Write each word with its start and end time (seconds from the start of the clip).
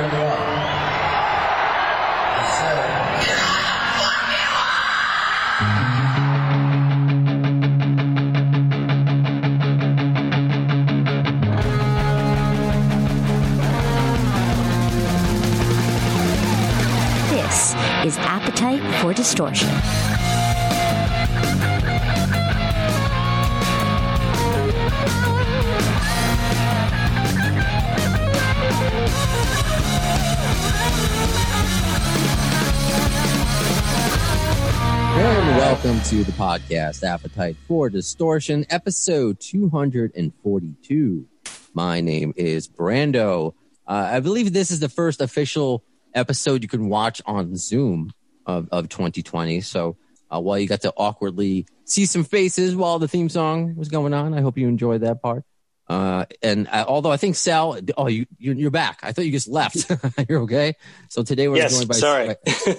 you 0.00 0.04
up. 0.04 0.38
This 17.30 17.74
is 18.04 18.18
Appetite 18.18 18.82
for 19.00 19.12
Distortion. 19.12 19.68
To 36.08 36.24
the 36.24 36.32
podcast 36.32 37.02
Appetite 37.02 37.54
for 37.66 37.90
Distortion, 37.90 38.64
episode 38.70 39.38
242. 39.40 41.26
My 41.74 42.00
name 42.00 42.32
is 42.34 42.66
Brando. 42.66 43.52
Uh, 43.86 44.08
I 44.12 44.20
believe 44.20 44.54
this 44.54 44.70
is 44.70 44.80
the 44.80 44.88
first 44.88 45.20
official 45.20 45.84
episode 46.14 46.62
you 46.62 46.68
can 46.68 46.88
watch 46.88 47.20
on 47.26 47.56
Zoom 47.56 48.10
of, 48.46 48.70
of 48.72 48.88
2020. 48.88 49.60
So 49.60 49.98
uh, 50.30 50.40
while 50.40 50.58
you 50.58 50.66
got 50.66 50.80
to 50.80 50.94
awkwardly 50.96 51.66
see 51.84 52.06
some 52.06 52.24
faces 52.24 52.74
while 52.74 52.98
the 52.98 53.06
theme 53.06 53.28
song 53.28 53.76
was 53.76 53.90
going 53.90 54.14
on, 54.14 54.32
I 54.32 54.40
hope 54.40 54.56
you 54.56 54.66
enjoyed 54.66 55.02
that 55.02 55.20
part. 55.20 55.44
Uh, 55.88 56.26
and 56.42 56.68
uh, 56.68 56.84
although 56.86 57.10
I 57.10 57.16
think 57.16 57.34
Sal, 57.34 57.78
oh, 57.96 58.08
you, 58.08 58.26
you 58.38 58.52
you're 58.52 58.70
back. 58.70 59.00
I 59.02 59.12
thought 59.12 59.24
you 59.24 59.32
just 59.32 59.48
left. 59.48 59.90
you're 60.28 60.42
okay. 60.42 60.74
So 61.08 61.22
today 61.22 61.48
we're 61.48 61.56
Yes, 61.56 61.76
joined 61.76 61.88
by 61.88 61.94
sorry. 61.94 62.34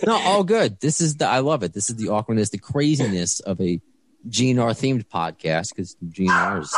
no, 0.05 0.13
all 0.13 0.43
good. 0.43 0.79
This 0.79 1.01
is 1.01 1.17
the 1.17 1.25
I 1.27 1.39
love 1.39 1.63
it. 1.63 1.73
This 1.73 1.89
is 1.89 1.95
the 1.95 2.09
awkwardness, 2.09 2.49
the 2.49 2.59
craziness 2.59 3.39
of 3.39 3.59
a 3.61 3.81
GNR 4.27 4.71
themed 4.77 5.05
podcast 5.07 5.69
because 5.69 5.95
GNR 6.07 6.61
is 6.61 6.69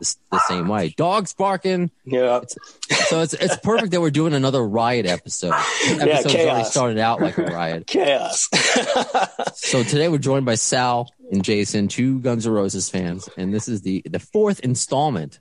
the, 0.00 0.16
the 0.32 0.40
same 0.48 0.66
way. 0.66 0.92
Dogs 0.96 1.34
barking. 1.34 1.90
Yeah. 2.04 2.40
So 3.06 3.20
it's 3.22 3.34
it's 3.34 3.56
perfect 3.58 3.92
that 3.92 4.00
we're 4.00 4.10
doing 4.10 4.34
another 4.34 4.66
riot 4.66 5.06
episode. 5.06 5.54
Yeah, 5.86 6.20
chaos. 6.22 6.70
started 6.72 6.98
out 6.98 7.20
like 7.22 7.38
a 7.38 7.42
riot. 7.44 7.86
Chaos. 7.86 8.48
So 9.54 9.84
today 9.84 10.08
we're 10.08 10.18
joined 10.18 10.46
by 10.46 10.56
Sal 10.56 11.08
and 11.30 11.44
Jason, 11.44 11.86
two 11.88 12.18
Guns 12.20 12.44
N' 12.46 12.52
Roses 12.52 12.88
fans, 12.90 13.28
and 13.36 13.54
this 13.54 13.68
is 13.68 13.82
the 13.82 14.02
the 14.04 14.18
fourth 14.18 14.58
installment. 14.60 15.38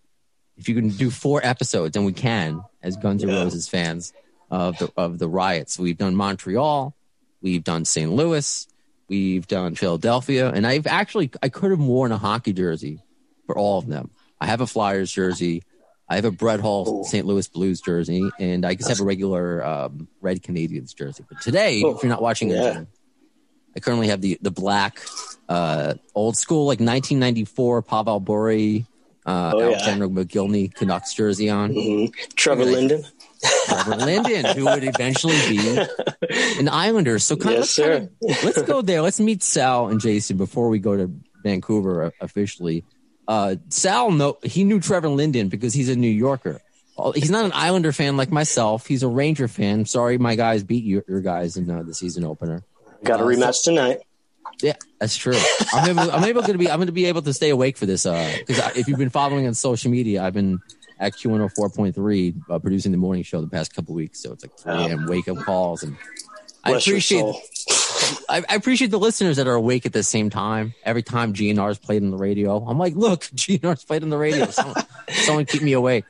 If 0.57 0.69
you 0.69 0.75
can 0.75 0.89
do 0.89 1.09
four 1.11 1.41
episodes, 1.43 1.95
and 1.97 2.05
we 2.05 2.13
can, 2.13 2.63
as 2.81 2.95
Guns 2.97 3.23
N' 3.23 3.29
Yeah. 3.29 3.43
Roses 3.43 3.67
fans 3.67 4.13
of 4.49 4.77
the 4.77 4.91
of 4.95 5.19
the 5.19 5.27
riots, 5.27 5.77
we've 5.77 5.97
done 5.97 6.15
Montreal, 6.15 6.95
we've 7.41 7.63
done 7.63 7.83
St. 7.85 8.11
Louis, 8.11 8.67
we've 9.09 9.47
done 9.47 9.75
Philadelphia, 9.75 10.49
and 10.49 10.65
I've 10.65 10.87
actually 10.87 11.31
I 11.43 11.49
could 11.49 11.71
have 11.71 11.79
worn 11.79 12.11
a 12.11 12.17
hockey 12.17 12.53
jersey 12.53 13.01
for 13.45 13.57
all 13.57 13.79
of 13.79 13.87
them. 13.87 14.11
I 14.39 14.45
have 14.47 14.61
a 14.61 14.67
Flyers 14.67 15.11
jersey. 15.11 15.63
I 16.07 16.15
have 16.15 16.25
a 16.25 16.31
Brett 16.31 16.59
Hull. 16.59 17.03
St. 17.03 17.25
Louis 17.25 17.47
Blues 17.47 17.81
jersey, 17.81 18.29
and 18.39 18.63
I 18.65 18.75
just 18.75 18.89
have 18.89 18.99
a 18.99 19.03
regular 19.03 19.65
um, 19.65 20.07
Red 20.21 20.43
Canadiens 20.43 20.95
jersey. 20.95 21.25
But 21.27 21.41
today, 21.41 21.81
Oh, 21.83 21.95
if 21.95 22.03
you're 22.03 22.11
not 22.11 22.21
watching 22.21 22.51
it, 22.51 22.55
yeah. 22.61 22.83
I 23.75 23.79
currently 23.79 24.07
have 24.09 24.21
the 24.21 24.37
the 24.41 24.51
black, 24.51 25.01
uh, 25.49 25.95
old 26.13 26.37
school 26.37 26.65
like 26.67 26.79
1994 26.79 27.81
Pavel 27.81 28.19
Bure, 28.19 28.85
uh, 29.25 29.51
Oh, 29.55 29.69
yeah. 29.69 29.77
McGillney 29.97 30.73
Canucks 30.73 31.13
jersey 31.13 31.49
on. 31.49 31.73
Mhm. 31.73 32.13
Trevor. 32.35 32.65
Linden. 32.65 33.03
Trevor 33.65 33.95
Linden, 33.97 34.45
who 34.57 34.65
would 34.65 34.83
eventually 34.83 35.37
be 35.49 35.77
an 36.59 36.67
Islander. 36.69 37.19
So 37.19 37.35
kind 37.35 37.55
Yes, 37.57 37.63
of, 37.63 37.85
sir. 37.85 38.09
let's 38.21 38.61
go 38.63 38.81
there. 38.81 39.01
Let's 39.01 39.19
meet 39.19 39.43
Sal 39.43 39.87
and 39.89 39.99
Jason 40.01 40.37
before 40.37 40.69
we 40.69 40.79
go 40.79 40.95
to 40.97 41.11
Vancouver 41.43 42.05
uh, 42.05 42.11
officially. 42.21 42.83
Uh, 43.27 43.55
Sal, 43.69 44.11
no, 44.11 44.37
he 44.43 44.63
knew 44.63 44.79
Trevor 44.79 45.09
Linden 45.09 45.49
because 45.49 45.73
he's 45.73 45.89
a 45.89 45.95
New 45.95 46.07
Yorker. 46.09 46.61
He's 47.13 47.29
not 47.29 47.43
an 47.43 47.51
Islander 47.51 47.91
fan 47.91 48.15
like 48.15 48.31
myself. 48.31 48.87
He's 48.87 49.03
a 49.03 49.07
Ranger 49.09 49.47
fan. 49.49 49.85
Sorry, 49.85 50.17
my 50.17 50.35
guys 50.35 50.63
beat 50.63 50.85
your, 50.85 51.03
your 51.09 51.19
guys 51.19 51.57
in 51.57 51.69
uh, 51.69 51.83
the 51.83 51.93
season 51.93 52.23
opener. 52.23 52.63
Got 53.03 53.19
a 53.19 53.23
Uh, 53.23 53.27
rematch 53.27 53.63
tonight. 53.63 53.99
Yeah, 54.61 54.73
that's 54.99 55.15
true. 55.15 55.37
I'm 55.73 55.89
able, 55.89 56.11
I'm 56.11 56.23
able 56.23 56.43
to 56.43 56.57
be 56.57 56.69
I'm 56.69 56.77
going 56.77 56.87
to 56.87 56.93
be 56.93 57.05
able 57.05 57.21
to 57.23 57.33
stay 57.33 57.49
awake 57.49 57.77
for 57.77 57.85
this 57.85 58.03
because 58.03 58.77
if 58.77 58.87
you've 58.87 58.99
been 58.99 59.09
following 59.09 59.47
on 59.47 59.53
social 59.53 59.91
media, 59.91 60.23
I've 60.23 60.33
been 60.33 60.59
at 60.99 61.13
Q104.3 61.13 62.49
uh, 62.49 62.59
producing 62.59 62.91
the 62.91 62.97
morning 62.97 63.23
show 63.23 63.41
the 63.41 63.47
past 63.47 63.75
couple 63.75 63.93
weeks. 63.95 64.21
So 64.21 64.31
it's 64.31 64.43
like 64.43 64.57
3 64.57 64.73
a.m. 64.73 65.07
wake 65.07 65.27
up 65.27 65.37
calls, 65.37 65.83
and 65.83 65.97
I 66.63 66.71
Bless 66.71 66.87
appreciate. 66.87 67.35
I, 68.29 68.43
I 68.47 68.55
appreciate 68.55 68.91
the 68.91 68.99
listeners 68.99 69.37
that 69.37 69.47
are 69.47 69.53
awake 69.53 69.85
at 69.85 69.93
the 69.93 70.03
same 70.03 70.29
time. 70.29 70.73
Every 70.83 71.03
time 71.03 71.33
GNR's 71.33 71.77
played 71.77 72.03
on 72.03 72.11
the 72.11 72.17
radio, 72.17 72.57
I'm 72.57 72.77
like, 72.77 72.95
look, 72.95 73.21
GNR's 73.35 73.83
played 73.83 74.03
on 74.03 74.09
the 74.09 74.17
radio. 74.17 74.45
Someone, 74.47 74.75
someone 75.09 75.45
keep 75.45 75.61
me 75.61 75.73
awake. 75.73 76.05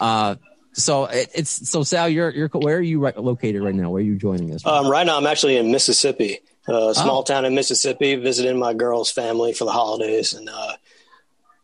Uh, 0.00 0.36
so 0.72 1.06
it, 1.06 1.30
it's 1.34 1.68
so 1.68 1.82
Sal, 1.82 2.08
you're 2.08 2.30
you're 2.30 2.48
where 2.48 2.76
are 2.76 2.82
you 2.82 3.00
right, 3.00 3.16
located 3.16 3.62
right 3.62 3.74
now? 3.74 3.90
Where 3.90 4.00
are 4.00 4.04
you 4.04 4.16
joining 4.16 4.54
us? 4.54 4.64
Um, 4.64 4.88
right 4.88 5.04
now, 5.04 5.16
I'm 5.16 5.26
actually 5.26 5.56
in 5.56 5.70
Mississippi, 5.70 6.40
a 6.74 6.94
small 6.94 7.20
Oh. 7.20 7.22
town 7.22 7.44
in 7.44 7.54
Mississippi, 7.54 8.14
visiting 8.16 8.58
my 8.58 8.74
girl's 8.74 9.10
family 9.10 9.52
for 9.52 9.64
the 9.64 9.72
holidays. 9.72 10.32
And 10.32 10.48
uh, 10.48 10.72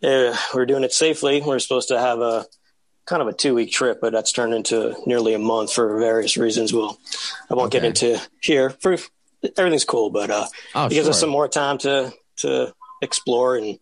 yeah, 0.01 0.37
we're 0.55 0.67
doing 0.67 0.85
it 0.85 0.93
safely. 0.93 1.41
We're 1.41 1.59
supposed 1.59 1.89
to 1.89 1.99
have 1.99 2.21
a 2.21 2.47
kind 3.07 3.23
of 3.23 3.29
a 3.29 3.33
two 3.33 3.55
week 3.55 3.71
trip, 3.73 4.01
but 4.01 4.13
that's 4.13 4.33
turned 4.33 4.53
into 4.55 4.95
nearly 5.07 5.35
a 5.35 5.39
month 5.39 5.73
for 5.73 5.99
various 5.99 6.37
reasons. 6.37 6.73
We'll, 6.73 6.99
I 7.51 7.55
won't 7.55 7.73
get 7.73 7.85
into 7.85 8.21
here. 8.41 8.71
For, 8.71 8.97
everything's 9.57 9.85
cool, 9.85 10.11
but 10.11 10.31
uh, 10.31 10.47
oh, 10.75 10.87
it 10.87 10.91
gives 10.91 11.09
us 11.09 11.21
some 11.21 11.31
more 11.31 11.49
time 11.49 11.79
to, 11.79 12.13
to 12.39 12.75
explore. 13.01 13.57
And 13.57 13.79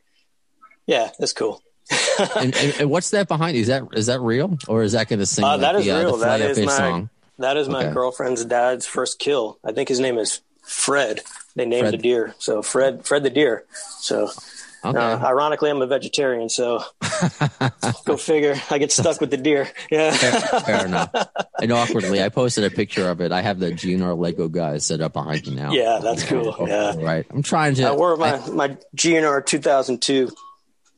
yeah, 0.87 1.11
it's 1.19 1.33
cool. 1.33 1.63
and, 2.37 2.55
and, 2.57 2.75
and 2.81 2.91
what's 2.91 3.11
that 3.11 3.29
behind 3.29 3.57
you? 3.57 3.63
Is 3.63 3.69
that 3.69 3.83
is 3.93 4.07
that 4.07 4.21
real 4.21 4.57
or 4.69 4.83
is 4.83 4.93
that 4.93 5.07
going 5.09 5.19
to 5.19 5.27
sing 5.27 5.45
Uh, 5.45 5.49
like 5.49 5.61
that 5.61 5.77
is 5.77 5.85
the, 5.85 5.91
uh, 5.91 5.99
real. 6.01 6.17
That 6.19 6.41
is 6.41 6.59
my- 6.59 6.77
song? 6.77 7.11
That 7.41 7.57
is 7.57 7.69
my 7.69 7.87
Okay. 7.87 7.93
girlfriend's 7.95 8.45
dad's 8.45 8.87
first 8.87 9.19
kill. 9.19 9.59
I 9.65 9.73
think 9.73 9.89
his 9.89 9.99
name 10.01 10.19
is 10.19 10.41
Fred. 10.65 11.21
They 11.57 11.67
named 11.67 11.83
Fred. 11.83 11.93
the 11.95 11.99
deer. 11.99 12.35
So 12.39 12.63
Fred, 12.63 13.05
Fred 13.07 13.23
the 13.23 13.31
deer. 13.31 13.65
So 14.01 14.31
Okay. 14.85 14.99
uh, 14.99 15.19
ironically, 15.27 15.71
I'm 15.71 15.81
a 15.81 15.87
vegetarian. 15.87 16.51
So 16.51 16.85
go 18.05 18.17
figure. 18.19 18.55
I 18.71 18.77
get 18.79 18.93
stuck 18.93 19.19
with 19.21 19.31
the 19.31 19.39
deer. 19.39 19.69
Yeah. 19.91 20.11
fair, 20.13 20.61
fair 20.61 20.85
enough. 20.87 21.11
And 21.61 21.73
awkwardly, 21.73 22.23
I 22.23 22.29
posted 22.29 22.65
a 22.65 22.71
picture 22.71 23.09
of 23.09 23.21
it. 23.23 23.33
I 23.33 23.41
have 23.41 23.59
the 23.59 23.71
GNR 23.73 24.19
Lego 24.19 24.49
guys 24.49 24.85
set 24.85 25.01
up 25.01 25.15
behind 25.15 25.47
me 25.47 25.55
now. 25.55 25.73
Yeah, 25.73 26.01
that's 26.03 26.23
cool. 26.25 26.55
Yeah. 26.69 26.97
Right. 26.99 27.25
I'm 27.31 27.43
trying 27.43 27.77
to. 27.77 27.85
I 27.85 27.93
wore 27.93 28.17
my, 28.19 28.35
I- 28.35 28.51
my 28.51 28.77
GNR 28.97 29.47
2002 29.47 30.31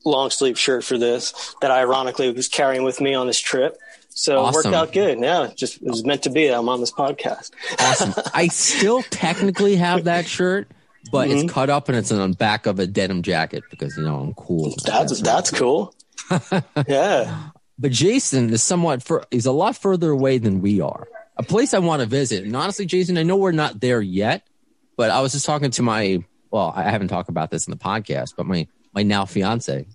long 0.05 0.29
sleeve 0.31 0.59
shirt 0.59 0.83
for 0.83 0.97
this 0.97 1.55
that 1.61 1.71
I 1.71 1.79
ironically 1.79 2.31
was 2.31 2.47
carrying 2.49 2.83
with 2.83 2.99
me 2.99 3.13
on 3.13 3.27
this 3.27 3.39
trip. 3.39 3.77
So 4.17 4.47
it 4.47 4.53
worked 4.53 4.67
out 4.67 4.91
good. 4.93 5.19
Yeah. 5.19 5.51
Just 5.55 5.77
it 5.77 5.83
was 5.87 6.03
meant 6.03 6.23
to 6.23 6.31
be. 6.31 6.47
I'm 6.47 6.67
on 6.69 6.79
this 6.79 6.91
podcast. 6.91 7.51
awesome. 7.79 8.13
I 8.33 8.47
still 8.51 9.03
technically 9.03 9.75
have 9.75 10.05
that 10.05 10.25
shirt, 10.27 10.69
but 11.11 11.27
Mm-hmm. 11.29 11.37
it's 11.45 11.53
cut 11.53 11.69
up 11.69 11.87
and 11.87 11.97
it's 11.97 12.11
on 12.11 12.31
the 12.31 12.35
back 12.35 12.65
of 12.65 12.79
a 12.79 12.87
denim 12.87 13.21
jacket 13.21 13.63
because 13.69 13.95
you 13.95 14.03
know 14.03 14.19
I'm 14.19 14.33
cool. 14.33 14.73
That's, 14.85 15.21
that's 15.21 15.51
cool. 15.51 15.93
yeah. 16.87 17.49
But 17.77 17.91
Jason 17.91 18.51
is 18.51 18.63
somewhat 18.63 19.03
fur 19.03 19.23
he's 19.29 19.45
a 19.45 19.51
lot 19.51 19.77
further 19.77 20.09
away 20.09 20.39
than 20.39 20.61
we 20.61 20.81
are. 20.81 21.07
A 21.37 21.43
place 21.43 21.75
I 21.75 21.79
want 21.79 21.99
to 22.01 22.07
visit. 22.07 22.43
And 22.43 22.55
honestly, 22.55 22.87
Jason, 22.87 23.19
I 23.19 23.23
know 23.23 23.35
we're 23.37 23.51
not 23.51 23.79
there 23.79 24.01
yet, 24.01 24.47
but 24.95 25.11
I 25.11 25.21
was 25.21 25.33
just 25.33 25.45
talking 25.45 25.69
to 25.71 25.83
my 25.83 26.23
well, 26.49 26.73
I 26.75 26.83
haven't 26.89 27.09
talked 27.09 27.29
about 27.29 27.51
this 27.51 27.67
in 27.67 27.71
the 27.71 27.77
podcast, 27.77 28.33
but 28.35 28.47
my 28.47 28.67
my 28.93 29.03
now 29.03 29.25
fiance. 29.25 29.85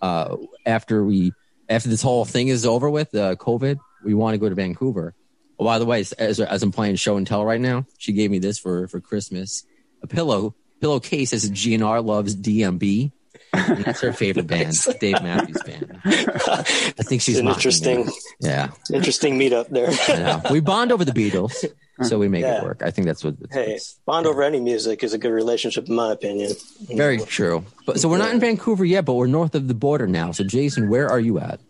Uh, 0.00 0.36
after 0.64 1.02
we 1.02 1.32
after 1.68 1.88
this 1.88 2.02
whole 2.02 2.24
thing 2.24 2.48
is 2.48 2.66
over 2.66 2.90
with, 2.90 3.14
uh, 3.14 3.36
COVID, 3.36 3.78
we 4.04 4.14
want 4.14 4.34
to 4.34 4.38
go 4.38 4.48
to 4.48 4.54
Vancouver. 4.54 5.14
Oh, 5.58 5.64
by 5.64 5.78
the 5.78 5.86
way, 5.86 6.00
as, 6.00 6.40
as 6.40 6.62
I'm 6.62 6.72
playing 6.72 6.96
show 6.96 7.16
and 7.16 7.26
tell 7.26 7.44
right 7.44 7.60
now, 7.60 7.86
she 7.98 8.12
gave 8.12 8.30
me 8.30 8.38
this 8.38 8.58
for 8.58 8.88
for 8.88 9.00
Christmas, 9.00 9.64
a 10.02 10.06
pillow 10.06 10.54
pillowcase 10.80 11.32
as 11.32 11.44
a 11.44 11.50
GNR 11.50 12.04
loves 12.04 12.36
DMB. 12.36 13.12
And 13.52 13.84
that's 13.84 14.00
her 14.00 14.12
favorite 14.12 14.46
band, 14.48 14.76
Dave 15.00 15.22
Matthews 15.22 15.62
Band. 15.62 16.00
I 16.04 17.02
think 17.02 17.22
she's 17.22 17.38
an 17.38 17.48
interesting. 17.48 18.10
Yeah, 18.40 18.70
interesting 18.92 19.38
meetup 19.38 19.68
there. 19.68 20.42
We 20.50 20.60
bond 20.60 20.92
over 20.92 21.04
the 21.04 21.12
Beatles, 21.12 21.64
so 22.02 22.18
we 22.18 22.28
make 22.28 22.42
Yeah. 22.42 22.58
it 22.58 22.64
work. 22.64 22.82
I 22.84 22.90
think 22.90 23.06
that's 23.06 23.22
what. 23.24 23.36
It's, 23.40 23.54
Hey, 23.54 23.72
it's 23.74 23.94
bond 24.06 24.26
over 24.26 24.42
any 24.42 24.60
music 24.60 25.04
is 25.04 25.12
a 25.12 25.18
good 25.18 25.30
relationship, 25.32 25.88
in 25.88 25.94
my 25.94 26.12
opinion. 26.12 26.52
very 26.94 27.18
true. 27.18 27.64
But 27.86 28.00
so 28.00 28.08
we're 28.08 28.18
not 28.18 28.32
in 28.32 28.40
Vancouver 28.40 28.84
yet, 28.84 29.04
but 29.04 29.14
we're 29.14 29.26
north 29.26 29.54
of 29.54 29.68
the 29.68 29.74
border 29.74 30.06
now. 30.06 30.32
So 30.32 30.44
Jason, 30.44 30.88
where 30.88 31.08
are 31.08 31.20
you 31.20 31.38
at? 31.38 31.60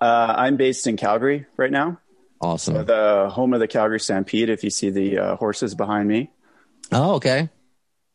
Uh, 0.00 0.34
I'm 0.36 0.56
based 0.56 0.86
in 0.86 0.96
Calgary 0.96 1.46
right 1.56 1.70
now, 1.70 1.98
Awesome. 2.40 2.84
the 2.86 3.28
home 3.30 3.52
of 3.54 3.60
the 3.60 3.68
Calgary 3.68 4.00
Stampede. 4.00 4.48
If 4.48 4.64
you 4.64 4.70
see 4.70 4.90
the 4.90 5.18
uh, 5.18 5.36
horses 5.36 5.74
behind 5.74 6.08
me, 6.08 6.30
Oh, 6.92 7.14
okay. 7.16 7.48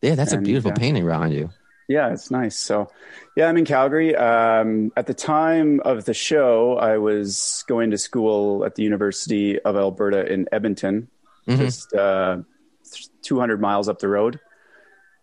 Yeah, 0.01 0.15
that's 0.15 0.33
a 0.33 0.37
beautiful 0.37 0.71
yeah. 0.71 0.75
painting 0.77 1.05
behind 1.05 1.33
you. 1.33 1.49
Yeah, 1.87 2.11
it's 2.11 2.31
nice. 2.31 2.57
So, 2.57 2.89
yeah, 3.37 3.47
I'm 3.47 3.57
in 3.57 3.65
Calgary. 3.65 4.15
Um, 4.15 4.91
at 4.97 5.05
the 5.05 5.13
time 5.13 5.79
of 5.85 6.03
the 6.05 6.13
show, 6.15 6.75
I 6.77 6.97
was 6.97 7.63
going 7.67 7.91
to 7.91 7.97
school 7.99 8.65
at 8.65 8.73
the 8.75 8.81
University 8.83 9.59
of 9.59 9.75
Alberta 9.75 10.25
in 10.25 10.47
Edmonton, 10.51 11.07
Mhm. 11.47 11.57
just 11.59 11.93
uh, 11.93 12.37
200 13.21 13.59
miles 13.61 13.87
up 13.89 13.99
the 13.99 14.07
road, 14.07 14.39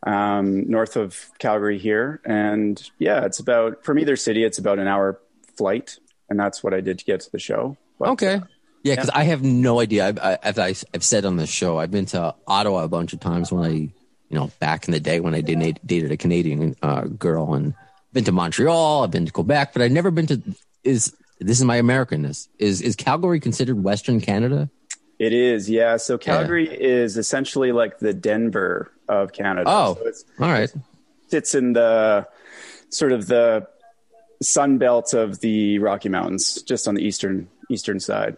um, 0.07 0.69
north 0.71 0.97
of 0.97 1.31
Calgary 1.39 1.79
here. 1.79 2.21
And 2.25 2.83
yeah, 2.99 3.25
it's 3.25 3.39
about 3.41 3.85
from 3.85 3.99
either 3.99 4.17
city, 4.17 4.45
it's 4.45 4.59
about 4.59 4.79
an 4.79 4.89
hour 4.89 5.21
flight, 5.57 5.99
and 6.29 6.39
that's 6.39 6.63
what 6.63 6.75
I 6.75 6.81
did 6.81 6.99
to 7.01 7.05
get 7.05 7.21
to 7.21 7.31
the 7.33 7.39
show. 7.39 7.77
But, 7.99 8.11
Okay. 8.11 8.41
Yeah, 8.85 8.97
because 8.97 9.11
I 9.11 9.23
have 9.25 9.45
no 9.45 9.79
idea. 9.79 10.09
I've, 10.09 10.19
I, 10.19 10.39
as 10.43 10.59
I, 10.59 10.75
I've 10.93 11.05
said 11.05 11.25
on 11.25 11.37
the 11.37 11.47
show, 11.47 11.79
I've 11.79 11.93
been 11.93 12.07
to 12.07 12.35
Ottawa 12.49 12.83
a 12.83 12.89
bunch 12.89 13.13
of 13.13 13.21
times 13.21 13.53
when 13.53 13.65
I, 13.65 13.71
you 13.71 13.93
know, 14.33 14.51
back 14.59 14.89
in 14.89 14.93
the 14.93 14.99
day 14.99 15.21
when 15.21 15.37
I 15.37 15.41
did, 15.41 15.79
dated 15.87 16.11
a 16.11 16.17
Canadian 16.17 16.75
uh, 16.83 17.03
girl, 17.03 17.55
and 17.55 17.75
been 18.13 18.25
to 18.25 18.33
Montreal. 18.33 19.05
I've 19.05 19.13
been 19.13 19.27
to 19.27 19.31
Quebec, 19.31 19.73
but 19.73 19.83
I've 19.83 19.93
never 19.93 20.11
been 20.11 20.27
to. 20.27 20.43
Is 20.83 21.15
this 21.39 21.59
is 21.61 21.65
my 21.65 21.81
Americanness? 21.81 22.49
Is 22.59 22.81
is 22.83 22.97
Calgary 22.97 23.39
considered 23.39 23.81
Western 23.85 24.21
Canada? 24.21 24.69
It 25.23 25.33
is, 25.33 25.71
yeah. 25.71 25.99
So 25.99 26.19
Calgary 26.19 26.69
is 26.69 27.17
essentially 27.17 27.71
like 27.71 28.01
the 28.01 28.13
Denver 28.13 28.91
of 29.09 29.33
Canada. 29.33 29.71
Oh. 29.71 29.95
so 29.95 30.09
it's, 30.09 30.25
All 30.41 30.49
right. 30.49 30.69
sits 31.29 31.55
in 31.55 31.75
the 31.75 32.27
sort 32.89 33.13
of 33.13 33.29
the 33.29 33.69
sun 34.43 34.79
belt 34.79 35.15
of 35.15 35.39
the 35.39 35.79
Rocky 35.79 36.09
Mountains, 36.09 36.61
just 36.63 36.89
on 36.89 36.97
the 36.97 37.03
eastern 37.03 37.49
eastern 37.71 38.01
side. 38.01 38.37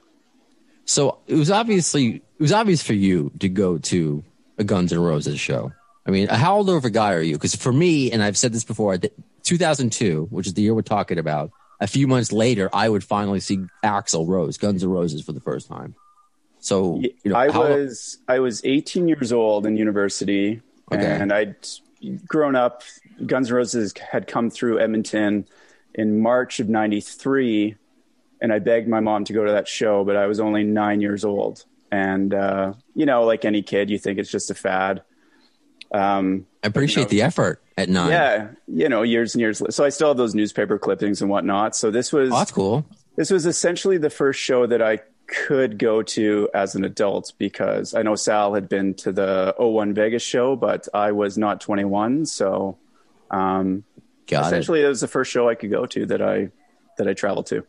So 0.84 1.20
it 1.26 1.36
was 1.36 1.50
obviously 1.50 2.16
it 2.16 2.22
was 2.38 2.52
obvious 2.52 2.82
for 2.82 2.92
you 2.92 3.32
to 3.38 3.48
go 3.48 3.78
to 3.78 4.22
a 4.58 4.64
Guns 4.64 4.92
N' 4.92 5.00
Roses 5.00 5.40
show. 5.40 5.72
I 6.06 6.10
mean, 6.10 6.28
how 6.28 6.56
old 6.56 6.68
of 6.68 6.84
a 6.84 6.90
guy 6.90 7.14
are 7.14 7.22
you? 7.22 7.36
Because 7.36 7.54
for 7.54 7.72
me, 7.72 8.12
and 8.12 8.22
I've 8.22 8.36
said 8.36 8.52
this 8.52 8.62
before, 8.62 8.98
th- 8.98 9.14
2002, 9.44 10.28
which 10.30 10.48
is 10.48 10.52
the 10.52 10.60
year 10.60 10.74
we're 10.74 10.82
talking 10.82 11.16
about, 11.18 11.50
a 11.80 11.86
few 11.86 12.06
months 12.06 12.30
later, 12.30 12.68
I 12.74 12.90
would 12.90 13.02
finally 13.02 13.40
see 13.40 13.60
Axl 13.82 14.28
Rose, 14.28 14.58
Guns 14.58 14.82
N' 14.84 14.90
Roses, 14.90 15.22
for 15.24 15.32
the 15.32 15.40
first 15.40 15.66
time. 15.66 15.94
So 16.64 16.98
you 16.98 17.12
know, 17.26 17.36
I 17.36 17.50
how- 17.52 17.60
was 17.68 18.16
I 18.26 18.38
was 18.38 18.62
18 18.64 19.06
years 19.06 19.32
old 19.34 19.66
in 19.66 19.76
university, 19.76 20.62
Okay. 20.90 21.04
and 21.04 21.30
I'd 21.30 21.56
grown 22.26 22.56
up. 22.56 22.82
Guns 23.26 23.50
N' 23.50 23.54
Roses 23.56 23.92
had 23.98 24.26
come 24.26 24.48
through 24.48 24.80
Edmonton 24.80 25.46
in 25.94 26.20
March 26.20 26.60
of 26.60 26.68
'93, 26.70 27.76
and 28.40 28.50
I 28.50 28.60
begged 28.60 28.88
my 28.88 29.00
mom 29.00 29.24
to 29.26 29.34
go 29.34 29.44
to 29.44 29.52
that 29.52 29.68
show, 29.68 30.04
but 30.04 30.16
I 30.16 30.26
was 30.26 30.40
only 30.40 30.64
nine 30.64 31.02
years 31.02 31.22
old. 31.22 31.66
And 31.92 32.32
uh, 32.32 32.72
you 32.94 33.04
know, 33.04 33.24
like 33.24 33.44
any 33.44 33.60
kid, 33.60 33.90
you 33.90 33.98
think 33.98 34.18
it's 34.18 34.30
just 34.30 34.50
a 34.50 34.54
fad. 34.54 35.02
Um, 35.92 36.46
I 36.64 36.68
appreciate 36.68 37.10
the 37.10 37.20
effort 37.22 37.62
at 37.76 37.90
nine. 37.90 38.10
yeah, 38.10 38.48
you 38.66 38.88
know, 38.88 39.02
years 39.02 39.34
and 39.34 39.40
years. 39.42 39.62
So 39.68 39.84
I 39.84 39.90
still 39.90 40.08
have 40.08 40.16
those 40.16 40.34
newspaper 40.34 40.78
clippings 40.78 41.20
and 41.20 41.30
whatnot. 41.30 41.76
So 41.76 41.90
this 41.90 42.10
was 42.10 42.32
Oh, 42.32 42.38
that's 42.38 42.50
cool. 42.50 42.86
this 43.16 43.30
was 43.30 43.44
essentially 43.44 43.98
the 43.98 44.10
first 44.10 44.40
show 44.40 44.66
that 44.66 44.80
I 44.82 45.00
could 45.34 45.78
go 45.78 46.02
to 46.02 46.48
as 46.54 46.74
an 46.74 46.84
adult 46.84 47.32
because 47.38 47.94
I 47.94 48.02
know 48.02 48.14
Sal 48.14 48.54
had 48.54 48.68
been 48.68 48.94
to 48.94 49.12
the 49.12 49.54
01 49.58 49.94
Vegas 49.94 50.22
show, 50.22 50.56
but 50.56 50.88
I 50.94 51.12
was 51.12 51.36
not 51.36 51.60
21. 51.60 52.26
So 52.26 52.78
um, 53.30 53.84
Got 54.26 54.46
essentially, 54.46 54.82
it 54.82 54.88
was 54.88 55.00
the 55.00 55.08
first 55.08 55.30
show 55.30 55.48
I 55.48 55.54
could 55.54 55.70
go 55.70 55.86
to 55.86 56.06
that 56.06 56.22
I 56.22 56.50
that 56.98 57.08
I 57.08 57.14
traveled 57.14 57.46
to. 57.46 57.64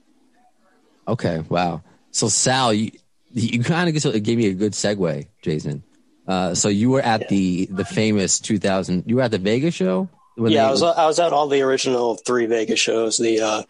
Okay, 1.07 1.43
wow. 1.49 1.81
So 2.11 2.29
Sal, 2.29 2.73
you 2.73 2.91
you 3.31 3.63
kind 3.63 3.89
of 3.89 4.23
gave 4.23 4.37
me 4.37 4.47
a 4.47 4.53
good 4.53 4.71
segue, 4.73 5.27
Jason. 5.41 5.83
Uh, 6.27 6.55
so 6.55 6.69
you 6.69 6.89
were 6.89 7.01
at 7.01 7.27
the 7.29 7.65
the 7.65 7.85
famous 7.85 8.39
2000. 8.39 9.03
You 9.05 9.17
were 9.17 9.21
at 9.21 9.31
the 9.31 9.37
Vegas 9.37 9.75
show. 9.75 10.09
When 10.35 10.51
yeah, 10.51 10.63
they- 10.63 10.67
I 10.67 10.71
was 10.71 10.83
I 10.83 11.05
was 11.05 11.19
at 11.19 11.33
all 11.33 11.47
the 11.47 11.61
original 11.61 12.15
three 12.15 12.45
Vegas 12.45 12.79
shows. 12.79 13.17
The 13.17 13.41
uh, 13.41 13.63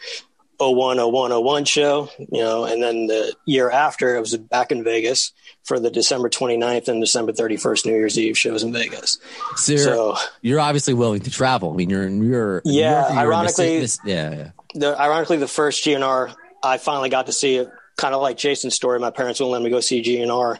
01, 0.59 0.97
01, 0.97 1.31
01 1.43 1.65
show, 1.65 2.09
you 2.17 2.41
know, 2.41 2.65
and 2.65 2.81
then 2.81 3.07
the 3.07 3.33
year 3.45 3.69
after 3.69 4.15
it 4.15 4.19
was 4.19 4.35
back 4.37 4.71
in 4.71 4.83
Vegas 4.83 5.33
for 5.63 5.79
the 5.79 5.89
December 5.89 6.29
29th 6.29 6.87
and 6.87 7.01
December 7.01 7.31
31st 7.33 7.85
New 7.85 7.91
Year's 7.93 8.17
Eve 8.17 8.37
shows 8.37 8.63
in 8.63 8.71
Vegas. 8.73 9.17
So 9.57 9.71
you're, 9.73 9.81
So 9.83 10.17
you're 10.41 10.59
obviously 10.59 10.93
willing 10.93 11.21
to 11.21 11.31
travel. 11.31 11.71
I 11.71 11.75
mean, 11.75 11.89
you're 11.89 12.07
you're 12.07 12.61
Yeah, 12.65 13.09
you're, 13.09 13.19
ironically- 13.19 13.79
this- 13.79 13.99
yeah, 14.05 14.31
yeah. 14.31 14.49
the 14.73 14.99
ironically 14.99 15.37
the 15.37 15.47
first 15.47 15.83
GNR 15.83 16.33
I 16.63 16.77
finally 16.77 17.09
got 17.09 17.25
to 17.27 17.31
see 17.33 17.57
it 17.57 17.69
kind 17.97 18.13
of 18.15 18.21
like 18.21 18.37
Jason's 18.37 18.75
story. 18.75 18.99
My 18.99 19.11
parents 19.11 19.39
wouldn't 19.39 19.53
let 19.53 19.61
me 19.61 19.69
go 19.69 19.79
see 19.79 20.01
GNR 20.01 20.59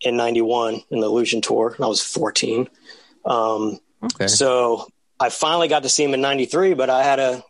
in 0.00 0.16
91 0.16 0.82
in 0.90 1.00
the 1.00 1.06
Illusion 1.06 1.40
tour. 1.40 1.72
and 1.76 1.84
I 1.84 1.88
was 1.88 2.02
14. 2.02 2.68
Um, 3.24 3.78
Okay. 4.04 4.26
So 4.26 4.88
I 5.20 5.28
finally 5.28 5.68
got 5.68 5.84
to 5.84 5.88
see 5.88 6.02
him 6.02 6.12
in 6.12 6.20
'93, 6.20 6.74
but 6.74 6.90
I 6.90 7.04
had 7.04 7.16
to 7.16 7.44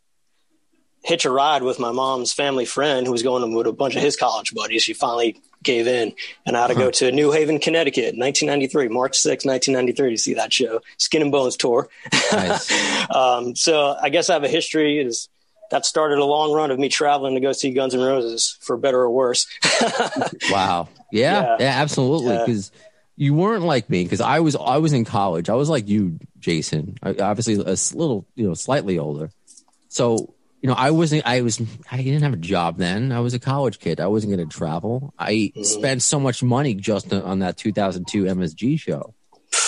hitch 1.05 1.25
a 1.25 1.31
ride 1.31 1.63
with 1.63 1.79
my 1.79 1.91
mom's 1.91 2.33
family 2.33 2.65
friend 2.65 3.07
who 3.07 3.13
was 3.13 3.23
going 3.23 3.55
with 3.55 3.67
a 3.67 3.73
bunch 3.73 3.97
of 3.97 4.03
his 4.03 4.17
college 4.17 4.55
buddies. 4.55 4.83
She 4.83 4.95
finally 4.95 5.41
gave 5.63 5.87
in, 5.87 6.13
and 6.47 6.57
I 6.57 6.63
had 6.63 6.67
to 6.69 6.75
go 6.75 6.91
to 6.91 7.13
New 7.13 7.33
Haven, 7.33 7.59
Connecticut, 7.59 8.17
1993, 8.17 8.89
March 8.89 9.17
6, 9.17 9.45
1993, 9.45 10.11
to 10.11 10.17
see 10.17 10.35
that 10.35 10.53
show, 10.53 10.81
Skin 10.99 11.23
and 11.23 11.33
Bones 11.33 11.57
tour. 11.57 11.89
Nice. 12.33 13.11
um, 13.11 13.55
so 13.57 13.97
I 14.01 14.09
guess 14.09 14.31
I 14.31 14.35
have 14.35 14.45
a 14.45 14.49
history. 14.49 14.99
Is 14.99 15.29
that 15.73 15.87
started 15.87 16.19
a 16.19 16.25
long 16.25 16.53
run 16.53 16.71
of 16.71 16.79
me 16.79 16.89
traveling 16.91 17.35
to 17.35 17.41
go 17.41 17.53
see 17.53 17.73
Guns 17.73 17.95
N' 17.95 18.01
Roses, 18.01 18.59
for 18.61 18.77
better 18.77 19.01
or 19.01 19.11
worse. 19.11 19.47
Wow. 20.51 20.89
Yeah. 21.11 21.43
Yeah. 21.43 21.57
Yeah. 21.61 21.83
absolutely. 21.83 22.37
Because 22.39 22.71
you 23.17 23.35
weren't 23.35 23.65
like 23.65 23.89
me. 23.89 24.05
Because 24.05 24.21
I 24.21 24.41
was 24.41 24.55
I 24.55 24.77
was 24.79 24.93
in 24.93 25.05
college. 25.05 25.49
I 25.49 25.55
was 25.55 25.69
like 25.71 25.89
you, 25.89 26.19
Jason. 26.39 26.99
I, 27.03 27.15
obviously 27.15 27.55
a 27.55 27.77
little, 27.97 28.27
you 28.35 28.47
know, 28.47 28.55
slightly 28.55 28.99
older. 28.99 29.31
So 29.89 30.35
you 30.63 30.69
know, 30.69 30.75
I 30.75 30.93
wasn't. 30.93 31.27
I 31.27 31.43
was. 31.43 31.61
I 31.91 31.97
didn't 31.97 32.23
have 32.23 32.33
a 32.33 32.37
job 32.37 32.79
then. 32.79 33.11
I 33.11 33.19
was 33.19 33.35
a 33.35 33.41
college 33.41 33.81
kid. 33.81 34.01
I 34.01 34.07
wasn't 34.07 34.37
going 34.37 34.49
to 34.49 34.57
travel. 34.57 35.13
I 35.19 35.53
spent 35.63 36.03
so 36.03 36.21
much 36.21 36.41
money 36.41 36.75
just 36.75 37.13
on, 37.13 37.41
that 37.41 37.57
2002 37.57 38.25
MSG 38.25 38.79
show. 38.79 39.13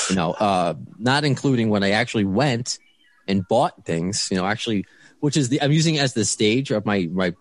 You 0.08 0.14
know, 0.14 0.30
uh, 0.32 0.74
not 0.96 1.24
including 1.24 1.68
when 1.68 1.82
I 1.82 1.90
actually 1.90 2.24
went 2.24 2.78
and 3.26 3.46
bought 3.48 3.84
things. 3.84 4.28
You 4.30 4.36
know, 4.36 4.46
actually, 4.46 4.86
which 5.18 5.36
is 5.36 5.48
the 5.48 5.60
I'm 5.60 5.72
using 5.72 5.98
as 5.98 6.14
the 6.14 6.24
stage 6.24 6.70
of 6.70 6.86
my 6.86 7.08
my 7.12 7.34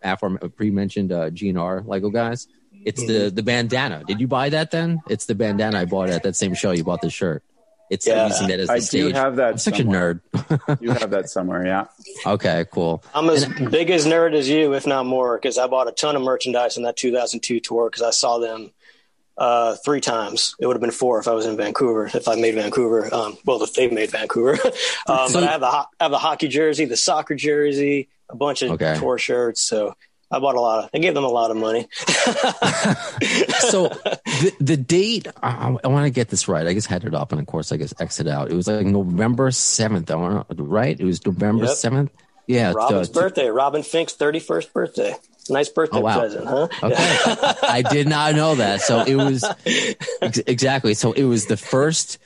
pre 0.56 0.72
mentioned 0.72 1.12
uh, 1.12 1.30
GNR 1.30 1.88
Lego 1.88 2.10
guys. 2.10 2.48
It's 2.86 3.06
the 3.06 3.30
the 3.30 3.44
bandana. 3.44 4.04
Did 4.04 4.20
you 4.20 4.28
buy 4.28 4.50
that 4.50 4.72
then? 4.72 5.00
It's 5.08 5.28
the 5.28 5.36
bandana 5.36 5.78
I 5.78 5.86
bought 5.86 6.10
at 6.10 6.24
that 6.24 6.36
same 6.36 6.56
show. 6.56 6.72
You 6.72 6.84
bought 6.84 7.02
the 7.02 7.12
shirt. 7.12 7.44
It's 7.90 8.08
I'm 8.08 8.16
Yeah, 8.16 8.28
using 8.28 8.48
that 8.48 8.60
as 8.60 8.68
the 8.68 8.74
I 8.74 8.78
do 8.78 8.82
stage. 8.82 9.14
have 9.16 9.36
that 9.36 9.52
I'm 9.54 9.58
such 9.58 9.78
somewhere. 9.78 10.22
a 10.34 10.38
nerd. 10.40 10.78
You 10.82 10.92
have 10.92 11.12
that 11.12 11.30
somewhere, 11.30 11.66
yeah. 11.66 11.86
okay, 12.26 12.66
cool. 12.72 13.04
I'm 13.14 13.30
as 13.30 13.46
big 13.46 13.90
as 13.92 14.06
nerd 14.06 14.34
as 14.34 14.50
you, 14.50 14.74
if 14.74 14.88
not 14.88 15.06
more, 15.06 15.38
because 15.38 15.58
I 15.58 15.68
bought 15.68 15.88
a 15.88 15.92
ton 15.92 16.16
of 16.16 16.22
merchandise 16.22 16.78
in 16.78 16.84
that 16.84 16.96
2002 16.98 17.60
tour 17.60 17.90
because 17.90 18.02
I 18.02 18.10
saw 18.12 18.40
them 18.40 18.72
uh, 19.38 19.76
three 19.84 20.00
times. 20.02 20.56
It 20.60 20.68
would 20.68 20.76
have 20.76 20.82
been 20.82 20.92
four 20.92 21.20
if 21.20 21.28
I 21.28 21.34
was 21.34 21.46
in 21.46 21.58
Vancouver, 21.58 22.06
if 22.14 22.28
I 22.28 22.36
made 22.36 22.56
Vancouver. 22.56 23.14
Um, 23.14 23.38
well, 23.46 23.62
if 23.64 23.74
they 23.74 23.88
made 23.90 24.12
Vancouver. 24.12 24.54
um, 25.08 25.28
So- 25.30 25.40
but 25.40 25.44
I 25.44 25.52
have, 25.52 25.62
the 25.62 25.72
ho- 25.72 25.86
I 26.00 26.04
have 26.06 26.12
the 26.12 26.18
hockey 26.20 26.48
jersey, 26.48 26.86
the 26.86 26.98
soccer 26.98 27.36
jersey, 27.36 28.10
a 28.30 28.36
bunch 28.36 28.62
of 28.62 28.72
Okay. 28.72 28.96
tour 28.98 29.18
shirts. 29.18 29.62
So 29.62 29.96
I 30.32 30.40
bought 30.40 30.56
a 30.56 30.62
lot 30.62 30.84
of, 30.86 30.90
I 30.94 30.98
gave 30.98 31.14
them 31.14 31.24
a 31.26 31.30
lot 31.30 31.52
of 31.52 31.58
money. 31.58 31.88
so 33.60 33.88
the 33.90 34.54
the 34.60 34.78
date 34.78 35.28
I, 35.42 35.76
I 35.84 35.88
want 35.88 36.06
to 36.06 36.10
get 36.10 36.30
this 36.30 36.48
right. 36.48 36.66
I 36.66 36.74
guess 36.74 36.86
head 36.86 37.04
it 37.06 37.14
up 37.14 37.32
and 37.32 37.40
of 37.42 37.48
course 37.48 37.72
I 37.72 37.78
guess 37.78 37.94
exit 38.00 38.28
out. 38.28 38.52
It 38.52 38.56
was 38.56 38.68
like 38.68 38.86
November 38.86 39.52
seventh. 39.52 40.10
I 40.10 40.44
right. 40.58 41.00
It 41.00 41.06
was 41.06 41.26
November 41.26 41.66
Yep. 41.66 41.76
seventh. 41.76 42.12
Yeah. 42.48 42.74
Robin's 42.76 43.10
uh, 43.10 43.14
birthday, 43.14 43.48
Robin 43.48 43.84
Finck's 43.84 44.14
31st 44.16 44.74
birthday. 44.74 45.14
Nice 45.50 45.70
birthday 45.70 45.98
Oh, 45.98 46.02
wow. 46.02 46.20
present, 46.20 46.46
huh? 46.48 46.68
Okay. 46.84 46.96
I, 46.98 47.58
I 47.64 47.82
did 47.82 48.08
not 48.08 48.34
know 48.36 48.56
that. 48.56 48.82
So 48.82 49.02
it 49.02 49.16
was 49.16 49.44
ex- 50.22 50.40
exactly. 50.48 50.94
So 50.94 51.12
it 51.12 51.24
was 51.26 51.46
the 51.48 51.58
first. 51.58 52.18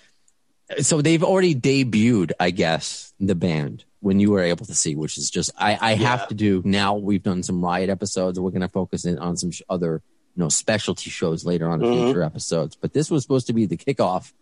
So 0.80 1.01
they've 1.01 1.24
already 1.24 1.56
debuted, 1.56 2.32
I 2.39 2.51
guess, 2.51 3.13
the 3.20 3.36
band 3.36 3.86
when 4.00 4.20
you 4.20 4.32
were 4.32 4.42
able 4.42 4.66
to 4.66 4.75
see, 4.75 4.96
which 4.96 5.18
is 5.18 5.30
just 5.30 5.51
I, 5.58 5.77
I 5.82 5.94
have 5.96 6.27
to 6.27 6.36
do 6.36 6.62
now. 6.66 6.96
We've 6.96 7.24
done 7.24 7.44
some 7.44 7.63
riot 7.63 7.89
episodes. 7.89 8.39
We're 8.39 8.51
going 8.51 8.62
to 8.62 8.68
focus 8.70 9.06
in 9.06 9.18
on 9.20 9.38
some 9.38 9.51
sh- 9.51 9.62
other 9.70 10.01
you 10.36 10.44
know 10.44 10.50
specialty 10.50 11.10
shows 11.10 11.46
later 11.46 11.68
on 11.68 11.84
in 11.84 11.89
Mhm. 11.92 12.04
future 12.06 12.24
episodes. 12.24 12.75
But 12.75 12.94
this 12.94 13.10
was 13.10 13.24
supposed 13.24 13.48
to 13.48 13.54
be 13.54 13.66
the 13.66 13.77
kickoff 13.77 14.34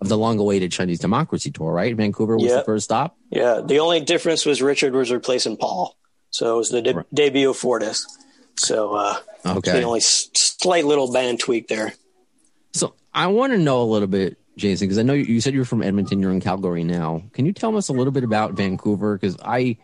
of 0.00 0.08
the 0.08 0.16
long-awaited 0.16 0.72
Chinese 0.72 0.98
Democracy 0.98 1.50
Tour, 1.50 1.72
right? 1.72 1.94
Vancouver 1.94 2.36
was 2.36 2.50
the 2.52 2.62
first 2.64 2.84
stop. 2.84 3.16
Yeah, 3.30 3.60
the 3.62 3.80
only 3.80 4.00
difference 4.00 4.46
was 4.46 4.62
Richard 4.62 4.94
was 4.94 5.10
replacing 5.12 5.58
Paul, 5.58 5.94
so 6.30 6.54
it 6.54 6.56
was 6.56 6.70
the 6.70 6.80
de- 6.80 6.94
Right. 6.94 7.06
debut 7.12 7.50
of 7.50 7.56
Fortus. 7.58 8.06
So 8.56 8.94
uh, 8.94 9.18
Okay. 9.44 9.72
the 9.72 9.82
only 9.82 9.98
s- 10.00 10.30
slight 10.34 10.86
little 10.86 11.12
band 11.12 11.38
tweak 11.40 11.68
there. 11.68 11.92
So 12.72 12.94
I 13.12 13.26
want 13.26 13.52
to 13.52 13.58
know 13.58 13.82
a 13.82 13.84
little 13.84 14.08
bit, 14.08 14.38
Jason, 14.56 14.86
because 14.88 14.98
I 14.98 15.02
know 15.02 15.12
you, 15.14 15.24
you 15.24 15.40
said 15.40 15.54
you're 15.54 15.64
from 15.64 15.82
Edmonton. 15.82 16.20
You're 16.20 16.32
in 16.32 16.40
Calgary 16.40 16.84
now. 16.84 17.22
Can 17.32 17.46
you 17.46 17.52
tell 17.52 17.76
us 17.76 17.88
a 17.88 17.92
little 17.92 18.12
bit 18.12 18.24
about 18.24 18.52
Vancouver? 18.52 19.16
Because 19.16 19.36
I, 19.42 19.78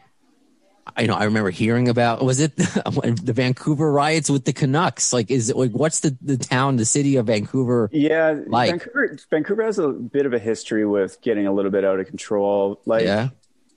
I 0.97 1.07
know 1.07 1.15
I 1.15 1.25
remember 1.25 1.51
hearing 1.51 1.89
about 1.89 2.23
was 2.25 2.41
it 2.41 2.55
the 2.57 3.33
Vancouver 3.35 3.91
riots 3.91 4.29
with 4.29 4.45
the 4.45 4.53
Canucks? 4.53 5.13
Like, 5.13 5.31
is 5.31 5.51
it 5.51 5.57
like 5.57 5.71
what's 5.73 6.01
the 6.01 6.17
the 6.21 6.37
town, 6.37 6.77
the 6.77 6.85
city 6.85 7.17
of 7.17 7.27
Vancouver? 7.27 7.89
Yeah, 7.93 8.39
Like- 8.47 8.71
Vancouver, 8.71 9.17
Vancouver 9.31 9.63
has 9.65 9.79
a 9.79 9.89
bit 9.89 10.27
of 10.27 10.33
a 10.35 10.39
history 10.39 10.85
with 10.87 11.21
getting 11.23 11.47
a 11.47 11.53
little 11.53 11.71
bit 11.71 11.85
out 11.85 11.99
of 11.99 12.07
control. 12.07 12.81
Like, 12.87 13.05
Yeah, 13.05 13.31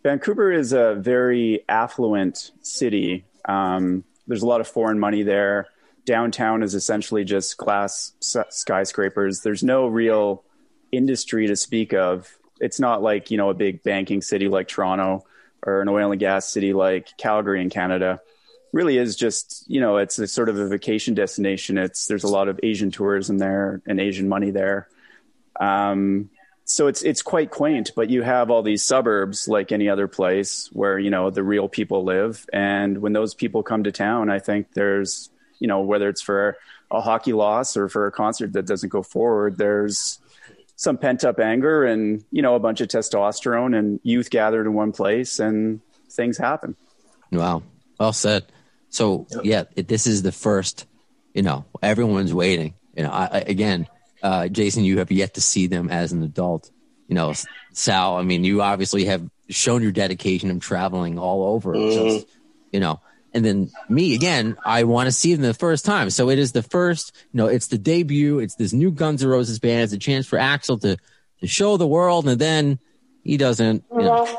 Vancouver 0.04 0.52
is 0.52 0.74
a 0.74 0.96
very 0.96 1.64
affluent 1.70 2.52
city. 2.62 3.26
Um, 3.46 4.04
there's 4.28 4.44
a 4.44 4.48
lot 4.48 4.62
of 4.62 4.68
foreign 4.68 5.00
money 5.00 5.24
there. 5.24 5.68
Downtown 6.06 6.64
is 6.64 6.74
essentially 6.76 7.24
just 7.24 7.58
glass 7.58 8.14
skyscrapers. 8.20 9.42
There's 9.42 9.64
no 9.64 9.88
real 9.88 10.44
industry 10.92 11.48
to 11.48 11.56
speak 11.56 11.94
of. 11.94 12.30
It's 12.60 12.80
not 12.80 13.02
like, 13.02 13.32
you 13.32 13.38
know, 13.38 13.50
a 13.50 13.54
big 13.54 13.84
banking 13.84 14.22
city 14.22 14.48
like 14.48 14.68
Toronto 14.68 15.26
or 15.66 15.82
an 15.82 15.90
oil 15.90 16.12
and 16.12 16.20
gas 16.20 16.48
city 16.50 16.74
like 16.74 17.16
Calgary 17.18 17.62
in 17.62 17.70
Canada. 17.70 18.22
Really 18.72 18.98
is 18.98 19.16
just, 19.16 19.66
you 19.68 19.80
know, 19.80 19.98
it's 19.98 20.20
a 20.20 20.28
sort 20.28 20.50
of 20.50 20.58
a 20.58 20.68
vacation 20.68 21.16
destination. 21.16 21.78
It's 21.78 22.08
there's 22.08 22.24
a 22.24 22.28
lot 22.28 22.50
of 22.50 22.60
Asian 22.62 22.92
tourism 22.92 23.38
there 23.38 23.82
and 23.88 24.00
Asian 24.00 24.30
money 24.30 24.52
there. 24.52 24.88
Um, 25.60 26.30
so 26.66 26.86
it's 26.86 27.02
it's 27.02 27.24
quite 27.24 27.50
quaint, 27.50 27.92
but 27.96 28.12
you 28.12 28.22
have 28.22 28.52
all 28.52 28.62
these 28.62 28.84
suburbs 28.84 29.48
like 29.48 29.72
any 29.72 29.90
other 29.90 30.08
place 30.08 30.70
where 30.72 31.00
you 31.00 31.10
know 31.10 31.32
the 31.32 31.44
real 31.44 31.68
people 31.68 32.04
live, 32.04 32.46
and 32.54 33.00
when 33.02 33.12
those 33.12 33.34
people 33.34 33.64
come 33.64 33.86
to 33.86 33.92
town, 33.92 34.30
I 34.30 34.38
think 34.38 34.74
there's 34.74 35.32
you 35.58 35.68
know 35.68 35.82
whether 35.82 36.08
it's 36.10 36.22
for 36.22 36.58
a 36.92 37.02
hockey 37.02 37.34
loss 37.34 37.76
or 37.76 37.90
for 37.90 38.06
a 38.06 38.12
concert 38.12 38.54
that 38.54 38.68
doesn't 38.68 38.90
go 38.90 39.02
forward, 39.02 39.58
there's 39.58 40.20
some 40.80 40.98
pent 40.98 41.26
up 41.26 41.42
anger 41.42 41.84
and 41.84 42.24
you 42.32 42.42
know 42.42 42.56
a 42.56 42.60
bunch 42.60 42.80
of 42.80 42.88
testosterone 42.88 43.78
and 43.78 44.00
youth 44.02 44.30
gathered 44.30 44.66
in 44.66 44.74
one 44.74 44.94
place 44.94 45.40
and 45.40 45.82
things 46.10 46.38
happen. 46.38 46.76
Wow, 47.32 47.64
well 48.00 48.14
said. 48.14 48.46
So 48.90 49.28
yeah, 49.44 49.66
it, 49.76 49.88
this 49.88 50.08
is 50.08 50.24
the 50.24 50.32
first. 50.32 50.86
You 51.34 51.44
know, 51.44 51.66
everyone's 51.84 52.34
waiting. 52.34 52.74
You 52.96 53.04
know, 53.04 53.12
I, 53.12 53.26
I, 53.26 53.40
again 53.40 53.88
uh, 54.22 54.48
Jason, 54.48 54.84
you 54.84 55.00
have 55.00 55.12
yet 55.12 55.36
to 55.36 55.42
see 55.42 55.68
them 55.68 55.90
as 55.90 56.12
an 56.12 56.24
adult. 56.24 56.72
You 57.08 57.16
know, 57.16 57.34
Sal, 57.74 58.18
I 58.18 58.24
mean, 58.24 58.44
you 58.44 58.62
obviously 58.62 59.06
have 59.06 59.30
shown 59.50 59.82
your 59.82 59.92
dedication 59.92 60.52
of 60.52 60.60
traveling 60.60 61.18
all 61.18 61.54
over. 61.54 61.74
Mm. 61.74 61.94
Just, 61.94 62.28
you 62.72 62.80
know, 62.80 63.02
and 63.34 63.46
then 63.46 63.72
me 63.90 64.16
again, 64.16 64.58
I 64.66 64.84
want 64.84 65.08
to 65.08 65.12
see 65.12 65.34
them 65.34 65.44
the 65.44 65.54
first 65.54 65.86
time. 65.86 66.10
So 66.10 66.30
it 66.30 66.40
is 66.40 66.52
the 66.52 66.64
first, 66.64 67.16
you 67.32 67.38
know, 67.38 67.48
it's 67.48 67.68
the 67.68 67.78
debut. 67.78 68.40
It's 68.40 68.56
this 68.56 68.74
new 68.74 68.92
Guns 68.92 69.24
N' 69.24 69.30
Roses 69.30 69.60
band. 69.60 69.84
It's 69.84 69.94
a 69.94 69.98
chance 69.98 70.28
for 70.28 70.38
Axl 70.38 70.82
to 70.82 70.98
to 71.42 71.48
show 71.48 71.78
the 71.78 71.88
world, 71.88 72.28
and 72.28 72.40
then 72.40 72.80
he 73.24 73.38
doesn't 73.38 73.84
you 73.92 74.00
know, 74.00 74.26
he, 74.26 74.34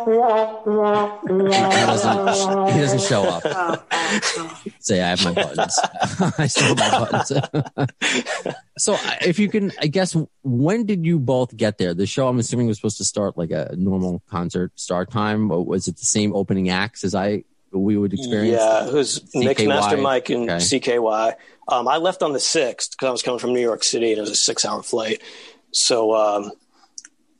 doesn't 1.87 2.73
he 2.73 2.80
doesn't 2.80 3.02
show 3.02 3.23
up 3.23 3.42
say 4.80 5.02
i 5.02 5.09
have 5.09 5.23
my 5.25 5.32
buttons 5.32 5.78
i 6.38 6.47
still 6.47 6.75
have 6.75 6.78
my 6.78 6.99
buttons 6.99 8.56
so 8.78 8.97
if 9.20 9.38
you 9.38 9.49
can 9.49 9.70
i 9.80 9.87
guess 9.87 10.16
when 10.42 10.87
did 10.87 11.04
you 11.04 11.18
both 11.18 11.56
get 11.56 11.78
there 11.78 11.94
the 11.94 12.06
show 12.06 12.26
i'm 12.26 12.38
assuming 12.38 12.66
was 12.66 12.78
supposed 12.78 12.99
to 12.99 13.04
start 13.04 13.37
like 13.37 13.50
a 13.50 13.75
normal 13.76 14.23
concert 14.28 14.73
start 14.75 15.11
time 15.11 15.50
or 15.50 15.64
was 15.64 15.87
it 15.87 15.97
the 15.97 16.06
same 16.06 16.35
opening 16.35 16.70
acts 16.70 17.04
as 17.04 17.14
i 17.14 17.44
we 17.73 17.97
would 17.97 18.12
experience 18.12 18.59
yeah 18.61 18.89
who's 18.89 19.21
CKY. 19.21 19.69
Master 19.69 19.97
Mike 19.97 20.31
and 20.31 20.50
okay. 20.50 20.57
CKY 20.57 21.37
um, 21.71 21.87
I 21.87 21.99
left 21.99 22.23
on 22.23 22.33
the 22.33 22.39
6th 22.39 22.91
because 22.91 23.07
I 23.07 23.11
was 23.11 23.23
coming 23.23 23.39
from 23.39 23.53
New 23.53 23.61
York 23.61 23.85
City 23.85 24.11
and 24.11 24.19
it 24.19 24.23
was 24.23 24.31
a 24.31 24.37
six 24.37 24.65
hour 24.65 24.83
flight. 24.83 25.23
So 25.73 26.15
um, 26.15 26.50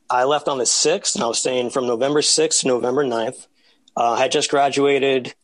I 0.09 0.25
left 0.25 0.47
on 0.47 0.59
the 0.59 0.65
6th 0.65 1.17
and 1.17 1.25
I 1.25 1.27
was 1.27 1.39
staying 1.39 1.71
from 1.71 1.87
November 1.87 2.21
6th 2.21 2.61
to 2.61 2.69
November 2.69 3.05
9th. 3.05 3.49
Uh, 3.97 4.13
I 4.13 4.21
had 4.21 4.31
just 4.33 4.49
graduated 4.49 5.35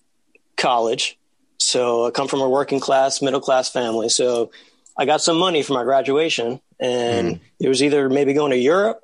college. 0.57 1.19
So 1.59 2.07
I 2.07 2.11
come 2.13 2.29
from 2.29 2.41
a 2.41 2.49
working 2.49 2.79
class, 2.79 3.21
middle 3.21 3.41
class 3.41 3.69
family. 3.69 4.09
So 4.09 4.53
I 4.97 5.05
got 5.05 5.21
some 5.21 5.37
money 5.37 5.63
for 5.63 5.73
my 5.73 5.83
graduation 5.83 6.61
and 6.79 7.37
mm. 7.37 7.41
it 7.59 7.69
was 7.69 7.83
either 7.83 8.09
maybe 8.09 8.35
going 8.35 8.53
to 8.53 8.59
Europe, 8.59 9.01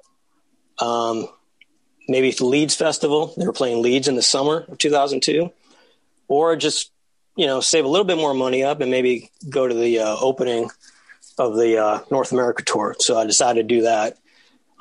um, 0.79 1.27
maybe 2.09 2.31
the 2.31 2.45
Leeds 2.45 2.77
Festival. 2.77 3.35
They 3.37 3.47
were 3.47 3.53
playing 3.53 3.83
Leeds 3.83 4.07
in 4.07 4.15
the 4.15 4.23
summer 4.23 4.65
of 4.69 4.79
2002 4.79 5.51
or 6.33 6.57
just, 6.57 6.91
you 7.37 7.47
know, 7.47 7.61
save 7.61 7.85
a 7.85 7.89
little 7.89 8.07
bit 8.07 8.17
more 8.17 8.35
money 8.35 8.65
up 8.65 8.81
and 8.81 8.91
maybe 8.91 9.31
go 9.49 9.67
to 9.67 9.75
the 9.75 9.99
uh, 9.99 10.17
opening 10.21 10.71
of 11.39 11.57
the 11.57 11.79
uh, 11.79 12.01
North 12.11 12.33
America 12.33 12.62
tour. 12.62 12.95
So 12.99 13.19
I 13.19 13.27
decided 13.27 13.69
to 13.69 13.75
do 13.75 13.83
that 13.83 14.17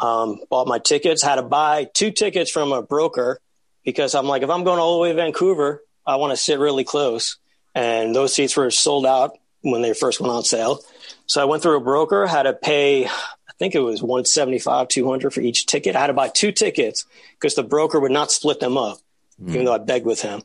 um, 0.01 0.39
bought 0.50 0.67
my 0.67 0.79
tickets, 0.79 1.22
had 1.22 1.36
to 1.36 1.43
buy 1.43 1.86
two 1.86 2.12
tickets 2.12 2.50
from 2.50 2.72
a 2.72 2.81
broker 2.81 3.39
because 3.86 4.15
I'm 4.15 4.25
like, 4.25 4.41
if 4.41 4.50
I'm 4.50 4.63
going 4.63 4.79
all 4.79 4.96
the 4.96 5.00
way 5.00 5.10
to 5.10 5.15
Vancouver, 5.15 5.84
I 6.05 6.15
want 6.15 6.31
to 6.31 6.38
sit 6.38 6.60
really 6.60 6.84
close. 6.84 7.38
And 7.75 8.13
those 8.13 8.34
seats 8.34 8.58
were 8.58 8.72
sold 8.72 9.05
out 9.05 9.38
when 9.62 9.81
they 9.81 9.93
first 9.93 10.20
went 10.20 10.34
on 10.34 10.43
sale. 10.43 10.79
So 11.27 11.41
I 11.41 11.46
went 11.46 11.62
through 11.63 11.77
a 11.77 11.81
broker, 11.81 12.25
had 12.25 12.43
to 12.43 12.53
pay, 12.53 13.05
I 13.05 13.53
think 13.60 13.75
it 13.75 13.79
was 13.79 14.01
175, 14.01 14.88
200 14.88 15.34
for 15.34 15.41
each 15.41 15.67
ticket. 15.67 15.96
I 15.96 16.01
had 16.01 16.08
to 16.08 16.13
buy 16.13 16.29
two 16.29 16.51
tickets 16.51 17.05
because 17.39 17.55
the 17.55 17.63
broker 17.63 18.00
would 18.00 18.12
not 18.12 18.31
split 18.31 18.60
them 18.60 18.77
up, 18.77 18.98
mm. 19.41 19.50
even 19.50 19.65
though 19.65 19.74
I 19.74 19.77
begged 19.77 20.05
with 20.05 20.22
him. 20.22 20.41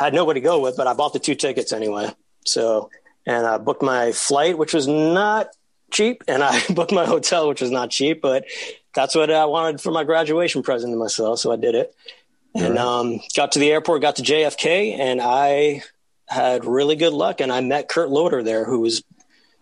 I 0.00 0.04
had 0.04 0.14
nobody 0.14 0.40
to 0.40 0.44
go 0.44 0.60
with, 0.60 0.76
but 0.76 0.86
I 0.86 0.94
bought 0.94 1.12
the 1.12 1.18
two 1.18 1.34
tickets 1.34 1.72
anyway. 1.72 2.12
So, 2.44 2.90
and 3.26 3.46
I 3.46 3.58
booked 3.58 3.82
my 3.82 4.12
flight, 4.12 4.56
which 4.56 4.72
was 4.72 4.86
not 4.86 5.48
cheap 5.90 6.24
and 6.28 6.42
I 6.42 6.60
booked 6.70 6.92
my 6.92 7.04
hotel, 7.04 7.48
which 7.48 7.60
was 7.60 7.70
not 7.70 7.90
cheap, 7.90 8.20
but 8.20 8.44
that's 8.94 9.14
what 9.14 9.30
I 9.30 9.44
wanted 9.44 9.80
for 9.80 9.90
my 9.90 10.04
graduation 10.04 10.62
present 10.62 10.92
to 10.92 10.96
myself. 10.96 11.40
So 11.40 11.52
I 11.52 11.56
did 11.56 11.74
it 11.74 11.94
and 12.54 12.74
right. 12.74 12.78
um, 12.78 13.20
got 13.36 13.52
to 13.52 13.58
the 13.58 13.70
airport, 13.70 14.02
got 14.02 14.16
to 14.16 14.22
JFK 14.22 14.98
and 14.98 15.20
I 15.20 15.82
had 16.26 16.64
really 16.64 16.96
good 16.96 17.12
luck. 17.12 17.40
And 17.40 17.52
I 17.52 17.60
met 17.60 17.88
Kurt 17.88 18.10
Loder 18.10 18.42
there 18.42 18.64
who 18.64 18.80
was 18.80 19.02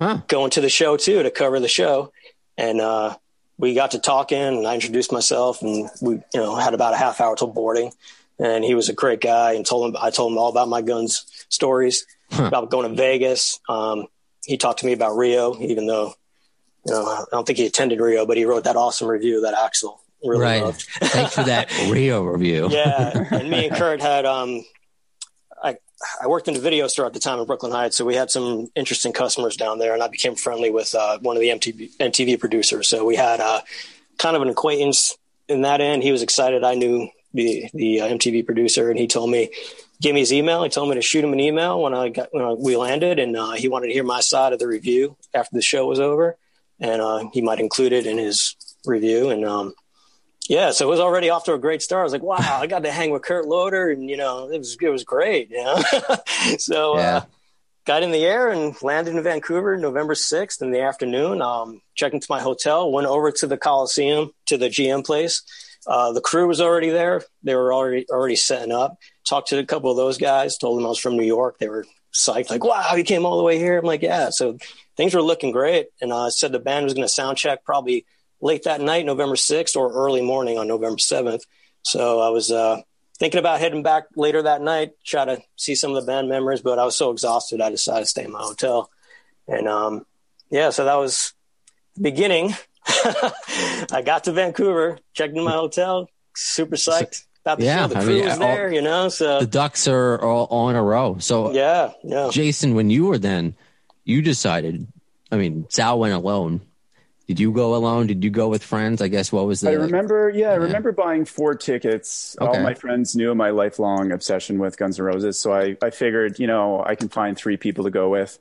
huh. 0.00 0.20
going 0.28 0.50
to 0.52 0.60
the 0.60 0.68
show 0.68 0.96
too, 0.96 1.22
to 1.22 1.30
cover 1.30 1.60
the 1.60 1.68
show. 1.68 2.12
And, 2.56 2.80
uh, 2.80 3.16
we 3.58 3.74
got 3.74 3.92
to 3.92 3.98
talking 3.98 4.38
and 4.38 4.66
I 4.66 4.74
introduced 4.74 5.12
myself 5.12 5.62
and 5.62 5.88
we, 6.02 6.14
you 6.16 6.22
know, 6.34 6.56
had 6.56 6.74
about 6.74 6.92
a 6.92 6.98
half 6.98 7.22
hour 7.22 7.36
till 7.36 7.46
boarding 7.46 7.90
and 8.38 8.64
he 8.64 8.74
was 8.74 8.88
a 8.88 8.92
great 8.92 9.20
guy 9.20 9.52
and 9.52 9.64
told 9.64 9.88
him, 9.88 9.96
I 10.00 10.10
told 10.10 10.32
him 10.32 10.38
all 10.38 10.48
about 10.48 10.68
my 10.68 10.82
guns 10.82 11.24
stories 11.48 12.06
huh. 12.30 12.44
about 12.44 12.70
going 12.70 12.88
to 12.88 12.94
Vegas. 12.94 13.60
Um, 13.68 14.06
he 14.44 14.56
talked 14.56 14.80
to 14.80 14.86
me 14.86 14.92
about 14.92 15.16
Rio, 15.16 15.58
even 15.60 15.86
though 15.86 16.14
you 16.84 16.92
know 16.92 17.04
I 17.04 17.24
don't 17.30 17.46
think 17.46 17.58
he 17.58 17.66
attended 17.66 18.00
Rio, 18.00 18.26
but 18.26 18.36
he 18.36 18.44
wrote 18.44 18.64
that 18.64 18.76
awesome 18.76 19.08
review 19.08 19.42
that 19.42 19.54
Axl 19.54 19.98
really 20.24 20.42
right. 20.42 20.62
loved. 20.62 20.82
Thanks 21.00 21.34
for 21.34 21.42
that 21.44 21.70
Rio 21.90 22.22
review. 22.22 22.68
yeah, 22.70 23.26
and 23.30 23.50
me 23.50 23.66
and 23.66 23.76
Kurt 23.76 24.00
had 24.00 24.24
um, 24.24 24.64
I 25.62 25.76
I 26.22 26.28
worked 26.28 26.48
in 26.48 26.54
the 26.54 26.60
video 26.60 26.86
store 26.86 27.06
at 27.06 27.12
the 27.12 27.20
time 27.20 27.38
in 27.38 27.46
Brooklyn 27.46 27.72
Heights, 27.72 27.96
so 27.96 28.04
we 28.04 28.14
had 28.14 28.30
some 28.30 28.68
interesting 28.76 29.12
customers 29.12 29.56
down 29.56 29.78
there, 29.78 29.94
and 29.94 30.02
I 30.02 30.08
became 30.08 30.36
friendly 30.36 30.70
with 30.70 30.94
uh, 30.94 31.18
one 31.18 31.36
of 31.36 31.40
the 31.40 31.48
MTV 31.48 31.96
MTV 31.96 32.38
producers. 32.38 32.88
So 32.88 33.04
we 33.04 33.16
had 33.16 33.40
uh, 33.40 33.60
kind 34.18 34.36
of 34.36 34.42
an 34.42 34.48
acquaintance 34.48 35.16
in 35.48 35.62
that 35.62 35.80
end. 35.80 36.02
He 36.02 36.12
was 36.12 36.22
excited. 36.22 36.62
I 36.62 36.74
knew 36.74 37.08
the 37.36 37.68
the 37.72 38.00
uh, 38.00 38.08
MTV 38.08 38.44
producer, 38.44 38.90
and 38.90 38.98
he 38.98 39.06
told 39.06 39.30
me 39.30 39.50
gave 40.00 40.14
me 40.14 40.20
his 40.20 40.32
email. 40.32 40.62
He 40.62 40.68
told 40.68 40.88
me 40.88 40.94
to 40.96 41.02
shoot 41.02 41.24
him 41.24 41.32
an 41.32 41.40
email 41.40 41.80
when 41.80 41.94
I 41.94 42.08
got 42.08 42.28
when 42.32 42.60
we 42.60 42.76
landed, 42.76 43.18
and 43.18 43.36
uh, 43.36 43.52
he 43.52 43.68
wanted 43.68 43.88
to 43.88 43.92
hear 43.92 44.04
my 44.04 44.20
side 44.20 44.52
of 44.52 44.58
the 44.58 44.66
review 44.66 45.16
after 45.34 45.54
the 45.54 45.62
show 45.62 45.86
was 45.86 46.00
over, 46.00 46.36
and 46.80 47.00
uh, 47.00 47.28
he 47.32 47.42
might 47.42 47.60
include 47.60 47.92
it 47.92 48.06
in 48.06 48.18
his 48.18 48.56
review. 48.84 49.30
And 49.30 49.44
um, 49.44 49.74
yeah, 50.48 50.70
so 50.70 50.86
it 50.86 50.90
was 50.90 51.00
already 51.00 51.30
off 51.30 51.44
to 51.44 51.54
a 51.54 51.58
great 51.58 51.82
start. 51.82 52.00
I 52.00 52.04
was 52.04 52.12
like, 52.12 52.22
wow, 52.22 52.58
I 52.60 52.66
got 52.66 52.84
to 52.84 52.92
hang 52.92 53.10
with 53.10 53.22
Kurt 53.22 53.46
Loder, 53.46 53.90
and 53.90 54.08
you 54.08 54.16
know, 54.16 54.50
it 54.50 54.58
was 54.58 54.76
it 54.80 54.88
was 54.88 55.04
great. 55.04 55.50
You 55.50 55.64
know, 55.64 55.82
so 56.58 56.94
uh, 56.94 57.00
yeah. 57.00 57.16
uh, 57.16 57.24
got 57.84 58.02
in 58.02 58.12
the 58.12 58.24
air 58.24 58.50
and 58.50 58.80
landed 58.82 59.16
in 59.16 59.22
Vancouver 59.22 59.76
November 59.76 60.14
sixth 60.14 60.62
in 60.62 60.70
the 60.70 60.82
afternoon. 60.82 61.42
Um, 61.42 61.80
checked 61.94 62.14
into 62.14 62.26
my 62.28 62.40
hotel, 62.40 62.90
went 62.90 63.06
over 63.06 63.30
to 63.32 63.46
the 63.46 63.56
Coliseum 63.56 64.32
to 64.46 64.56
the 64.56 64.68
GM 64.68 65.04
place. 65.04 65.42
Uh, 65.86 66.12
the 66.12 66.20
crew 66.20 66.48
was 66.48 66.60
already 66.60 66.90
there. 66.90 67.22
They 67.42 67.54
were 67.54 67.72
already 67.72 68.06
already 68.10 68.36
setting 68.36 68.72
up 68.72 68.98
talked 69.26 69.48
to 69.48 69.58
a 69.58 69.66
couple 69.66 69.90
of 69.90 69.96
those 69.96 70.18
guys, 70.18 70.56
told 70.56 70.78
them 70.78 70.86
I 70.86 70.88
was 70.88 70.98
from 70.98 71.16
New 71.16 71.24
York. 71.24 71.58
They 71.58 71.68
were 71.68 71.84
psyched, 72.14 72.48
like, 72.48 72.64
wow, 72.64 72.94
you 72.94 73.04
came 73.04 73.26
all 73.26 73.36
the 73.36 73.44
way 73.44 73.58
here. 73.58 73.78
I'm 73.78 73.84
like, 73.84 74.02
yeah. 74.02 74.30
So 74.30 74.56
things 74.96 75.14
were 75.14 75.22
looking 75.22 75.52
great. 75.52 75.88
And 76.00 76.12
I 76.12 76.26
uh, 76.26 76.30
said 76.30 76.52
the 76.52 76.58
band 76.58 76.84
was 76.84 76.94
going 76.94 77.06
to 77.06 77.12
sound 77.12 77.36
check 77.36 77.64
probably 77.64 78.06
late 78.40 78.64
that 78.64 78.80
night, 78.80 79.04
November 79.04 79.34
6th, 79.34 79.76
or 79.76 79.92
early 79.92 80.22
morning 80.22 80.58
on 80.58 80.68
November 80.68 80.98
7th. 80.98 81.42
So 81.82 82.20
I 82.20 82.30
was 82.30 82.50
uh, 82.50 82.80
thinking 83.18 83.40
about 83.40 83.60
heading 83.60 83.82
back 83.82 84.04
later 84.14 84.42
that 84.42 84.62
night, 84.62 84.92
try 85.04 85.24
to 85.24 85.42
see 85.56 85.74
some 85.74 85.94
of 85.94 86.04
the 86.04 86.10
band 86.10 86.28
members, 86.28 86.62
but 86.62 86.78
I 86.78 86.84
was 86.84 86.96
so 86.96 87.10
exhausted, 87.10 87.60
I 87.60 87.70
decided 87.70 88.02
to 88.02 88.06
stay 88.06 88.24
in 88.24 88.32
my 88.32 88.40
hotel. 88.40 88.90
And 89.48 89.68
um, 89.68 90.06
yeah, 90.50 90.70
so 90.70 90.84
that 90.84 90.96
was 90.96 91.32
the 91.94 92.02
beginning. 92.02 92.54
I 93.92 94.02
got 94.04 94.24
to 94.24 94.32
Vancouver, 94.32 94.98
checked 95.12 95.36
in 95.36 95.44
my 95.44 95.52
hotel, 95.52 96.08
super 96.34 96.76
psyched 96.76 97.24
about 97.42 97.58
the 97.58 97.64
yeah, 97.64 97.82
show. 97.82 97.88
The 97.88 97.94
crew 98.00 98.02
I 98.02 98.06
mean, 98.06 98.24
was 98.26 98.38
there, 98.38 98.66
all, 98.66 98.72
you 98.72 98.82
know. 98.82 99.08
So 99.08 99.40
the 99.40 99.46
ducks 99.46 99.88
are 99.88 100.20
all, 100.22 100.44
all 100.44 100.68
in 100.68 100.76
a 100.76 100.82
row. 100.82 101.16
So 101.18 101.52
yeah, 101.52 101.92
yeah. 102.02 102.28
Jason, 102.30 102.74
when 102.74 102.90
you 102.90 103.06
were 103.06 103.18
then, 103.18 103.54
you 104.04 104.22
decided. 104.22 104.86
I 105.30 105.36
mean, 105.36 105.66
Sal 105.68 105.98
went 105.98 106.14
alone. 106.14 106.60
Did 107.26 107.40
you 107.40 107.50
go 107.50 107.74
alone? 107.74 108.06
Did 108.06 108.22
you 108.22 108.30
go 108.30 108.48
with 108.48 108.62
friends? 108.62 109.02
I 109.02 109.08
guess 109.08 109.32
what 109.32 109.46
was 109.46 109.60
the? 109.60 109.70
I 109.70 109.72
remember, 109.72 110.30
yeah, 110.30 110.42
yeah. 110.42 110.50
I 110.52 110.54
remember 110.54 110.92
buying 110.92 111.24
four 111.24 111.56
tickets. 111.56 112.36
Okay. 112.40 112.58
All 112.58 112.62
my 112.62 112.74
friends 112.74 113.16
knew 113.16 113.34
my 113.34 113.50
lifelong 113.50 114.12
obsession 114.12 114.58
with 114.60 114.76
Guns 114.76 115.00
N' 115.00 115.06
Roses, 115.06 115.38
so 115.38 115.52
I, 115.52 115.76
I 115.82 115.90
figured, 115.90 116.38
you 116.38 116.46
know, 116.46 116.84
I 116.86 116.94
can 116.94 117.08
find 117.08 117.36
three 117.36 117.56
people 117.56 117.84
to 117.84 117.90
go 117.90 118.08
with, 118.08 118.38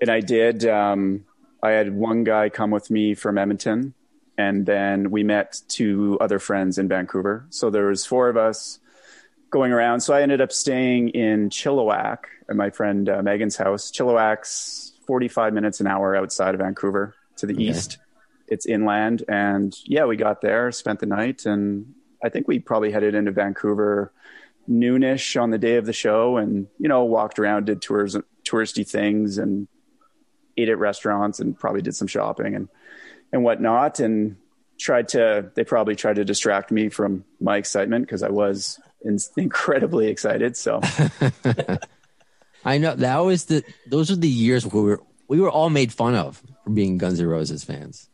and 0.00 0.10
I 0.10 0.20
did. 0.20 0.64
Um, 0.64 1.26
I 1.62 1.70
had 1.70 1.94
one 1.94 2.24
guy 2.24 2.48
come 2.48 2.70
with 2.70 2.90
me 2.90 3.14
from 3.14 3.38
Edmonton, 3.38 3.94
and 4.36 4.64
then 4.64 5.10
we 5.10 5.24
met 5.24 5.60
two 5.68 6.16
other 6.20 6.38
friends 6.38 6.78
in 6.78 6.88
Vancouver. 6.88 7.46
So 7.50 7.70
there 7.70 7.86
was 7.86 8.06
four 8.06 8.28
of 8.28 8.36
us 8.36 8.78
going 9.50 9.72
around. 9.72 10.00
So 10.00 10.14
I 10.14 10.22
ended 10.22 10.40
up 10.40 10.52
staying 10.52 11.10
in 11.10 11.50
Chilliwack 11.50 12.18
at 12.48 12.56
my 12.56 12.70
friend 12.70 13.08
uh, 13.08 13.22
Megan's 13.22 13.56
house. 13.56 13.90
Chilliwack's 13.90 14.92
45 15.06 15.52
minutes 15.54 15.80
an 15.80 15.86
hour 15.86 16.14
outside 16.14 16.54
of 16.54 16.60
Vancouver 16.60 17.14
to 17.36 17.46
the 17.46 17.54
okay. 17.54 17.64
east. 17.64 17.98
It's 18.46 18.66
inland. 18.66 19.24
And 19.28 19.74
yeah, 19.84 20.04
we 20.04 20.16
got 20.16 20.40
there, 20.40 20.70
spent 20.70 21.00
the 21.00 21.06
night, 21.06 21.44
and 21.46 21.94
I 22.22 22.28
think 22.28 22.46
we 22.46 22.58
probably 22.58 22.90
headed 22.92 23.14
into 23.14 23.30
Vancouver 23.30 24.12
noonish 24.68 25.40
on 25.40 25.50
the 25.50 25.58
day 25.58 25.76
of 25.76 25.86
the 25.86 25.92
show 25.92 26.36
and, 26.36 26.66
you 26.78 26.88
know, 26.88 27.04
walked 27.04 27.38
around, 27.38 27.66
did 27.66 27.80
tours, 27.80 28.16
touristy 28.44 28.88
things 28.88 29.38
and 29.38 29.66
ate 30.58 30.68
at 30.68 30.78
restaurants 30.78 31.40
and 31.40 31.58
probably 31.58 31.82
did 31.82 31.94
some 31.96 32.08
shopping 32.08 32.54
and, 32.54 32.68
and 33.32 33.42
whatnot. 33.44 34.00
And 34.00 34.36
tried 34.78 35.08
to, 35.08 35.50
they 35.54 35.64
probably 35.64 35.96
tried 35.96 36.16
to 36.16 36.24
distract 36.24 36.70
me 36.70 36.88
from 36.88 37.24
my 37.40 37.56
excitement 37.56 38.06
because 38.06 38.22
I 38.22 38.30
was 38.30 38.80
incredibly 39.36 40.08
excited. 40.08 40.56
So 40.56 40.80
I 42.64 42.78
know 42.78 42.94
that 42.96 43.18
was 43.18 43.46
the 43.46 43.64
those 43.86 44.10
are 44.10 44.16
the 44.16 44.28
years 44.28 44.66
where 44.66 44.82
we 44.82 44.90
were 44.90 45.02
we 45.28 45.40
were 45.40 45.50
all 45.50 45.70
made 45.70 45.92
fun 45.92 46.14
of 46.14 46.42
for 46.64 46.70
being 46.70 46.98
Guns 46.98 47.20
N' 47.20 47.26
Roses 47.26 47.64
fans. 47.64 48.08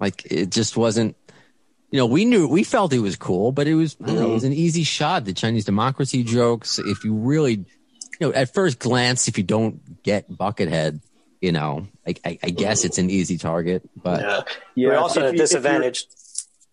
Like 0.00 0.26
it 0.26 0.50
just 0.50 0.76
wasn't. 0.76 1.16
You 1.90 1.98
know, 1.98 2.06
we 2.06 2.24
knew 2.24 2.48
we 2.48 2.64
felt 2.64 2.92
it 2.92 2.98
was 2.98 3.16
cool, 3.16 3.52
but 3.52 3.66
it 3.66 3.74
was 3.74 3.94
mm-hmm. 3.94 4.14
know, 4.14 4.30
it 4.30 4.34
was 4.34 4.44
an 4.44 4.52
easy 4.52 4.82
shot. 4.82 5.24
The 5.24 5.32
Chinese 5.32 5.64
democracy 5.64 6.24
jokes. 6.24 6.78
If 6.78 7.04
you 7.04 7.14
really, 7.14 7.52
you 7.54 7.66
know, 8.20 8.32
at 8.32 8.52
first 8.52 8.80
glance, 8.80 9.28
if 9.28 9.38
you 9.38 9.44
don't 9.44 10.02
get 10.02 10.30
Buckethead, 10.30 11.00
you 11.40 11.52
know, 11.52 11.86
I, 12.06 12.14
I, 12.24 12.38
I 12.42 12.50
guess 12.50 12.84
it's 12.84 12.98
an 12.98 13.10
easy 13.10 13.38
target. 13.38 13.88
But 14.00 14.20
yeah, 14.20 14.40
yeah 14.74 14.88
we're 14.88 14.98
also 14.98 15.26
at 15.26 15.34
a 15.34 15.36
disadvantage 15.36 16.06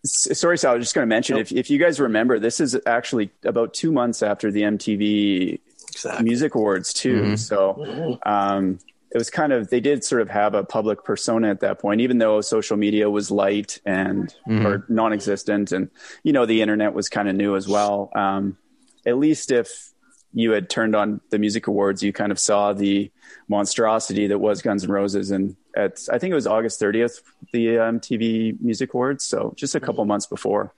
sorry, 0.04 0.58
Sal, 0.58 0.72
I 0.72 0.76
was 0.76 0.84
just 0.84 0.94
going 0.94 1.02
to 1.02 1.08
mention 1.08 1.36
nope. 1.36 1.46
if, 1.46 1.52
if 1.52 1.70
you 1.70 1.78
guys 1.78 1.98
remember, 1.98 2.38
this 2.38 2.60
is 2.60 2.78
actually 2.86 3.30
about 3.44 3.74
two 3.74 3.92
months 3.92 4.22
after 4.22 4.50
the 4.50 4.62
MTV 4.62 5.60
exactly. 5.90 6.24
Music 6.24 6.54
Awards, 6.54 6.92
too. 6.92 7.20
Mm-hmm. 7.20 7.34
So 7.36 7.74
mm-hmm. 7.74 8.28
Um, 8.28 8.78
it 9.10 9.18
was 9.18 9.30
kind 9.30 9.52
of, 9.52 9.70
they 9.70 9.80
did 9.80 10.02
sort 10.02 10.22
of 10.22 10.30
have 10.30 10.54
a 10.54 10.64
public 10.64 11.04
persona 11.04 11.48
at 11.48 11.60
that 11.60 11.78
point, 11.78 12.00
even 12.00 12.18
though 12.18 12.40
social 12.40 12.76
media 12.76 13.08
was 13.08 13.30
light 13.30 13.80
and 13.86 14.34
mm-hmm. 14.46 14.66
or 14.66 14.84
non 14.88 15.12
existent. 15.12 15.70
And, 15.72 15.90
you 16.24 16.32
know, 16.32 16.46
the 16.46 16.62
internet 16.62 16.94
was 16.94 17.08
kind 17.08 17.28
of 17.28 17.36
new 17.36 17.54
as 17.54 17.68
well. 17.68 18.10
Um, 18.14 18.58
at 19.06 19.16
least 19.16 19.52
if 19.52 19.93
you 20.34 20.50
had 20.50 20.68
turned 20.68 20.96
on 20.96 21.20
the 21.30 21.38
music 21.38 21.68
awards, 21.68 22.02
you 22.02 22.12
kind 22.12 22.32
of 22.32 22.38
saw 22.38 22.72
the 22.72 23.10
monstrosity 23.48 24.26
that 24.26 24.38
was 24.38 24.62
Guns 24.62 24.84
N' 24.84 24.90
Roses. 24.90 25.30
And 25.30 25.56
at, 25.76 26.00
I 26.10 26.18
think 26.18 26.32
it 26.32 26.34
was 26.34 26.46
August 26.46 26.80
30th, 26.80 27.22
the 27.52 27.66
MTV 27.66 28.60
Music 28.60 28.92
Awards. 28.92 29.24
So 29.24 29.54
just 29.56 29.76
a 29.76 29.80
couple 29.80 30.02
mm-hmm. 30.02 30.08
months 30.08 30.26
before. 30.26 30.74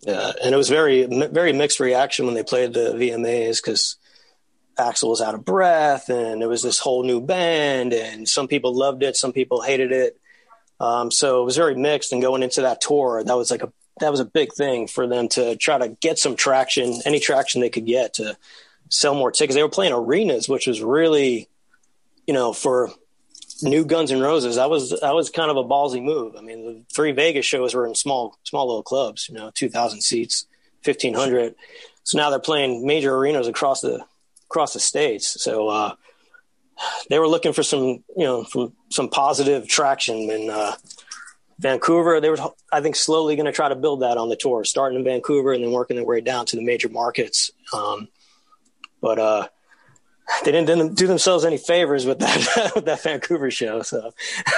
Yeah. 0.00 0.32
And 0.42 0.52
it 0.52 0.58
was 0.58 0.68
very, 0.68 1.04
very 1.04 1.52
mixed 1.52 1.78
reaction 1.78 2.26
when 2.26 2.34
they 2.34 2.42
played 2.42 2.74
the 2.74 2.94
VMAs 2.94 3.62
because 3.62 3.96
Axl 4.76 5.08
was 5.08 5.20
out 5.20 5.34
of 5.34 5.44
breath 5.44 6.08
and 6.08 6.42
it 6.42 6.46
was 6.46 6.62
this 6.62 6.78
whole 6.78 7.04
new 7.04 7.20
band. 7.20 7.92
And 7.92 8.28
some 8.28 8.48
people 8.48 8.74
loved 8.74 9.04
it, 9.04 9.14
some 9.14 9.32
people 9.32 9.62
hated 9.62 9.92
it. 9.92 10.18
Um, 10.80 11.12
so 11.12 11.42
it 11.42 11.44
was 11.44 11.56
very 11.56 11.76
mixed. 11.76 12.12
And 12.12 12.22
going 12.22 12.42
into 12.42 12.62
that 12.62 12.80
tour, 12.80 13.22
that 13.22 13.36
was 13.36 13.50
like 13.50 13.62
a 13.62 13.72
that 14.00 14.10
was 14.10 14.20
a 14.20 14.24
big 14.24 14.52
thing 14.54 14.86
for 14.86 15.06
them 15.06 15.28
to 15.28 15.54
try 15.56 15.76
to 15.76 15.88
get 15.88 16.18
some 16.18 16.34
traction, 16.34 17.00
any 17.04 17.20
traction 17.20 17.60
they 17.60 17.68
could 17.68 17.84
get 17.84 18.14
to 18.14 18.34
sell 18.90 19.14
more 19.14 19.32
tickets. 19.32 19.54
They 19.54 19.62
were 19.62 19.70
playing 19.70 19.94
arenas, 19.94 20.48
which 20.48 20.66
was 20.66 20.82
really, 20.82 21.48
you 22.26 22.34
know, 22.34 22.52
for 22.52 22.90
new 23.62 23.84
Guns 23.84 24.10
N' 24.10 24.20
Roses, 24.20 24.56
that 24.56 24.70
was 24.70 24.90
that 25.00 25.14
was 25.14 25.30
kind 25.30 25.50
of 25.50 25.56
a 25.56 25.64
ballsy 25.64 26.02
move. 26.02 26.36
I 26.36 26.42
mean, 26.42 26.66
the 26.66 26.94
three 26.94 27.12
Vegas 27.12 27.46
shows 27.46 27.74
were 27.74 27.86
in 27.86 27.94
small 27.94 28.38
small 28.44 28.66
little 28.66 28.82
clubs, 28.82 29.28
you 29.28 29.34
know, 29.34 29.50
two 29.54 29.68
thousand 29.68 30.02
seats, 30.02 30.46
fifteen 30.82 31.14
hundred. 31.14 31.54
So 32.04 32.18
now 32.18 32.30
they're 32.30 32.38
playing 32.38 32.86
major 32.86 33.14
arenas 33.14 33.48
across 33.48 33.80
the 33.80 34.04
across 34.44 34.72
the 34.72 34.80
states. 34.80 35.42
So 35.42 35.68
uh, 35.68 35.94
they 37.08 37.18
were 37.18 37.28
looking 37.28 37.52
for 37.52 37.62
some, 37.62 38.02
you 38.16 38.24
know, 38.24 38.44
from 38.44 38.72
some 38.90 39.08
positive 39.08 39.68
traction 39.68 40.30
in 40.30 40.50
uh, 40.50 40.72
Vancouver. 41.58 42.20
They 42.20 42.30
were, 42.30 42.38
I 42.72 42.80
think, 42.80 42.96
slowly 42.96 43.36
going 43.36 43.46
to 43.46 43.52
try 43.52 43.68
to 43.68 43.76
build 43.76 44.00
that 44.00 44.16
on 44.16 44.30
the 44.30 44.36
tour, 44.36 44.64
starting 44.64 44.98
in 44.98 45.04
Vancouver 45.04 45.52
and 45.52 45.62
then 45.62 45.70
working 45.70 45.96
their 45.96 46.06
way 46.06 46.20
down 46.20 46.46
to 46.46 46.56
the 46.56 46.64
major 46.64 46.88
markets. 46.88 47.50
Um, 47.74 48.08
but 49.00 49.18
uh, 49.18 49.48
they 50.44 50.52
didn't, 50.52 50.66
didn't, 50.66 50.94
do 50.94 51.06
themselves 51.06 51.44
any 51.44 51.58
favors 51.58 52.06
with 52.06 52.18
that 52.20 52.72
with 52.74 52.84
that 52.84 53.02
Vancouver 53.02 53.50
show. 53.50 53.82
So 53.82 54.12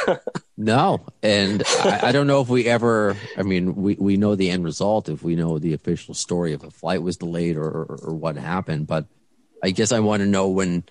no, 0.57 1.05
and 1.23 1.63
I, 1.67 2.09
I, 2.09 2.13
don't 2.13 2.27
know 2.27 2.41
if 2.41 2.49
we 2.49 2.67
ever. 2.67 3.17
I 3.37 3.43
mean, 3.43 3.75
we 3.77 3.95
we 3.95 4.17
know 4.17 4.35
the 4.35 4.51
end 4.51 4.65
result 4.65 5.09
if 5.09 5.23
we 5.23 5.37
know 5.37 5.59
the 5.59 5.75
official 5.75 6.15
story 6.15 6.53
if 6.53 6.63
a 6.63 6.71
flight 6.71 7.03
was 7.03 7.17
delayed 7.17 7.57
or 7.57 7.69
or, 7.69 7.99
or 8.03 8.15
what 8.15 8.37
happened. 8.37 8.87
But 8.87 9.07
I 9.63 9.71
guess 9.71 9.93
I 9.93 10.01
want 10.01 10.21
to 10.21 10.27
know 10.27 10.49
when. 10.49 10.85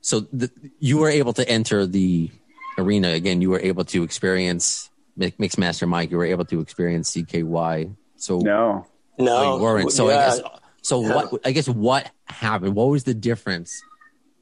So 0.00 0.20
the, 0.32 0.50
you 0.80 0.98
were 0.98 1.08
able 1.08 1.32
to 1.34 1.48
enter 1.48 1.86
the 1.86 2.30
arena 2.76 3.08
again. 3.08 3.40
You 3.40 3.50
were 3.50 3.60
able 3.60 3.84
to 3.86 4.02
experience 4.02 4.90
Mixmaster 5.18 5.88
Mike. 5.88 6.10
You 6.10 6.18
were 6.18 6.26
able 6.26 6.44
to 6.46 6.60
experience 6.60 7.10
CKY. 7.12 7.94
So 8.16 8.38
no, 8.38 8.86
no, 9.18 9.56
you 9.56 9.62
weren't. 9.62 9.92
So 9.92 10.10
yeah. 10.10 10.14
I 10.14 10.18
guess 10.18 10.42
so 10.84 11.02
yeah. 11.02 11.14
what 11.14 11.40
I 11.44 11.52
guess 11.52 11.68
what 11.68 12.10
happened? 12.26 12.74
What 12.74 12.88
was 12.88 13.04
the 13.04 13.14
difference 13.14 13.82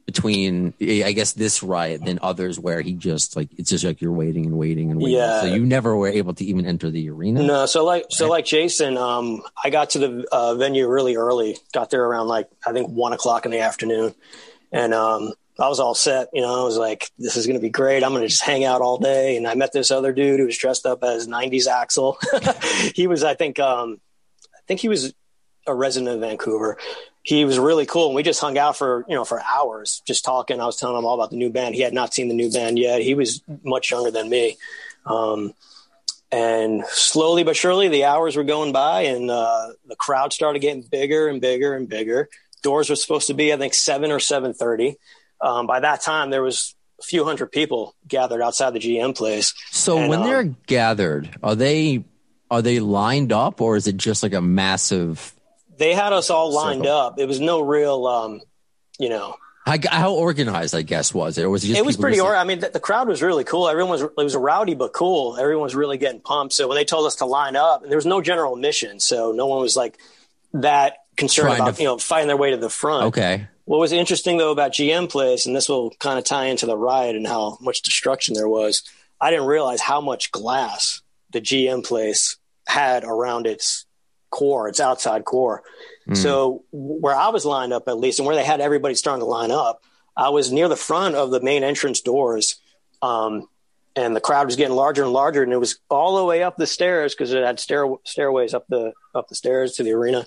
between 0.05 0.73
I 0.81 1.13
guess 1.13 1.31
this 1.31 1.63
riot 1.63 2.03
than 2.03 2.19
others 2.21 2.59
where 2.59 2.81
he 2.81 2.93
just 2.93 3.37
like 3.37 3.49
it's 3.57 3.69
just 3.69 3.85
like 3.85 4.01
you're 4.01 4.11
waiting 4.11 4.45
and 4.45 4.57
waiting 4.57 4.91
and 4.91 5.01
waiting. 5.01 5.17
Yeah. 5.17 5.41
So 5.41 5.47
you 5.47 5.65
never 5.65 5.95
were 5.95 6.09
able 6.09 6.33
to 6.33 6.43
even 6.43 6.65
enter 6.65 6.91
the 6.91 7.09
arena. 7.09 7.41
No. 7.41 7.65
So 7.65 7.85
like 7.85 8.07
so 8.09 8.27
like 8.27 8.45
Jason, 8.45 8.97
um, 8.97 9.41
I 9.63 9.69
got 9.69 9.91
to 9.91 9.99
the 9.99 10.27
uh, 10.31 10.55
venue 10.55 10.87
really 10.87 11.15
early. 11.15 11.57
Got 11.73 11.89
there 11.89 12.03
around 12.03 12.27
like 12.27 12.49
I 12.67 12.73
think 12.73 12.89
one 12.89 13.13
o'clock 13.13 13.45
in 13.45 13.51
the 13.51 13.59
afternoon, 13.59 14.13
and 14.73 14.93
um, 14.93 15.31
I 15.57 15.69
was 15.69 15.79
all 15.79 15.95
set. 15.95 16.27
You 16.33 16.41
know, 16.41 16.61
I 16.61 16.63
was 16.65 16.77
like, 16.77 17.09
this 17.17 17.37
is 17.37 17.47
going 17.47 17.57
to 17.57 17.61
be 17.61 17.69
great. 17.69 18.03
I'm 18.03 18.11
going 18.11 18.23
to 18.23 18.27
just 18.27 18.43
hang 18.43 18.65
out 18.65 18.81
all 18.81 18.97
day. 18.97 19.37
And 19.37 19.47
I 19.47 19.55
met 19.55 19.71
this 19.71 19.91
other 19.91 20.11
dude 20.11 20.39
who 20.39 20.45
was 20.47 20.57
dressed 20.57 20.85
up 20.85 21.03
as 21.03 21.27
90s 21.27 21.67
Axl. 21.67 22.15
he 22.95 23.05
was, 23.05 23.23
I 23.23 23.35
think, 23.35 23.59
um, 23.59 24.01
I 24.55 24.59
think 24.67 24.79
he 24.79 24.89
was 24.89 25.13
a 25.67 25.73
resident 25.73 26.15
of 26.15 26.21
Vancouver. 26.21 26.77
He 27.21 27.45
was 27.45 27.57
really 27.57 27.85
cool, 27.85 28.07
and 28.07 28.15
we 28.15 28.23
just 28.23 28.41
hung 28.41 28.57
out 28.57 28.77
for 28.77 29.05
you 29.07 29.15
know 29.15 29.23
for 29.23 29.41
hours, 29.41 30.01
just 30.05 30.25
talking. 30.25 30.59
I 30.59 30.65
was 30.65 30.77
telling 30.77 30.97
him 30.97 31.05
all 31.05 31.15
about 31.15 31.29
the 31.29 31.37
new 31.37 31.49
band. 31.49 31.75
He 31.75 31.81
had 31.81 31.93
not 31.93 32.13
seen 32.13 32.27
the 32.27 32.33
new 32.33 32.51
band 32.51 32.77
yet. 32.77 33.01
He 33.01 33.15
was 33.15 33.41
much 33.63 33.91
younger 33.91 34.11
than 34.11 34.29
me, 34.29 34.57
um, 35.05 35.53
and 36.31 36.83
slowly 36.87 37.43
but 37.43 37.55
surely, 37.55 37.87
the 37.87 38.05
hours 38.05 38.35
were 38.35 38.43
going 38.43 38.73
by, 38.73 39.03
and 39.03 39.31
uh, 39.31 39.69
the 39.87 39.95
crowd 39.95 40.33
started 40.33 40.59
getting 40.59 40.81
bigger 40.81 41.27
and 41.27 41.39
bigger 41.39 41.75
and 41.75 41.87
bigger. 41.87 42.27
Doors 42.61 42.89
were 42.89 42.95
supposed 42.95 43.27
to 43.27 43.33
be, 43.33 43.53
I 43.53 43.57
think, 43.57 43.73
seven 43.73 44.11
or 44.11 44.19
seven 44.19 44.53
thirty. 44.53 44.97
Um, 45.39 45.67
by 45.67 45.79
that 45.81 46.01
time, 46.01 46.29
there 46.29 46.41
was 46.41 46.75
a 46.99 47.03
few 47.03 47.23
hundred 47.23 47.51
people 47.51 47.95
gathered 48.07 48.41
outside 48.41 48.73
the 48.73 48.79
GM 48.79 49.15
place. 49.15 49.53
So 49.71 49.97
and, 49.97 50.09
when 50.09 50.19
um, 50.19 50.25
they're 50.25 50.43
gathered, 50.43 51.37
are 51.43 51.55
they 51.55 52.03
are 52.49 52.61
they 52.61 52.79
lined 52.79 53.31
up, 53.31 53.61
or 53.61 53.75
is 53.75 53.87
it 53.87 53.97
just 53.97 54.23
like 54.23 54.33
a 54.33 54.41
massive? 54.41 55.32
They 55.77 55.93
had 55.93 56.13
us 56.13 56.29
all 56.29 56.51
lined 56.51 56.83
circle. 56.83 56.97
up. 56.97 57.19
It 57.19 57.27
was 57.27 57.39
no 57.39 57.61
real, 57.61 58.05
um, 58.07 58.41
you 58.99 59.09
know. 59.09 59.35
How, 59.65 59.77
how, 59.89 60.13
organized, 60.13 60.75
I 60.75 60.81
guess, 60.81 61.13
was 61.13 61.37
it? 61.37 61.45
Or 61.45 61.49
was 61.49 61.63
it? 61.63 61.77
it 61.77 61.85
was 61.85 61.95
pretty. 61.95 62.19
Or, 62.19 62.35
I 62.35 62.43
mean, 62.43 62.59
the, 62.59 62.69
the, 62.69 62.81
crowd 62.81 63.07
was 63.07 63.21
really 63.21 63.45
cool. 63.45 63.69
Everyone 63.69 63.91
was. 63.91 64.01
It 64.01 64.17
was 64.17 64.35
rowdy 64.35 64.75
but 64.75 64.91
cool. 64.91 65.37
Everyone 65.37 65.63
was 65.63 65.73
really 65.73 65.97
getting 65.97 66.19
pumped. 66.19 66.53
So 66.53 66.67
when 66.67 66.75
they 66.75 66.83
told 66.83 67.07
us 67.07 67.15
to 67.17 67.25
line 67.25 67.55
up, 67.55 67.81
and 67.81 67.89
there 67.89 67.97
was 67.97 68.05
no 68.05 68.21
general 68.21 68.55
admission, 68.55 68.99
so 68.99 69.31
no 69.31 69.47
one 69.47 69.61
was 69.61 69.77
like 69.77 69.97
that 70.53 70.97
concerned 71.15 71.47
Trying 71.47 71.61
about 71.61 71.75
to, 71.75 71.81
you 71.81 71.87
know 71.87 71.97
fighting 71.97 72.27
their 72.27 72.37
way 72.37 72.51
to 72.51 72.57
the 72.57 72.69
front. 72.69 73.07
Okay. 73.07 73.47
What 73.65 73.79
was 73.79 73.93
interesting 73.93 74.37
though 74.37 74.51
about 74.51 74.73
GM 74.73 75.09
Place, 75.09 75.45
and 75.45 75.55
this 75.55 75.69
will 75.69 75.91
kind 75.91 76.19
of 76.19 76.25
tie 76.25 76.45
into 76.45 76.65
the 76.65 76.77
riot 76.77 77.15
and 77.15 77.25
how 77.25 77.57
much 77.61 77.81
destruction 77.81 78.33
there 78.33 78.49
was. 78.49 78.83
I 79.21 79.31
didn't 79.31 79.45
realize 79.45 79.79
how 79.79 80.01
much 80.01 80.31
glass 80.31 81.01
the 81.31 81.39
GM 81.39 81.85
Place 81.85 82.37
had 82.67 83.05
around 83.05 83.47
its 83.47 83.85
core, 84.33 84.67
its 84.67 84.79
outside 84.79 85.25
core. 85.25 85.63
Mm. 86.09 86.17
So 86.17 86.63
where 86.71 87.15
I 87.15 87.29
was 87.29 87.45
lined 87.45 87.71
up, 87.71 87.87
at 87.87 87.97
least, 87.97 88.19
and 88.19 88.25
where 88.25 88.35
they 88.35 88.43
had 88.43 88.59
everybody 88.59 88.95
starting 88.95 89.21
to 89.21 89.29
line 89.29 89.51
up, 89.51 89.83
I 90.17 90.29
was 90.29 90.51
near 90.51 90.67
the 90.67 90.75
front 90.75 91.15
of 91.15 91.31
the 91.31 91.41
main 91.41 91.63
entrance 91.63 92.01
doors. 92.01 92.59
Um, 93.01 93.47
and 93.95 94.15
the 94.15 94.21
crowd 94.21 94.47
was 94.47 94.55
getting 94.55 94.75
larger 94.75 95.03
and 95.03 95.13
larger, 95.13 95.43
and 95.43 95.53
it 95.53 95.59
was 95.59 95.79
all 95.89 96.17
the 96.17 96.25
way 96.25 96.41
up 96.41 96.57
the 96.57 96.65
stairs 96.65 97.13
because 97.13 97.31
it 97.31 97.43
had 97.43 97.59
stair, 97.59 97.85
stairways 98.03 98.55
up 98.55 98.65
the 98.67 98.93
up 99.13 99.27
the 99.27 99.35
stairs 99.35 99.73
to 99.73 99.83
the 99.83 99.91
arena 99.91 100.25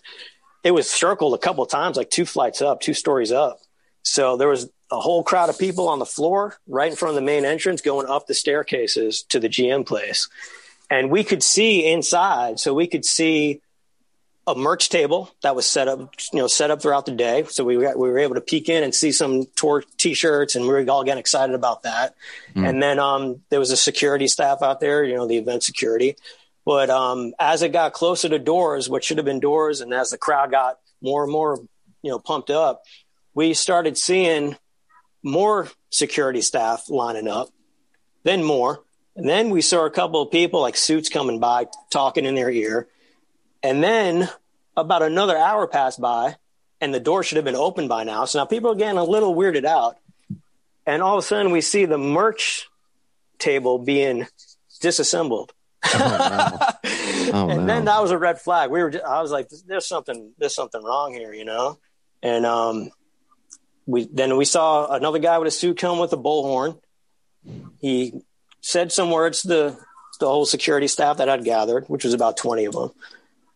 it 0.67 0.75
was 0.75 0.91
circled 0.91 1.33
a 1.33 1.39
couple 1.39 1.63
of 1.63 1.71
times, 1.71 1.97
like 1.97 2.11
two 2.11 2.27
flights 2.27 2.61
up, 2.61 2.81
two 2.81 2.93
stories 2.93 3.31
up. 3.31 3.61
So 4.03 4.37
there 4.37 4.49
was 4.49 4.69
a 4.91 4.99
whole 4.99 5.23
crowd 5.23 5.49
of 5.49 5.57
people 5.61 5.89
on 5.89 6.01
the 6.01 6.05
floor 6.05 6.57
right 6.67 6.91
in 6.91 6.97
front 6.97 7.11
of 7.11 7.15
the 7.15 7.25
main 7.25 7.45
entrance 7.45 7.81
going 7.81 8.09
up 8.09 8.27
the 8.27 8.35
staircases 8.35 9.23
to 9.29 9.39
the 9.39 9.49
GM 9.49 9.87
place. 9.87 10.29
And 10.91 11.09
we 11.09 11.23
could 11.23 11.45
see 11.45 11.89
inside. 11.89 12.59
So 12.59 12.75
we 12.75 12.89
could 12.89 13.05
see 13.05 13.61
a 14.47 14.55
merch 14.55 14.89
table 14.89 15.31
that 15.43 15.57
was 15.57 15.67
set 15.67 15.89
up, 15.89 16.15
you 16.33 16.39
know, 16.39 16.47
set 16.47 16.71
up 16.71 16.81
throughout 16.81 17.05
the 17.07 17.13
day. 17.13 17.45
So 17.49 17.65
we 17.65 17.81
got, 17.81 17.99
we 17.99 18.09
were 18.09 18.19
able 18.19 18.37
to 18.37 18.41
peek 18.41 18.69
in 18.69 18.85
and 18.85 18.95
see 18.95 19.11
some 19.11 19.47
tour 19.57 19.83
t-shirts 19.99 20.55
and 20.55 20.65
we 20.65 20.71
were 20.71 20.85
all 20.89 21.03
getting 21.03 21.19
excited 21.19 21.55
about 21.55 21.83
that. 21.83 22.15
Mm. 22.55 22.69
And 22.69 22.83
then, 22.83 22.99
um, 22.99 23.43
there 23.51 23.59
was 23.59 23.73
a 23.73 23.77
security 23.77 24.29
staff 24.29 24.63
out 24.63 24.79
there, 24.79 25.03
you 25.03 25.17
know, 25.17 25.27
the 25.27 25.37
event 25.37 25.65
security. 25.65 26.17
But 26.65 26.91
um, 26.91 27.33
as 27.39 27.63
it 27.63 27.73
got 27.73 27.93
closer 27.93 28.29
to 28.29 28.39
doors, 28.41 28.89
what 28.89 29.05
should 29.05 29.19
have 29.19 29.25
been 29.25 29.39
doors, 29.41 29.81
and 29.81 29.95
as 29.95 30.11
the 30.11 30.19
crowd 30.19 30.51
got 30.51 30.79
more 31.01 31.23
and 31.23 31.33
more, 31.33 31.61
you 32.03 32.11
know, 32.11 32.19
pumped 32.19 32.51
up, 32.51 32.83
we 33.35 33.55
started 33.55 33.97
seeing 33.97 34.57
more 35.23 35.69
security 35.91 36.43
staff 36.43 36.91
lining 36.91 37.29
up, 37.29 37.51
then 38.25 38.43
more. 38.43 38.83
And 39.15 39.29
then 39.29 39.51
we 39.51 39.63
saw 39.63 39.87
a 39.87 39.91
couple 39.91 40.21
of 40.21 40.33
people 40.33 40.61
like 40.61 40.77
suits 40.77 41.09
coming 41.09 41.39
by, 41.39 41.67
talking 41.91 42.25
in 42.25 42.35
their 42.35 42.51
ear. 42.51 42.89
And 43.67 43.83
then 43.83 44.29
about 44.77 45.03
another 45.03 45.37
hour 45.37 45.67
passed 45.67 46.01
by, 46.01 46.37
and 46.81 46.95
the 46.95 47.01
door 47.01 47.25
should 47.25 47.35
have 47.35 47.45
been 47.45 47.57
open 47.57 47.89
by 47.89 48.05
now. 48.05 48.25
So 48.25 48.39
now 48.39 48.45
people 48.45 48.71
are 48.71 48.77
getting 48.77 48.97
a 48.97 49.03
little 49.03 49.35
weirded 49.35 49.65
out. 49.65 49.97
And 50.87 51.03
all 51.03 51.19
of 51.19 51.25
a 51.25 51.27
sudden, 51.27 51.51
we 51.51 51.61
see 51.61 51.85
the 51.85 51.99
merch 51.99 52.69
table 53.41 53.81
being 53.81 54.29
disassembled. 54.81 55.53
Oh, 55.85 55.99
wow. 55.99 56.73
Oh, 57.33 57.49
and 57.49 57.63
wow. 57.63 57.67
then 57.67 57.85
that 57.87 58.01
was 58.01 58.13
a 58.13 58.19
red 58.19 58.41
flag. 58.41 58.71
We 58.71 58.81
were, 58.81 58.91
just, 58.91 59.05
I 59.05 59.21
was 59.21 59.33
like, 59.33 59.49
"There's 59.67 59.85
something, 59.85 60.31
there's 60.39 60.55
something 60.55 60.81
wrong 60.81 61.13
here," 61.13 61.35
you 61.35 61.45
know. 61.45 61.77
And 62.23 62.47
um, 62.47 62.91
we 63.85 64.07
then 64.07 64.37
we 64.37 64.45
saw 64.45 64.93
another 64.93 65.19
guy 65.19 65.37
with 65.39 65.49
a 65.49 65.51
suit 65.51 65.77
come 65.77 65.99
with 65.99 66.13
a 66.13 66.17
bullhorn. 66.17 66.81
He 67.81 68.23
said 68.61 68.93
some 68.93 69.11
words 69.11 69.43
to 69.43 69.49
the 69.49 69.79
the 70.21 70.29
whole 70.29 70.47
security 70.47 70.87
staff 70.87 71.17
that 71.17 71.29
I'd 71.29 71.43
gathered, 71.43 71.87
which 71.89 72.05
was 72.05 72.15
about 72.15 72.37
twenty 72.37 72.65
of 72.67 72.75
them, 72.75 72.93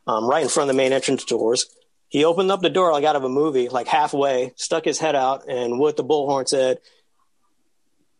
um, 0.06 0.24
right 0.24 0.42
in 0.42 0.48
front 0.48 0.70
of 0.70 0.74
the 0.74 0.82
main 0.82 0.92
entrance 0.92 1.24
doors. 1.24 1.66
He 2.08 2.24
opened 2.24 2.50
up 2.50 2.60
the 2.60 2.70
door 2.70 2.92
like 2.92 3.04
out 3.04 3.16
of 3.16 3.24
a 3.24 3.28
movie, 3.28 3.68
like 3.68 3.86
halfway, 3.86 4.52
stuck 4.56 4.84
his 4.84 4.98
head 4.98 5.14
out, 5.14 5.48
and 5.48 5.78
with 5.78 5.96
the 5.96 6.04
bullhorn 6.04 6.48
said, 6.48 6.78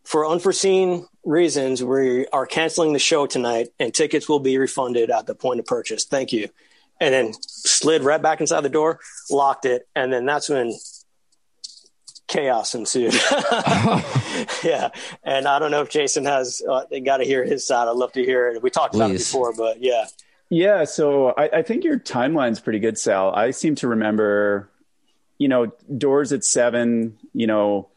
"For 0.03 0.25
unforeseen 0.25 1.07
reasons, 1.25 1.83
we 1.83 2.27
are 2.27 2.45
canceling 2.45 2.93
the 2.93 2.99
show 2.99 3.25
tonight, 3.25 3.69
and 3.79 3.93
tickets 3.93 4.29
will 4.29 4.39
be 4.39 4.57
refunded 4.57 5.11
at 5.11 5.27
the 5.27 5.35
point 5.35 5.59
of 5.59 5.65
purchase. 5.65 6.05
Thank 6.05 6.31
you." 6.31 6.49
And 7.01 7.13
then 7.13 7.33
slid 7.41 8.03
right 8.03 8.21
back 8.21 8.39
inside 8.39 8.61
the 8.61 8.69
door, 8.69 8.99
locked 9.29 9.65
it, 9.65 9.87
and 9.95 10.13
then 10.13 10.25
that's 10.25 10.47
when 10.47 10.73
chaos 12.31 12.73
ensued. 12.73 13.13
yeah, 14.63 14.89
and 15.23 15.47
I 15.47 15.59
don't 15.59 15.71
know 15.71 15.81
if 15.81 15.89
Jason 15.89 16.25
has. 16.25 16.61
Uh, 16.67 16.85
got 17.03 17.17
to 17.17 17.25
hear 17.25 17.43
his 17.43 17.67
side. 17.67 17.87
I'd 17.89 17.97
love 17.97 18.13
to 18.13 18.23
hear 18.23 18.47
it. 18.47 18.63
We 18.63 18.69
talked 18.69 18.95
about 18.95 19.11
it 19.11 19.17
before, 19.17 19.53
but 19.53 19.81
yeah, 19.81 20.05
Yeah, 20.53 20.83
so 20.83 21.29
I, 21.29 21.49
I 21.59 21.61
think 21.61 21.85
your 21.85 21.97
timeline's 21.97 22.59
pretty 22.59 22.79
good, 22.79 22.97
Sal. 22.97 23.31
I 23.33 23.51
seem 23.51 23.75
to 23.75 23.87
remember, 23.87 24.69
you 25.37 25.47
know, 25.47 25.71
doors 25.97 26.33
at 26.33 26.43
seven, 26.43 27.17
you 27.33 27.47
know, 27.47 27.87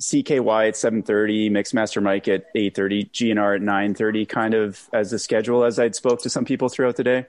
CKY 0.00 0.68
at 0.68 0.76
seven 0.76 1.02
thirty, 1.02 1.50
Mixmaster 1.50 2.00
Mike 2.00 2.28
at 2.28 2.46
eight 2.54 2.76
thirty, 2.76 3.06
GNR 3.06 3.56
at 3.56 3.62
nine 3.62 3.94
thirty, 3.94 4.24
kind 4.24 4.54
of 4.54 4.88
as 4.92 5.10
the 5.10 5.18
schedule 5.18 5.64
as 5.64 5.80
I'd 5.80 5.96
spoke 5.96 6.22
to 6.22 6.30
some 6.30 6.44
people 6.44 6.68
throughout 6.68 6.94
the 6.94 7.02
day. 7.02 7.26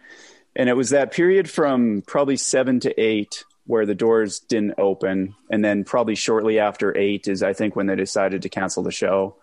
And 0.56 0.70
it 0.70 0.78
was 0.78 0.92
that 0.92 1.12
period 1.12 1.50
from 1.50 2.04
probably 2.06 2.38
seven 2.38 2.80
to 2.82 3.02
eight 3.02 3.46
where 3.66 3.88
the 3.88 3.96
doors 3.96 4.42
didn't 4.42 4.76
open, 4.78 5.34
and 5.50 5.66
then 5.66 5.86
probably 5.86 6.14
shortly 6.14 6.60
after 6.60 6.96
eight 6.96 7.28
is 7.28 7.42
I 7.42 7.54
think 7.54 7.76
when 7.76 7.88
they 7.88 7.96
decided 7.96 8.44
to 8.44 8.50
cancel 8.50 8.84
the 8.84 8.92
show. 8.92 9.38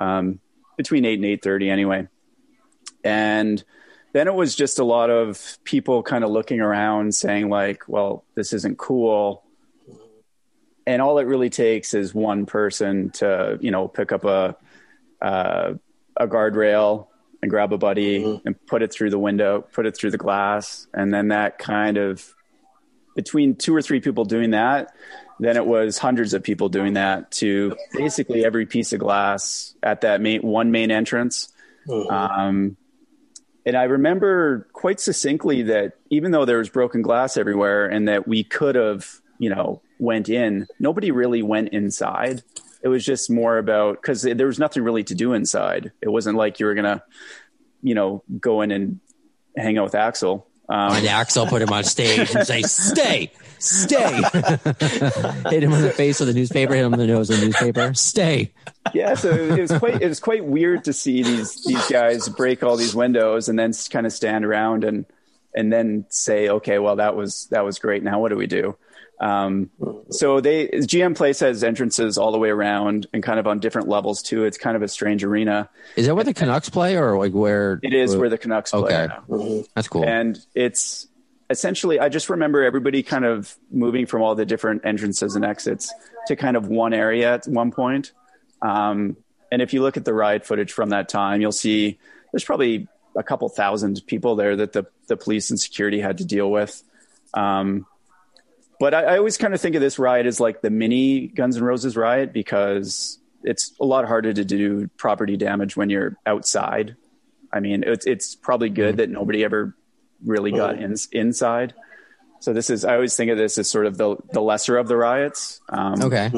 Um, 0.00 0.40
between 0.76 1.04
eight 1.04 1.20
and 1.20 1.26
eight 1.26 1.44
thirty, 1.44 1.70
anyway. 1.70 2.08
And 3.04 3.62
then 4.14 4.28
it 4.28 4.34
was 4.34 4.54
just 4.54 4.78
a 4.78 4.84
lot 4.84 5.10
of 5.10 5.58
people 5.64 6.02
kind 6.02 6.22
of 6.22 6.30
looking 6.30 6.60
around 6.60 7.14
saying 7.14 7.50
like 7.50 7.82
well 7.88 8.24
this 8.34 8.52
isn't 8.52 8.78
cool. 8.78 9.42
And 10.86 11.00
all 11.02 11.18
it 11.18 11.26
really 11.26 11.50
takes 11.50 11.94
is 11.94 12.14
one 12.14 12.46
person 12.46 13.10
to 13.14 13.58
you 13.60 13.70
know 13.70 13.88
pick 13.88 14.12
up 14.12 14.24
a 14.24 14.56
uh, 15.20 15.74
a 16.16 16.28
guardrail 16.28 17.08
and 17.42 17.50
grab 17.50 17.72
a 17.72 17.78
buddy 17.78 18.40
and 18.46 18.66
put 18.66 18.82
it 18.82 18.92
through 18.92 19.10
the 19.10 19.18
window 19.18 19.60
put 19.72 19.84
it 19.84 19.96
through 19.96 20.12
the 20.12 20.18
glass. 20.18 20.86
And 20.94 21.12
then 21.12 21.28
that 21.28 21.58
kind 21.58 21.98
of 21.98 22.34
between 23.16 23.56
two 23.56 23.74
or 23.74 23.82
three 23.82 24.00
people 24.00 24.24
doing 24.24 24.50
that 24.50 24.94
then 25.40 25.56
it 25.56 25.66
was 25.66 25.98
hundreds 25.98 26.34
of 26.34 26.42
people 26.42 26.68
doing 26.68 26.94
that 26.94 27.30
to 27.32 27.76
basically 27.92 28.44
every 28.44 28.66
piece 28.66 28.92
of 28.92 29.00
glass 29.00 29.74
at 29.82 30.02
that 30.02 30.20
main 30.20 30.42
one 30.42 30.70
main 30.70 30.90
entrance. 30.90 31.52
Um, 32.08 32.76
and 33.66 33.76
I 33.76 33.84
remember 33.84 34.68
quite 34.72 35.00
succinctly 35.00 35.62
that 35.62 35.94
even 36.10 36.32
though 36.32 36.44
there 36.44 36.58
was 36.58 36.68
broken 36.68 37.02
glass 37.02 37.36
everywhere 37.36 37.86
and 37.86 38.06
that 38.08 38.28
we 38.28 38.44
could 38.44 38.74
have, 38.74 39.20
you 39.38 39.48
know, 39.48 39.80
went 39.98 40.28
in, 40.28 40.66
nobody 40.78 41.10
really 41.10 41.42
went 41.42 41.70
inside. 41.70 42.42
It 42.82 42.88
was 42.88 43.04
just 43.04 43.30
more 43.30 43.56
about 43.56 44.02
because 44.02 44.22
there 44.22 44.46
was 44.46 44.58
nothing 44.58 44.82
really 44.82 45.04
to 45.04 45.14
do 45.14 45.32
inside. 45.32 45.92
It 46.02 46.10
wasn't 46.10 46.36
like 46.36 46.60
you 46.60 46.66
were 46.66 46.74
gonna, 46.74 47.02
you 47.82 47.94
know, 47.94 48.22
go 48.38 48.60
in 48.60 48.70
and 48.70 49.00
hang 49.56 49.78
out 49.78 49.84
with 49.84 49.94
Axl. 49.94 50.44
Um, 50.68 50.90
Find 50.90 51.06
Axl, 51.06 51.48
put 51.48 51.60
him 51.60 51.70
on 51.70 51.84
stage, 51.84 52.34
and 52.34 52.46
say, 52.46 52.62
"Stay, 52.62 53.30
stay." 53.58 54.14
hit 55.50 55.62
him 55.62 55.72
in 55.72 55.82
the 55.82 55.92
face 55.94 56.20
with 56.20 56.30
a 56.30 56.32
newspaper. 56.32 56.74
Hit 56.74 56.84
him 56.84 56.94
in 56.94 56.98
the 56.98 57.06
nose 57.06 57.28
with 57.28 57.42
a 57.42 57.44
newspaper. 57.44 57.92
Stay. 57.94 58.52
yeah, 58.94 59.14
so 59.14 59.30
it 59.30 59.60
was 59.60 59.72
quite 59.78 60.00
it 60.00 60.08
was 60.08 60.20
quite 60.20 60.44
weird 60.44 60.84
to 60.84 60.92
see 60.92 61.22
these 61.22 61.62
these 61.64 61.86
guys 61.88 62.28
break 62.30 62.62
all 62.62 62.76
these 62.76 62.94
windows 62.94 63.48
and 63.48 63.58
then 63.58 63.72
kind 63.90 64.06
of 64.06 64.12
stand 64.12 64.44
around 64.44 64.84
and 64.84 65.04
and 65.54 65.72
then 65.72 66.06
say, 66.08 66.48
okay, 66.48 66.78
well 66.78 66.96
that 66.96 67.14
was 67.14 67.46
that 67.50 67.64
was 67.64 67.78
great. 67.78 68.02
Now 68.02 68.20
what 68.20 68.30
do 68.30 68.36
we 68.36 68.46
do? 68.46 68.76
Um, 69.20 69.70
so 70.10 70.40
they 70.40 70.68
GM 70.68 71.16
Place 71.16 71.40
has 71.40 71.62
entrances 71.62 72.18
all 72.18 72.32
the 72.32 72.38
way 72.38 72.50
around 72.50 73.06
and 73.12 73.22
kind 73.22 73.38
of 73.38 73.46
on 73.46 73.60
different 73.60 73.88
levels 73.88 74.22
too. 74.22 74.44
It's 74.44 74.58
kind 74.58 74.76
of 74.76 74.82
a 74.82 74.88
strange 74.88 75.22
arena. 75.24 75.70
Is 75.96 76.06
that 76.06 76.14
where 76.14 76.24
the 76.24 76.34
Canucks 76.34 76.68
play, 76.68 76.96
or 76.96 77.16
like 77.16 77.32
where 77.32 77.78
It 77.82 77.94
is 77.94 78.16
where 78.16 78.28
the 78.28 78.38
Canucks 78.38 78.72
play. 78.72 78.80
Okay. 78.80 79.06
now. 79.06 79.62
That's 79.74 79.88
cool. 79.88 80.04
and 80.04 80.38
it's 80.54 81.06
essentially 81.50 82.00
i 82.00 82.08
just 82.08 82.30
remember 82.30 82.64
everybody 82.64 83.02
kind 83.02 83.26
of 83.26 83.54
moving 83.70 84.06
from 84.06 84.22
all 84.22 84.34
the 84.34 84.46
different 84.46 84.80
entrances 84.86 85.36
and 85.36 85.44
exits 85.44 85.92
to 86.26 86.34
kind 86.36 86.56
of 86.56 86.68
one 86.68 86.94
area 86.94 87.34
at 87.34 87.46
one 87.46 87.70
point 87.70 88.12
um, 88.62 89.14
and 89.52 89.60
if 89.60 89.74
you 89.74 89.82
look 89.82 89.98
at 89.98 90.06
the 90.06 90.14
riot 90.14 90.46
footage 90.46 90.72
from 90.72 90.88
that 90.88 91.06
time 91.06 91.42
you'll 91.42 91.52
see 91.52 91.98
there's 92.32 92.44
probably 92.44 92.88
a 93.14 93.22
couple 93.22 93.46
thousand 93.50 94.00
people 94.06 94.36
there 94.36 94.56
that 94.56 94.72
the, 94.72 94.86
the 95.06 95.18
police 95.18 95.50
and 95.50 95.60
security 95.60 96.00
had 96.00 96.16
to 96.16 96.24
deal 96.24 96.50
with 96.50 96.82
um, 97.34 97.84
but 98.84 98.94
I, 98.94 99.02
I 99.14 99.18
always 99.18 99.36
kind 99.38 99.54
of 99.54 99.60
think 99.60 99.74
of 99.74 99.80
this 99.80 99.98
riot 99.98 100.26
as 100.26 100.40
like 100.40 100.60
the 100.60 100.70
mini 100.70 101.28
guns 101.28 101.56
N' 101.56 101.64
roses 101.64 101.96
riot 101.96 102.32
because 102.32 103.18
it's 103.42 103.72
a 103.80 103.84
lot 103.84 104.06
harder 104.06 104.32
to 104.32 104.44
do 104.44 104.88
property 104.96 105.36
damage 105.36 105.76
when 105.76 105.90
you're 105.90 106.16
outside 106.26 106.96
I 107.54 107.60
mean, 107.60 107.84
it's 107.86 108.04
it's 108.04 108.34
probably 108.34 108.68
good 108.68 108.96
that 108.96 109.08
nobody 109.08 109.44
ever 109.44 109.76
really 110.24 110.50
got 110.50 110.76
in, 110.76 110.96
inside. 111.12 111.72
So 112.40 112.52
this 112.52 112.68
is 112.68 112.84
I 112.84 112.94
always 112.94 113.16
think 113.16 113.30
of 113.30 113.38
this 113.38 113.56
as 113.58 113.70
sort 113.70 113.86
of 113.86 113.96
the 113.96 114.16
the 114.32 114.42
lesser 114.42 114.76
of 114.76 114.88
the 114.88 114.96
riots. 114.96 115.60
Um, 115.68 116.02
okay. 116.02 116.30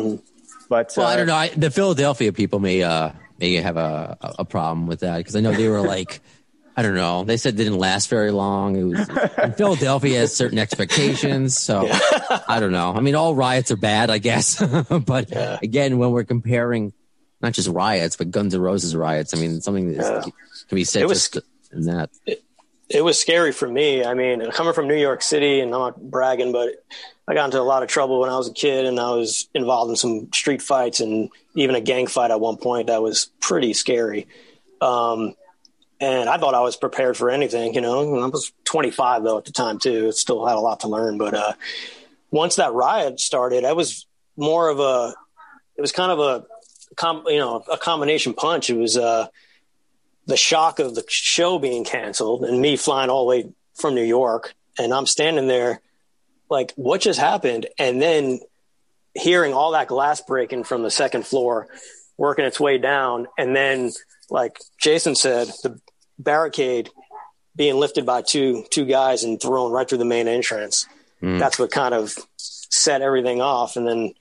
but 0.68 0.92
Well, 0.94 1.06
uh, 1.06 1.10
I 1.10 1.16
don't 1.16 1.26
know. 1.26 1.34
I, 1.34 1.48
the 1.48 1.70
Philadelphia 1.70 2.34
people 2.34 2.60
may 2.60 2.82
uh 2.82 3.12
may 3.40 3.54
have 3.54 3.78
a 3.78 4.18
a 4.38 4.44
problem 4.44 4.86
with 4.86 5.00
that 5.00 5.16
because 5.16 5.34
I 5.34 5.40
know 5.40 5.52
they 5.52 5.68
were 5.68 5.80
like, 5.80 6.20
I 6.78 6.82
don't 6.82 6.94
know. 6.94 7.24
They 7.24 7.38
said 7.38 7.54
it 7.54 7.56
didn't 7.56 7.78
last 7.78 8.08
very 8.10 8.30
long. 8.30 8.76
It 8.76 8.82
was 8.84 9.54
Philadelphia 9.56 10.18
has 10.18 10.34
certain 10.36 10.58
expectations, 10.58 11.56
so 11.56 11.88
I 11.90 12.60
don't 12.60 12.72
know. 12.72 12.92
I 12.94 13.00
mean, 13.00 13.14
all 13.14 13.34
riots 13.34 13.70
are 13.70 13.76
bad, 13.76 14.10
I 14.10 14.18
guess. 14.18 14.62
but 15.06 15.28
again, 15.62 15.96
when 15.98 16.10
we're 16.10 16.24
comparing 16.24 16.92
not 17.40 17.52
just 17.54 17.68
riots 17.68 18.16
but 18.16 18.30
Guns 18.30 18.54
N' 18.54 18.60
Roses 18.60 18.94
riots, 18.94 19.34
I 19.34 19.38
mean, 19.40 19.60
something 19.62 19.94
that 19.94 20.24
can 20.68 20.76
be 20.76 20.84
said 20.84 21.02
It 21.02 21.08
was- 21.08 21.28
just 21.30 21.44
in 21.72 21.82
that. 21.86 22.10
it 22.88 23.02
was 23.04 23.18
scary 23.18 23.52
for 23.52 23.66
me. 23.68 24.04
I 24.04 24.14
mean, 24.14 24.48
coming 24.50 24.72
from 24.74 24.86
New 24.86 24.96
York 24.96 25.22
City, 25.22 25.60
and 25.60 25.72
I'm 25.74 25.80
not 25.80 26.10
bragging, 26.10 26.52
but 26.52 26.84
I 27.26 27.34
got 27.34 27.46
into 27.46 27.60
a 27.60 27.62
lot 27.62 27.82
of 27.82 27.88
trouble 27.88 28.20
when 28.20 28.30
I 28.30 28.36
was 28.36 28.48
a 28.48 28.52
kid, 28.52 28.84
and 28.84 29.00
I 29.00 29.10
was 29.10 29.48
involved 29.54 29.90
in 29.90 29.96
some 29.96 30.32
street 30.32 30.60
fights 30.62 31.00
and 31.00 31.30
even 31.54 31.74
a 31.74 31.80
gang 31.80 32.06
fight 32.06 32.30
at 32.30 32.38
one 32.40 32.56
point 32.58 32.86
that 32.88 33.02
was 33.02 33.30
pretty 33.40 33.72
scary. 33.72 34.28
Um, 34.80 35.34
and 36.00 36.28
I 36.28 36.38
thought 36.38 36.54
I 36.54 36.60
was 36.60 36.76
prepared 36.76 37.16
for 37.16 37.30
anything, 37.30 37.74
you 37.74 37.80
know. 37.80 38.20
I 38.20 38.26
was 38.26 38.52
25 38.64 39.22
though 39.22 39.38
at 39.38 39.44
the 39.44 39.52
time 39.52 39.78
too. 39.78 40.12
Still 40.12 40.46
had 40.46 40.56
a 40.56 40.60
lot 40.60 40.80
to 40.80 40.88
learn, 40.88 41.18
but 41.18 41.34
uh, 41.34 41.52
once 42.30 42.56
that 42.56 42.72
riot 42.72 43.20
started, 43.20 43.64
I 43.64 43.72
was 43.72 44.06
more 44.36 44.68
of 44.68 44.80
a. 44.80 45.14
It 45.76 45.80
was 45.80 45.92
kind 45.92 46.10
of 46.10 46.18
a, 46.18 46.46
com, 46.96 47.24
you 47.26 47.38
know, 47.38 47.62
a 47.70 47.76
combination 47.76 48.32
punch. 48.32 48.70
It 48.70 48.76
was 48.76 48.96
uh, 48.96 49.28
the 50.26 50.36
shock 50.36 50.78
of 50.78 50.94
the 50.94 51.04
show 51.08 51.58
being 51.58 51.84
canceled 51.84 52.44
and 52.44 52.60
me 52.60 52.76
flying 52.76 53.10
all 53.10 53.24
the 53.24 53.28
way 53.28 53.52
from 53.74 53.94
New 53.94 54.04
York, 54.04 54.54
and 54.78 54.92
I'm 54.92 55.06
standing 55.06 55.46
there, 55.46 55.80
like, 56.50 56.72
what 56.76 57.02
just 57.02 57.20
happened? 57.20 57.66
And 57.78 58.00
then 58.00 58.40
hearing 59.14 59.52
all 59.52 59.72
that 59.72 59.88
glass 59.88 60.20
breaking 60.20 60.64
from 60.64 60.82
the 60.82 60.90
second 60.90 61.26
floor, 61.26 61.68
working 62.16 62.44
its 62.44 62.60
way 62.60 62.78
down, 62.78 63.26
and 63.38 63.54
then, 63.54 63.92
like 64.30 64.58
Jason 64.78 65.14
said, 65.14 65.48
the 65.62 65.80
barricade 66.18 66.90
being 67.54 67.76
lifted 67.76 68.06
by 68.06 68.22
two 68.22 68.64
two 68.70 68.84
guys 68.84 69.24
and 69.24 69.40
thrown 69.40 69.72
right 69.72 69.88
through 69.88 69.98
the 69.98 70.04
main 70.04 70.28
entrance. 70.28 70.86
Mm. 71.22 71.38
That's 71.38 71.58
what 71.58 71.70
kind 71.70 71.94
of 71.94 72.14
set 72.36 73.02
everything 73.02 73.40
off, 73.40 73.76
and 73.76 73.86
then. 73.86 74.14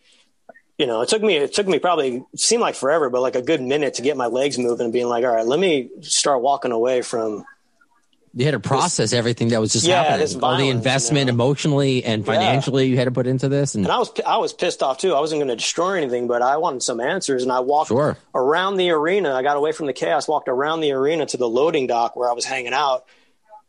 You 0.78 0.88
know, 0.88 1.00
it 1.00 1.08
took 1.08 1.22
me, 1.22 1.38
it 1.38 1.54
took 1.54 1.70
me 1.70 1.80
probably, 1.80 2.26
seemed 2.36 2.60
like 2.60 2.76
forever, 2.76 3.10
but 3.10 3.22
like 3.22 3.36
a 3.36 3.42
good 3.42 3.62
minute 3.62 3.94
to 3.94 4.02
get 4.02 4.18
my 4.18 4.26
legs 4.26 4.58
moving 4.58 4.84
and 4.84 4.92
being 4.92 5.08
like, 5.08 5.24
all 5.24 5.34
right, 5.34 5.46
let 5.46 5.58
me 5.58 5.90
start 6.02 6.42
walking 6.42 6.74
away 6.74 7.02
from 7.02 7.46
You 8.38 8.44
had 8.44 8.52
to 8.52 8.60
process 8.60 9.14
everything 9.14 9.48
that 9.50 9.62
was 9.62 9.72
just 9.72 9.86
Yeah, 9.88 10.04
happening. 10.04 10.20
this 10.20 10.36
All 10.36 10.58
the 10.58 10.68
investment 10.70 11.22
you 11.22 11.26
know? 11.28 11.44
emotionally 11.46 12.04
and 12.04 12.26
financially 12.26 12.88
you 12.88 12.98
had 12.98 13.06
to 13.06 13.12
put 13.12 13.28
into 13.28 13.48
this. 13.48 13.76
And, 13.76 13.86
and 13.86 13.92
I 13.94 13.98
was 13.98 14.12
I 14.26 14.38
was 14.38 14.52
pissed 14.52 14.84
off 14.84 14.98
too. 14.98 15.14
I 15.14 15.20
wasn't 15.22 15.40
going 15.40 15.48
to 15.48 15.56
destroy 15.56 15.96
anything, 15.98 16.28
but 16.28 16.42
I 16.42 16.58
wanted 16.58 16.84
some 16.84 17.00
answers, 17.00 17.44
and 17.44 17.52
I 17.52 17.62
walked 17.62 17.88
Sure. 17.88 18.18
around 18.34 18.76
the 18.76 18.90
arena. 18.92 19.34
I 19.34 19.42
got 19.42 19.56
away 19.56 19.72
from 19.72 19.86
the 19.88 19.94
chaos, 19.94 20.28
walked 20.28 20.50
around 20.50 20.82
the 20.82 20.92
arena 20.92 21.26
to 21.28 21.38
the 21.38 21.48
loading 21.48 21.88
dock 21.88 22.18
where 22.18 22.30
I 22.30 22.34
was 22.34 22.44
hanging 22.44 22.74
out 22.74 23.06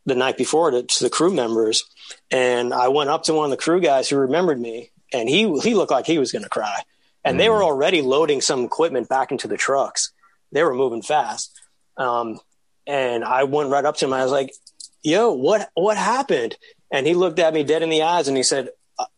the 0.05 0.15
night 0.15 0.37
before 0.37 0.71
to, 0.71 0.83
to 0.83 1.03
the 1.03 1.09
crew 1.09 1.33
members, 1.33 1.85
and 2.29 2.73
I 2.73 2.89
went 2.89 3.09
up 3.09 3.23
to 3.23 3.33
one 3.33 3.45
of 3.45 3.51
the 3.51 3.57
crew 3.57 3.79
guys 3.79 4.09
who 4.09 4.17
remembered 4.17 4.59
me, 4.59 4.91
and 5.13 5.29
he 5.29 5.57
he 5.61 5.75
looked 5.75 5.91
like 5.91 6.05
he 6.05 6.17
was 6.19 6.33
going 6.33 6.43
to 6.43 6.49
cry, 6.49 6.81
and 7.23 7.39
they 7.39 7.47
were 7.47 7.63
already 7.63 8.01
loading 8.01 8.41
some 8.41 8.65
equipment 8.65 9.07
back 9.07 9.31
into 9.31 9.47
the 9.47 9.57
trucks. 9.57 10.11
They 10.51 10.61
were 10.63 10.73
moving 10.73 11.01
fast, 11.01 11.51
um, 11.95 12.39
and 12.87 13.23
I 13.23 13.43
went 13.43 13.69
right 13.69 13.85
up 13.85 13.97
to 13.97 14.05
him. 14.05 14.13
I 14.13 14.23
was 14.23 14.31
like, 14.31 14.53
"Yo, 15.03 15.33
what 15.33 15.69
what 15.75 15.97
happened?" 15.97 16.55
And 16.91 17.05
he 17.05 17.13
looked 17.13 17.39
at 17.39 17.53
me 17.53 17.63
dead 17.63 17.83
in 17.83 17.89
the 17.89 18.03
eyes, 18.03 18.27
and 18.27 18.37
he 18.37 18.43
said, 18.43 18.69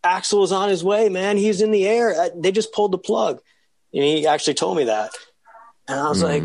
Axl 0.03 0.43
is 0.43 0.51
on 0.51 0.69
his 0.69 0.83
way, 0.83 1.09
man. 1.09 1.37
He's 1.37 1.61
in 1.61 1.71
the 1.71 1.87
air. 1.87 2.19
Uh, 2.19 2.29
They 2.35 2.51
just 2.51 2.73
pulled 2.73 2.91
the 2.91 2.97
plug. 2.97 3.39
And 3.93 4.03
he 4.03 4.27
actually 4.27 4.55
told 4.55 4.77
me 4.77 4.85
that. 4.85 5.11
And 5.87 5.99
I 5.99 6.09
was 6.09 6.21
like, 6.21 6.43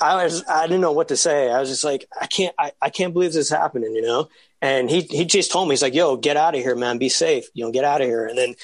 I 0.00 0.22
was, 0.22 0.44
I 0.48 0.66
didn't 0.66 0.80
know 0.82 0.92
what 0.92 1.08
to 1.08 1.16
say. 1.16 1.50
I 1.50 1.60
was 1.60 1.68
just 1.68 1.84
like, 1.84 2.06
I 2.20 2.26
can't, 2.26 2.54
I, 2.58 2.72
I 2.80 2.90
can't 2.90 3.12
believe 3.12 3.32
this 3.32 3.46
is 3.46 3.50
happening, 3.50 3.94
you 3.94 4.02
know? 4.02 4.28
And 4.60 4.90
he, 4.90 5.00
he 5.02 5.24
just 5.24 5.50
told 5.50 5.68
me, 5.68 5.72
he's 5.72 5.82
like, 5.82 5.94
yo, 5.94 6.16
get 6.16 6.36
out 6.36 6.54
of 6.54 6.60
here, 6.60 6.76
man. 6.76 6.98
Be 6.98 7.08
safe. 7.08 7.46
You 7.54 7.64
know, 7.64 7.72
get 7.72 7.84
out 7.84 8.00
of 8.00 8.06
here. 8.06 8.26
And 8.26 8.36
then 8.36 8.54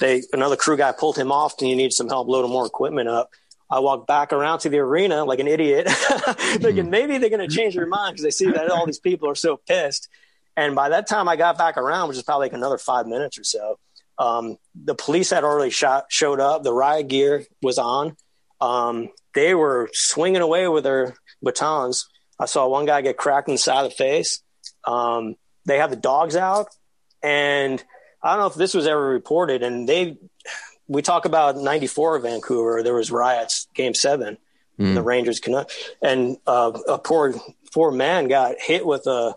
they, 0.00 0.22
another 0.32 0.56
crew 0.56 0.76
guy 0.76 0.92
pulled 0.92 1.16
him 1.16 1.30
off 1.30 1.54
and 1.60 1.68
he 1.68 1.74
needed 1.74 1.92
some 1.92 2.08
help 2.08 2.28
loading 2.28 2.50
more 2.50 2.66
equipment 2.66 3.08
up. 3.08 3.30
I 3.70 3.80
walked 3.80 4.06
back 4.06 4.32
around 4.32 4.60
to 4.60 4.68
the 4.68 4.78
arena 4.78 5.24
like 5.24 5.38
an 5.38 5.46
idiot, 5.46 5.88
thinking 5.90 6.90
maybe 6.90 7.18
they're 7.18 7.30
going 7.30 7.48
to 7.48 7.54
change 7.54 7.74
their 7.74 7.86
mind 7.86 8.14
because 8.14 8.24
they 8.24 8.30
see 8.30 8.50
that 8.50 8.70
all 8.70 8.84
these 8.84 8.98
people 8.98 9.28
are 9.28 9.34
so 9.34 9.56
pissed. 9.56 10.08
And 10.56 10.74
by 10.74 10.88
that 10.88 11.06
time 11.06 11.28
I 11.28 11.36
got 11.36 11.56
back 11.56 11.76
around, 11.76 12.08
which 12.08 12.18
is 12.18 12.24
probably 12.24 12.46
like 12.46 12.52
another 12.52 12.78
five 12.78 13.06
minutes 13.06 13.38
or 13.38 13.44
so, 13.44 13.78
um, 14.18 14.56
the 14.74 14.94
police 14.94 15.30
had 15.30 15.44
already 15.44 15.70
shot, 15.70 16.06
showed 16.10 16.40
up. 16.40 16.62
The 16.62 16.74
riot 16.74 17.08
gear 17.08 17.46
was 17.62 17.78
on. 17.78 18.16
Um, 18.60 19.08
they 19.34 19.54
were 19.54 19.88
swinging 19.92 20.42
away 20.42 20.68
with 20.68 20.84
their 20.84 21.14
batons. 21.42 22.06
I 22.38 22.46
saw 22.46 22.68
one 22.68 22.86
guy 22.86 23.00
get 23.00 23.16
cracked 23.16 23.48
in 23.48 23.54
the 23.54 23.58
side 23.58 23.84
of 23.84 23.90
the 23.90 23.96
face. 23.96 24.42
Um, 24.84 25.36
they 25.64 25.78
had 25.78 25.90
the 25.90 25.96
dogs 25.96 26.36
out, 26.36 26.68
and 27.22 27.82
I 28.22 28.32
don't 28.32 28.40
know 28.40 28.46
if 28.46 28.54
this 28.54 28.74
was 28.74 28.86
ever 28.86 29.02
reported. 29.02 29.62
And 29.62 29.88
they, 29.88 30.18
we 30.90 31.02
talk 31.02 31.24
about 31.24 31.56
'94 31.56 32.18
Vancouver. 32.18 32.82
There 32.82 32.94
was 32.94 33.10
riots, 33.12 33.68
Game 33.74 33.94
Seven, 33.94 34.36
the 34.76 35.02
Rangers 35.02 35.38
Canucks, 35.40 35.76
and 36.02 36.36
uh, 36.46 36.72
a 36.88 36.98
poor 36.98 37.34
poor 37.72 37.90
man 37.92 38.26
got 38.28 38.56
hit 38.58 38.84
with 38.84 39.06
a, 39.06 39.34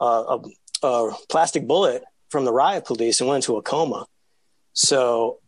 a, 0.00 0.04
a, 0.04 0.40
a 0.86 1.12
plastic 1.30 1.66
bullet 1.66 2.04
from 2.28 2.44
the 2.44 2.52
riot 2.52 2.84
police 2.84 3.20
and 3.20 3.28
went 3.28 3.44
into 3.44 3.56
a 3.56 3.62
coma. 3.62 4.06
So 4.74 5.38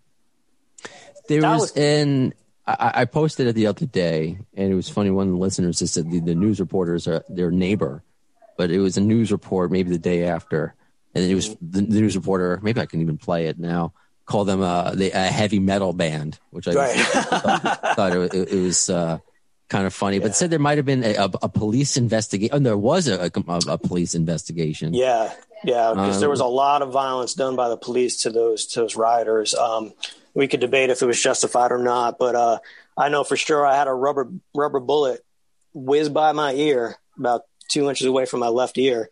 there 1.28 1.42
was, 1.42 1.60
was- 1.60 1.76
in 1.76 2.34
I, 2.66 2.92
I 2.94 3.04
posted 3.04 3.48
it 3.48 3.54
the 3.54 3.66
other 3.66 3.86
day, 3.86 4.38
and 4.54 4.72
it 4.72 4.74
was 4.74 4.88
funny. 4.88 5.10
One 5.10 5.26
of 5.26 5.32
the 5.32 5.38
listeners 5.38 5.80
just 5.80 5.94
said 5.94 6.10
the, 6.10 6.20
the 6.20 6.34
news 6.34 6.60
reporters 6.60 7.08
are 7.08 7.24
their 7.28 7.50
neighbor, 7.50 8.02
but 8.56 8.70
it 8.70 8.78
was 8.78 8.96
a 8.96 9.00
news 9.00 9.32
report 9.32 9.70
maybe 9.72 9.90
the 9.90 9.98
day 9.98 10.24
after, 10.24 10.74
and 11.14 11.24
it 11.24 11.34
was 11.34 11.50
the, 11.60 11.82
the 11.82 12.00
news 12.00 12.14
reporter. 12.16 12.60
Maybe 12.62 12.80
I 12.80 12.86
can 12.86 13.00
even 13.00 13.18
play 13.18 13.46
it 13.46 13.58
now. 13.58 13.92
Call 14.24 14.44
them 14.44 14.60
the, 14.60 15.10
a 15.12 15.18
heavy 15.26 15.58
metal 15.58 15.92
band, 15.92 16.38
which 16.50 16.68
I 16.68 16.74
Right. 16.74 16.94
thought, 16.96 17.62
thought 17.96 18.12
it, 18.16 18.34
it, 18.34 18.52
it 18.52 18.62
was 18.62 18.88
uh, 18.88 19.18
kind 19.68 19.86
of 19.86 19.92
funny. 19.92 20.20
But 20.20 20.34
said 20.36 20.50
there 20.50 20.58
might 20.58 20.78
have 20.78 20.86
been 20.86 21.02
a, 21.04 21.14
a, 21.14 21.24
a 21.42 21.48
police 21.48 21.96
investigation. 21.96 22.54
Oh, 22.54 22.58
there 22.60 22.78
was 22.78 23.08
a, 23.08 23.30
a, 23.34 23.58
a 23.68 23.78
police 23.78 24.14
investigation. 24.14 24.94
Yeah, 24.94 25.32
yeah, 25.64 25.90
because 25.94 26.16
Um, 26.16 26.20
there 26.20 26.30
was 26.30 26.40
a 26.40 26.46
lot 26.46 26.82
of 26.82 26.92
violence 26.92 27.34
done 27.34 27.56
by 27.56 27.68
the 27.68 27.76
police 27.76 28.22
to 28.22 28.30
those 28.30 28.66
to 28.66 28.80
those 28.80 28.96
rioters. 28.96 29.54
Um, 29.54 29.92
we 30.34 30.46
could 30.48 30.60
debate 30.60 30.90
if 30.90 31.02
it 31.02 31.06
was 31.06 31.20
justified 31.20 31.72
or 31.72 31.78
not, 31.78 32.18
but 32.18 32.34
uh, 32.34 32.58
I 32.96 33.08
know 33.08 33.24
for 33.24 33.36
sure 33.36 33.66
I 33.66 33.76
had 33.76 33.88
a 33.88 33.92
rubber 33.92 34.30
rubber 34.54 34.80
bullet 34.80 35.24
whiz 35.74 36.08
by 36.08 36.32
my 36.32 36.52
ear 36.54 36.96
about 37.18 37.42
two 37.68 37.88
inches 37.88 38.06
away 38.06 38.24
from 38.26 38.40
my 38.40 38.48
left 38.48 38.78
ear, 38.78 39.10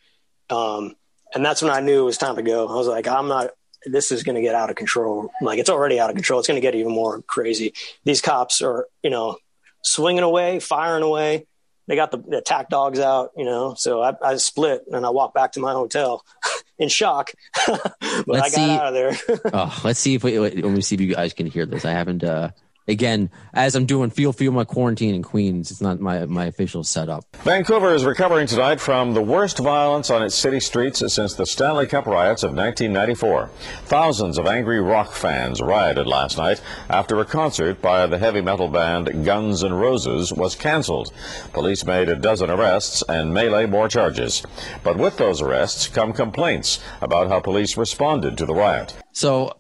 um, 0.51 0.95
and 1.35 1.45
that's 1.45 1.63
when 1.63 1.73
I 1.73 1.81
knew 1.81 2.01
it 2.03 2.05
was 2.05 2.19
time 2.19 2.37
to 2.37 2.43
go. 2.43 2.69
I 2.69 2.75
was 2.75 2.87
like, 2.87 3.09
I'm 3.09 3.29
not. 3.29 3.51
This 3.87 4.13
is 4.13 4.23
going 4.23 4.37
to 4.37 4.43
get 4.43 4.55
out 4.55 4.71
of 4.71 4.77
control. 4.77 5.31
Like 5.41 5.59
it's 5.59 5.71
already 5.71 5.99
out 6.01 6.11
of 6.11 6.17
control. 6.17 6.39
It's 6.41 6.49
going 6.49 6.61
to 6.61 6.61
get 6.61 6.75
even 6.75 6.93
more 6.93 7.23
crazy. 7.23 7.73
These 8.05 8.21
cops 8.21 8.61
are, 8.63 8.87
you 9.03 9.11
know, 9.11 9.37
swinging 9.83 10.23
away, 10.23 10.61
firing 10.61 11.03
away. 11.03 11.47
They 11.89 11.97
got 11.97 12.11
the, 12.13 12.19
the 12.19 12.39
attack 12.39 12.69
dogs 12.69 13.01
out, 13.01 13.31
you 13.37 13.45
know. 13.45 13.75
So 13.77 14.01
I, 14.03 14.13
I 14.23 14.37
split 14.37 14.85
and 14.93 15.05
I 15.05 15.11
walked 15.11 15.35
back 15.35 15.53
to 15.53 15.61
my 15.61 15.73
hotel 15.73 16.25
in 16.79 16.89
shock, 16.89 17.33
but 17.67 17.95
Let's 18.27 18.29
I 18.29 18.37
got 18.39 18.51
see- 18.51 18.71
out 18.71 18.87
of 18.87 18.95
there. 18.95 19.41
Oh, 19.53 19.81
let's 19.85 19.99
see 19.99 20.15
if 20.15 20.23
we 20.23 20.39
let 20.39 20.55
me 20.57 20.83
see 20.83 20.95
if 20.95 21.01
you 21.01 21.13
guys 21.15 21.33
can 21.33 21.47
hear 21.47 21.67
this. 21.67 21.85
I 21.85 21.91
haven't. 21.93 22.23
uh 22.23 22.51
Again, 22.91 23.31
as 23.55 23.77
I'm 23.77 23.87
doing 23.87 24.11
feel 24.11 24.33
feel 24.33 24.51
my 24.51 24.65
quarantine 24.65 25.15
in 25.15 25.23
Queens, 25.23 25.71
it's 25.71 25.81
not 25.81 26.01
my 26.01 26.27
my 26.27 26.47
official 26.47 26.83
setup. 26.83 27.25
Vancouver 27.45 27.95
is 27.95 28.05
recovering 28.05 28.49
tonight 28.49 28.81
from 28.81 29.15
the 29.15 29.23
worst 29.23 29.59
violence 29.59 30.11
on 30.11 30.25
its 30.25 30.35
city 30.35 30.59
streets 30.59 30.99
since 31.15 31.35
the 31.35 31.47
Stanley 31.47 31.87
Cup 31.87 32.07
riots 32.07 32.43
of 32.43 32.51
1994. 32.51 33.49
Thousands 33.85 34.39
of 34.39 34.47
angry 34.47 34.81
rock 34.81 35.13
fans 35.13 35.61
rioted 35.61 36.09
last 36.09 36.37
night 36.37 36.61
after 36.89 37.21
a 37.21 37.25
concert 37.25 37.81
by 37.81 38.09
the 38.09 38.19
heavy 38.19 38.41
metal 38.41 38.67
band 38.67 39.25
Guns 39.25 39.63
N' 39.63 39.73
Roses 39.73 40.33
was 40.33 40.57
canceled. 40.57 41.13
Police 41.53 41.87
made 41.87 42.09
a 42.09 42.17
dozen 42.17 42.51
arrests 42.51 43.05
and 43.09 43.33
melee 43.33 43.67
more 43.67 43.89
charges. 43.89 44.43
But 44.83 44.97
with 44.97 45.17
those 45.17 45.41
arrests 45.41 45.87
come 45.87 46.13
complaints 46.13 46.81
about 47.01 47.29
how 47.29 47.39
police 47.39 47.77
responded 47.77 48.37
to 48.39 48.47
the 48.47 48.55
riot. 48.55 48.97
So 49.13 49.53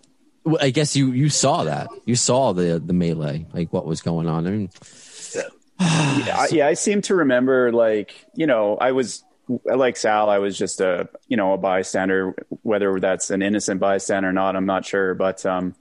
I 0.61 0.71
guess 0.71 0.97
you 0.97 1.13
you 1.13 1.29
saw 1.29 1.65
that. 1.65 1.89
You 2.05 2.17
saw 2.17 2.53
the 2.53 2.79
the 2.79 2.93
melee, 2.93 3.47
like 3.53 3.73
what 3.73 3.87
was 3.87 4.01
going 4.01 4.27
on. 4.27 4.47
I 4.47 4.51
mean, 4.51 4.71
I, 5.79 6.49
yeah, 6.51 6.67
I 6.67 6.75
seem 6.75 7.03
to 7.03 7.15
remember 7.15 7.73
like 7.73 8.27
you 8.35 8.47
know 8.47 8.77
I 8.77 8.93
was 8.93 9.23
like 9.65 9.97
Sal. 9.97 10.31
I 10.31 10.39
was 10.39 10.57
just 10.57 10.81
a 10.81 11.09
you 11.29 11.37
know 11.37 11.53
a 11.53 11.59
bystander, 11.59 12.35
whether 12.63 12.99
that's 13.01 13.31
an 13.31 13.43
innocent 13.43 13.81
bystander 13.81 14.31
or 14.31 14.33
not. 14.33 14.57
I'm 14.57 14.67
not 14.67 14.85
sure, 14.85 15.15
but 15.15 15.45
um, 15.45 15.75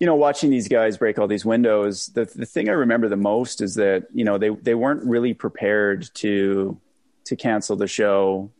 you 0.00 0.06
know, 0.06 0.16
watching 0.16 0.50
these 0.50 0.68
guys 0.68 0.98
break 0.98 1.18
all 1.18 1.28
these 1.28 1.44
windows. 1.44 2.08
The 2.08 2.24
the 2.24 2.46
thing 2.46 2.68
I 2.68 2.72
remember 2.72 3.08
the 3.08 3.16
most 3.16 3.60
is 3.60 3.76
that 3.76 4.08
you 4.12 4.24
know 4.24 4.38
they 4.38 4.50
they 4.50 4.74
weren't 4.74 5.04
really 5.04 5.34
prepared 5.34 6.08
to 6.14 6.80
to 7.26 7.36
cancel 7.36 7.76
the 7.76 7.86
show 7.86 8.50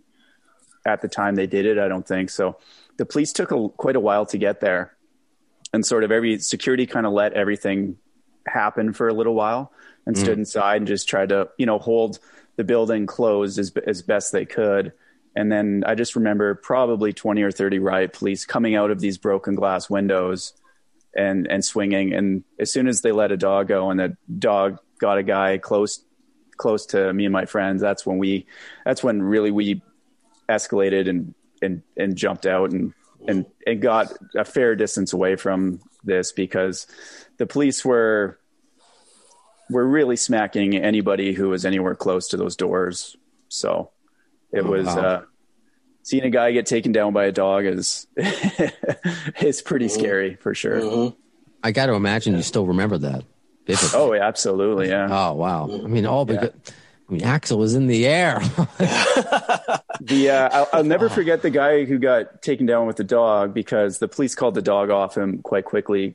at 0.87 1.03
the 1.03 1.09
time 1.09 1.35
they 1.35 1.47
did 1.47 1.67
it. 1.67 1.79
I 1.79 1.89
don't 1.89 2.07
think 2.07 2.31
so. 2.31 2.59
The 2.97 3.05
police 3.05 3.33
took 3.33 3.51
a, 3.51 3.69
quite 3.71 3.97
a 3.97 4.01
while 4.01 4.27
to 4.27 4.39
get 4.39 4.61
there, 4.61 4.94
and 5.75 5.85
sort 5.85 6.05
of 6.05 6.13
every 6.13 6.39
security 6.39 6.87
kind 6.87 7.05
of 7.05 7.13
let 7.13 7.33
everything 7.33 7.97
happen 8.47 8.93
for 8.93 9.09
a 9.09 9.13
little 9.13 9.35
while 9.35 9.73
and 10.07 10.17
stood 10.17 10.37
mm. 10.37 10.43
inside 10.43 10.77
and 10.77 10.87
just 10.87 11.09
tried 11.09 11.31
to 11.31 11.49
you 11.59 11.67
know 11.67 11.81
hold 11.81 12.21
the 12.57 12.63
building 12.63 13.07
closed 13.07 13.59
as 13.59 13.73
as 13.87 14.01
best 14.01 14.33
they 14.33 14.47
could. 14.47 14.93
And 15.35 15.51
then 15.51 15.83
I 15.85 15.97
just 15.97 16.15
remember 16.15 16.55
probably 16.55 17.13
20 17.13 17.43
or 17.43 17.51
30 17.51 17.81
riot 17.81 18.13
police 18.13 18.45
coming 18.45 18.77
out 18.77 18.93
of 18.93 19.01
these 19.01 19.19
broken 19.19 19.57
glass 19.57 19.91
windows 19.91 20.53
and 21.17 21.49
and 21.49 21.65
swinging. 21.65 22.15
And 22.15 22.45
as 22.61 22.71
soon 22.71 22.87
as 22.87 23.01
they 23.01 23.11
let 23.11 23.33
a 23.33 23.37
dog 23.37 23.67
go 23.67 23.91
and 23.91 23.99
the 23.99 24.17
dog 24.39 24.79
got 25.01 25.19
a 25.19 25.25
guy 25.25 25.59
close 25.59 26.05
close 26.57 26.87
to 26.87 27.13
me 27.13 27.25
and 27.25 27.33
my 27.33 27.47
friends, 27.47 27.83
that's 27.83 28.07
when 28.07 28.19
we 28.19 28.47
that's 28.85 29.03
when 29.03 29.21
really 29.21 29.51
we 29.51 29.83
escalated 30.49 31.09
and 31.09 31.35
and 31.61 31.83
and 31.97 32.15
jumped 32.15 32.47
out 32.47 32.71
and 32.71 32.95
and 33.27 33.47
and 33.67 33.81
got 33.81 34.13
a 34.35 34.45
fair 34.45 34.77
distance 34.77 35.13
away 35.13 35.37
from 35.37 35.81
this 36.05 36.33
because 36.33 36.87
the 37.39 37.47
police 37.47 37.85
were 37.85 38.39
were 39.71 39.87
really 39.87 40.17
smacking 40.17 40.77
anybody 40.77 41.33
who 41.33 41.49
was 41.49 41.65
anywhere 41.65 41.95
close 41.95 42.29
to 42.29 42.37
those 42.37 42.57
doors. 42.57 43.17
So 43.49 43.91
it 44.53 44.65
was 44.65 44.87
wow. 44.87 44.99
uh, 44.99 45.23
seeing 46.03 46.25
a 46.25 46.31
guy 46.31 46.53
get 46.53 46.67
taken 46.67 46.93
down 46.93 47.13
by 47.13 47.25
a 47.25 47.33
dog 47.33 47.65
is 47.65 48.07
is 49.41 49.63
pretty 49.63 49.89
scary 49.89 50.37
for 50.37 50.55
sure. 50.55 51.15
I 51.63 51.73
got 51.73 51.87
to 51.87 51.95
imagine 51.95 52.35
you 52.37 52.43
still 52.43 52.67
remember 52.67 52.99
that. 52.99 53.25
vividly. 53.67 53.99
Oh, 53.99 54.13
yeah, 54.13 54.27
absolutely, 54.27 54.89
yeah. 54.89 55.09
Oh 55.11 55.35
wow! 55.35 55.65
I 55.65 55.87
mean, 55.87 56.05
all 56.05 56.27
because 56.27 56.51
I 57.09 57.13
mean, 57.13 57.23
Axl 57.23 57.59
was 57.59 57.75
in 57.75 57.87
the 57.87 58.07
air. 58.07 58.41
The 60.05 60.31
uh, 60.31 60.49
I'll, 60.53 60.69
I'll 60.73 60.85
never 60.85 61.09
forget 61.09 61.43
the 61.43 61.51
guy 61.51 61.85
who 61.85 61.99
got 61.99 62.43
taken 62.43 62.67
down 62.67 62.87
with 62.87 62.97
the 62.97 63.05
dog 63.05 63.55
because 63.55 63.99
the 63.99 64.09
police 64.09 64.35
called 64.35 64.55
the 64.55 64.63
dog 64.63 64.91
off 64.91 65.17
him 65.17 65.43
quite 65.43 65.65
quickly, 65.65 66.15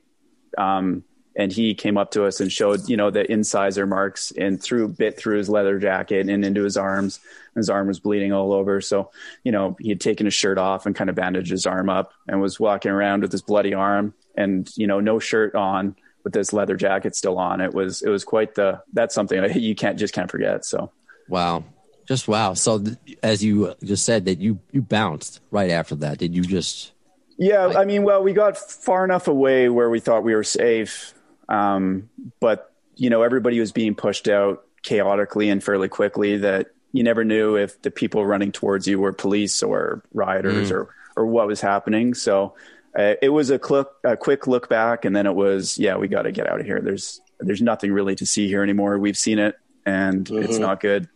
um, 0.57 1.03
and 1.35 1.51
he 1.51 1.73
came 1.73 1.97
up 1.97 2.11
to 2.11 2.25
us 2.25 2.39
and 2.39 2.51
showed 2.51 2.87
you 2.87 2.95
know 2.95 3.09
the 3.09 3.29
incisor 3.29 3.85
marks 3.85 4.31
and 4.31 4.61
through 4.61 4.89
bit 4.89 5.17
through 5.17 5.37
his 5.37 5.49
leather 5.49 5.79
jacket 5.79 6.29
and 6.29 6.45
into 6.45 6.63
his 6.63 6.77
arms. 6.77 7.19
His 7.55 7.69
arm 7.69 7.87
was 7.87 7.99
bleeding 7.99 8.31
all 8.31 8.53
over, 8.53 8.79
so 8.79 9.11
you 9.43 9.51
know 9.51 9.75
he 9.79 9.89
had 9.89 9.99
taken 9.99 10.25
his 10.25 10.33
shirt 10.33 10.57
off 10.57 10.85
and 10.85 10.95
kind 10.95 11.09
of 11.09 11.15
bandaged 11.15 11.51
his 11.51 11.65
arm 11.65 11.89
up 11.89 12.13
and 12.27 12.39
was 12.39 12.59
walking 12.59 12.91
around 12.91 13.23
with 13.23 13.31
his 13.31 13.41
bloody 13.41 13.73
arm 13.73 14.13
and 14.35 14.69
you 14.77 14.87
know 14.87 14.99
no 14.99 15.19
shirt 15.19 15.55
on 15.55 15.95
with 16.23 16.33
this 16.33 16.53
leather 16.53 16.75
jacket 16.75 17.15
still 17.15 17.37
on. 17.37 17.61
It 17.61 17.73
was 17.73 18.01
it 18.01 18.09
was 18.09 18.23
quite 18.23 18.55
the 18.55 18.81
that's 18.93 19.15
something 19.15 19.43
you 19.59 19.75
can't 19.75 19.97
just 19.97 20.13
can't 20.13 20.29
forget. 20.29 20.65
So. 20.65 20.91
wow, 21.27 21.63
Just 22.09 22.27
wow. 22.27 22.55
So 22.55 22.79
th- 22.79 22.97
as 23.21 23.43
you 23.43 23.75
just 23.83 24.03
said 24.03 24.25
that 24.25 24.39
you 24.39 24.59
you 24.71 24.81
bounced 24.81 25.41
right 25.51 25.69
after 25.69 25.93
that. 25.97 26.17
Did 26.17 26.35
you 26.35 26.41
just 26.41 26.91
Yeah, 27.37 27.73
I 27.77 27.85
mean, 27.85 28.01
well, 28.01 28.23
we 28.23 28.33
got 28.33 28.57
far 28.57 29.05
enough 29.05 29.27
away 29.27 29.69
where 29.69 29.91
we 29.91 29.99
thought 29.99 30.23
we 30.23 30.33
were 30.33 30.43
safe, 30.43 31.13
um, 31.49 32.09
but 32.39 32.73
you 32.95 33.11
know, 33.11 33.21
everybody 33.21 33.59
was 33.59 33.71
being 33.71 33.93
pushed 33.93 34.27
out 34.27 34.63
chaotically 34.81 35.51
and 35.51 35.63
fairly 35.63 35.87
quickly. 35.87 36.37
That 36.37 36.71
you 36.93 37.03
never 37.03 37.23
knew 37.23 37.55
if 37.55 37.79
the 37.83 37.91
people 37.91 38.25
running 38.25 38.51
towards 38.51 38.87
you 38.87 38.99
were 38.99 39.13
police 39.13 39.61
or 39.61 40.03
rioters 40.11 40.71
or 40.71 40.89
or 41.15 41.27
what 41.27 41.45
was 41.45 41.61
happening. 41.61 42.15
So 42.15 42.55
uh, 42.97 43.13
it 43.21 43.29
was 43.29 43.51
a, 43.51 43.59
cl- 43.63 43.91
a 44.03 44.17
quick 44.17 44.47
look 44.47 44.67
back, 44.67 45.05
and 45.05 45.15
then 45.15 45.27
it 45.27 45.35
was, 45.35 45.77
yeah, 45.77 45.95
we 45.97 46.07
got 46.07 46.23
to 46.23 46.31
get 46.31 46.49
out 46.49 46.59
of 46.59 46.65
here. 46.65 46.81
There's 46.81 47.21
there's 47.39 47.61
nothing 47.61 47.91
really 47.91 48.15
to 48.15 48.25
see 48.25 48.47
here 48.47 48.63
anymore. 48.63 48.97
We've 48.97 49.15
seen 49.15 49.37
it, 49.37 49.59
and 49.85 50.27
it's 50.31 50.57
not 50.57 50.79
good. 50.79 51.07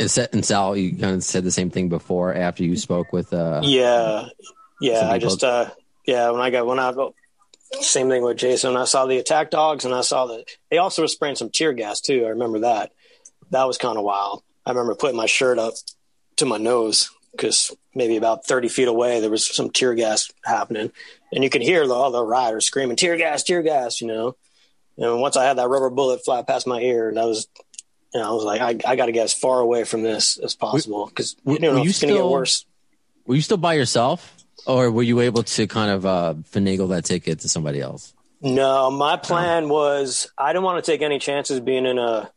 And 0.00 0.10
Sa- 0.10 0.26
and 0.32 0.44
Sal? 0.44 0.76
You 0.76 0.92
kind 0.92 1.16
of 1.16 1.24
said 1.24 1.44
the 1.44 1.50
same 1.50 1.70
thing 1.70 1.88
before 1.88 2.34
after 2.34 2.64
you 2.64 2.76
spoke 2.76 3.12
with. 3.12 3.32
uh 3.32 3.60
Yeah, 3.64 4.28
yeah. 4.80 5.10
I 5.10 5.18
just, 5.18 5.44
uh, 5.44 5.70
yeah. 6.06 6.30
When 6.30 6.40
I 6.40 6.50
got 6.50 6.66
when 6.66 6.78
I 6.78 6.92
same 7.80 8.08
thing 8.08 8.22
with 8.22 8.36
Jason. 8.36 8.76
I 8.76 8.84
saw 8.84 9.06
the 9.06 9.18
attack 9.18 9.50
dogs, 9.50 9.84
and 9.84 9.94
I 9.94 10.02
saw 10.02 10.26
that 10.26 10.44
They 10.70 10.78
also 10.78 11.02
were 11.02 11.08
spraying 11.08 11.36
some 11.36 11.50
tear 11.50 11.72
gas 11.72 12.00
too. 12.00 12.24
I 12.24 12.30
remember 12.30 12.60
that. 12.60 12.92
That 13.50 13.64
was 13.64 13.78
kind 13.78 13.98
of 13.98 14.04
wild. 14.04 14.42
I 14.64 14.70
remember 14.70 14.94
putting 14.94 15.16
my 15.16 15.26
shirt 15.26 15.58
up 15.58 15.74
to 16.36 16.46
my 16.46 16.58
nose 16.58 17.10
because 17.32 17.74
maybe 17.94 18.16
about 18.16 18.46
thirty 18.46 18.68
feet 18.68 18.88
away 18.88 19.20
there 19.20 19.30
was 19.30 19.46
some 19.46 19.70
tear 19.70 19.94
gas 19.94 20.30
happening, 20.44 20.90
and 21.32 21.44
you 21.44 21.50
could 21.50 21.62
hear 21.62 21.86
the, 21.86 21.94
all 21.94 22.10
the 22.10 22.24
riders 22.24 22.66
screaming 22.66 22.96
"tear 22.96 23.16
gas, 23.16 23.42
tear 23.42 23.62
gas," 23.62 24.00
you 24.00 24.06
know. 24.06 24.36
And 24.98 25.20
once 25.20 25.36
I 25.36 25.44
had 25.44 25.58
that 25.58 25.68
rubber 25.68 25.90
bullet 25.90 26.24
fly 26.24 26.42
past 26.42 26.66
my 26.66 26.80
ear, 26.80 27.08
and 27.08 27.16
that 27.16 27.26
was. 27.26 27.48
Know, 28.18 28.28
I 28.28 28.32
was 28.32 28.44
like, 28.44 28.60
I, 28.60 28.90
I 28.90 28.96
got 28.96 29.06
to 29.06 29.12
get 29.12 29.24
as 29.24 29.32
far 29.32 29.60
away 29.60 29.84
from 29.84 30.02
this 30.02 30.38
as 30.38 30.54
possible 30.54 31.06
because 31.06 31.36
you 31.44 31.58
know 31.58 31.82
it's 31.82 32.00
going 32.00 32.14
to 32.14 32.20
get 32.20 32.26
worse. 32.26 32.64
Were 33.26 33.34
you 33.34 33.42
still 33.42 33.56
by 33.56 33.74
yourself, 33.74 34.34
or 34.66 34.90
were 34.90 35.02
you 35.02 35.20
able 35.20 35.42
to 35.42 35.66
kind 35.66 35.90
of 35.90 36.06
uh 36.06 36.34
finagle 36.52 36.90
that 36.90 37.04
ticket 37.04 37.40
to 37.40 37.48
somebody 37.48 37.80
else? 37.80 38.12
No, 38.40 38.90
my 38.90 39.16
plan 39.16 39.68
was 39.68 40.30
I 40.38 40.52
didn't 40.52 40.64
want 40.64 40.84
to 40.84 40.90
take 40.90 41.02
any 41.02 41.18
chances 41.18 41.60
being 41.60 41.86
in 41.86 41.98
a 41.98 42.30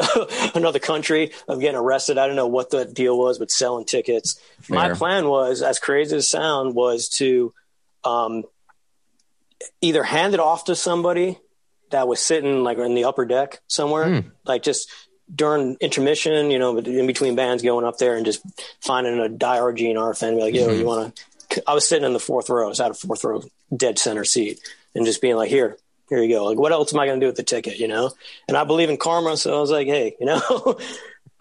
another 0.54 0.78
country 0.78 1.32
of 1.48 1.60
getting 1.60 1.76
arrested. 1.76 2.18
I 2.18 2.26
don't 2.26 2.36
know 2.36 2.46
what 2.46 2.70
the 2.70 2.84
deal 2.84 3.18
was 3.18 3.38
with 3.38 3.50
selling 3.50 3.84
tickets. 3.84 4.40
My 4.68 4.94
plan 4.94 5.28
was, 5.28 5.62
as 5.62 5.78
crazy 5.78 6.16
as 6.16 6.24
it 6.24 6.28
sound, 6.28 6.74
was 6.74 7.08
to 7.16 7.52
um, 8.04 8.44
either 9.80 10.02
hand 10.02 10.34
it 10.34 10.40
off 10.40 10.64
to 10.64 10.76
somebody 10.76 11.38
that 11.92 12.08
was 12.08 12.20
sitting 12.20 12.62
like 12.62 12.78
in 12.78 12.94
the 12.94 13.04
upper 13.04 13.24
deck 13.24 13.60
somewhere, 13.68 14.20
hmm. 14.20 14.28
like 14.44 14.62
just 14.62 14.90
during 15.34 15.76
intermission, 15.80 16.50
you 16.50 16.58
know, 16.58 16.76
in 16.76 17.06
between 17.06 17.36
bands 17.36 17.62
going 17.62 17.86
up 17.86 17.96
there 17.98 18.16
and 18.16 18.26
just 18.26 18.42
finding 18.80 19.18
a 19.18 19.28
diehard 19.28 19.78
GNR 19.78 20.18
fan 20.18 20.30
and 20.30 20.38
be 20.38 20.42
like, 20.42 20.54
yo, 20.54 20.70
you 20.70 20.80
hmm. 20.80 20.86
want 20.86 21.16
to, 21.50 21.62
I 21.66 21.74
was 21.74 21.88
sitting 21.88 22.04
in 22.04 22.12
the 22.12 22.20
fourth 22.20 22.50
row. 22.50 22.66
I 22.66 22.68
was 22.68 22.80
out 22.80 22.90
of 22.90 22.98
fourth 22.98 23.24
row, 23.24 23.42
dead 23.74 23.98
center 23.98 24.24
seat 24.24 24.60
and 24.94 25.06
just 25.06 25.22
being 25.22 25.36
like, 25.36 25.50
here, 25.50 25.78
here 26.08 26.22
you 26.22 26.34
go. 26.34 26.44
Like, 26.44 26.58
what 26.58 26.72
else 26.72 26.92
am 26.92 27.00
I 27.00 27.06
going 27.06 27.20
to 27.20 27.24
do 27.24 27.28
with 27.28 27.36
the 27.36 27.42
ticket? 27.42 27.78
You 27.78 27.88
know? 27.88 28.10
And 28.48 28.56
I 28.56 28.64
believe 28.64 28.90
in 28.90 28.96
karma. 28.96 29.36
So 29.36 29.56
I 29.56 29.60
was 29.60 29.70
like, 29.70 29.86
hey, 29.86 30.16
you 30.20 30.26
know, 30.26 30.40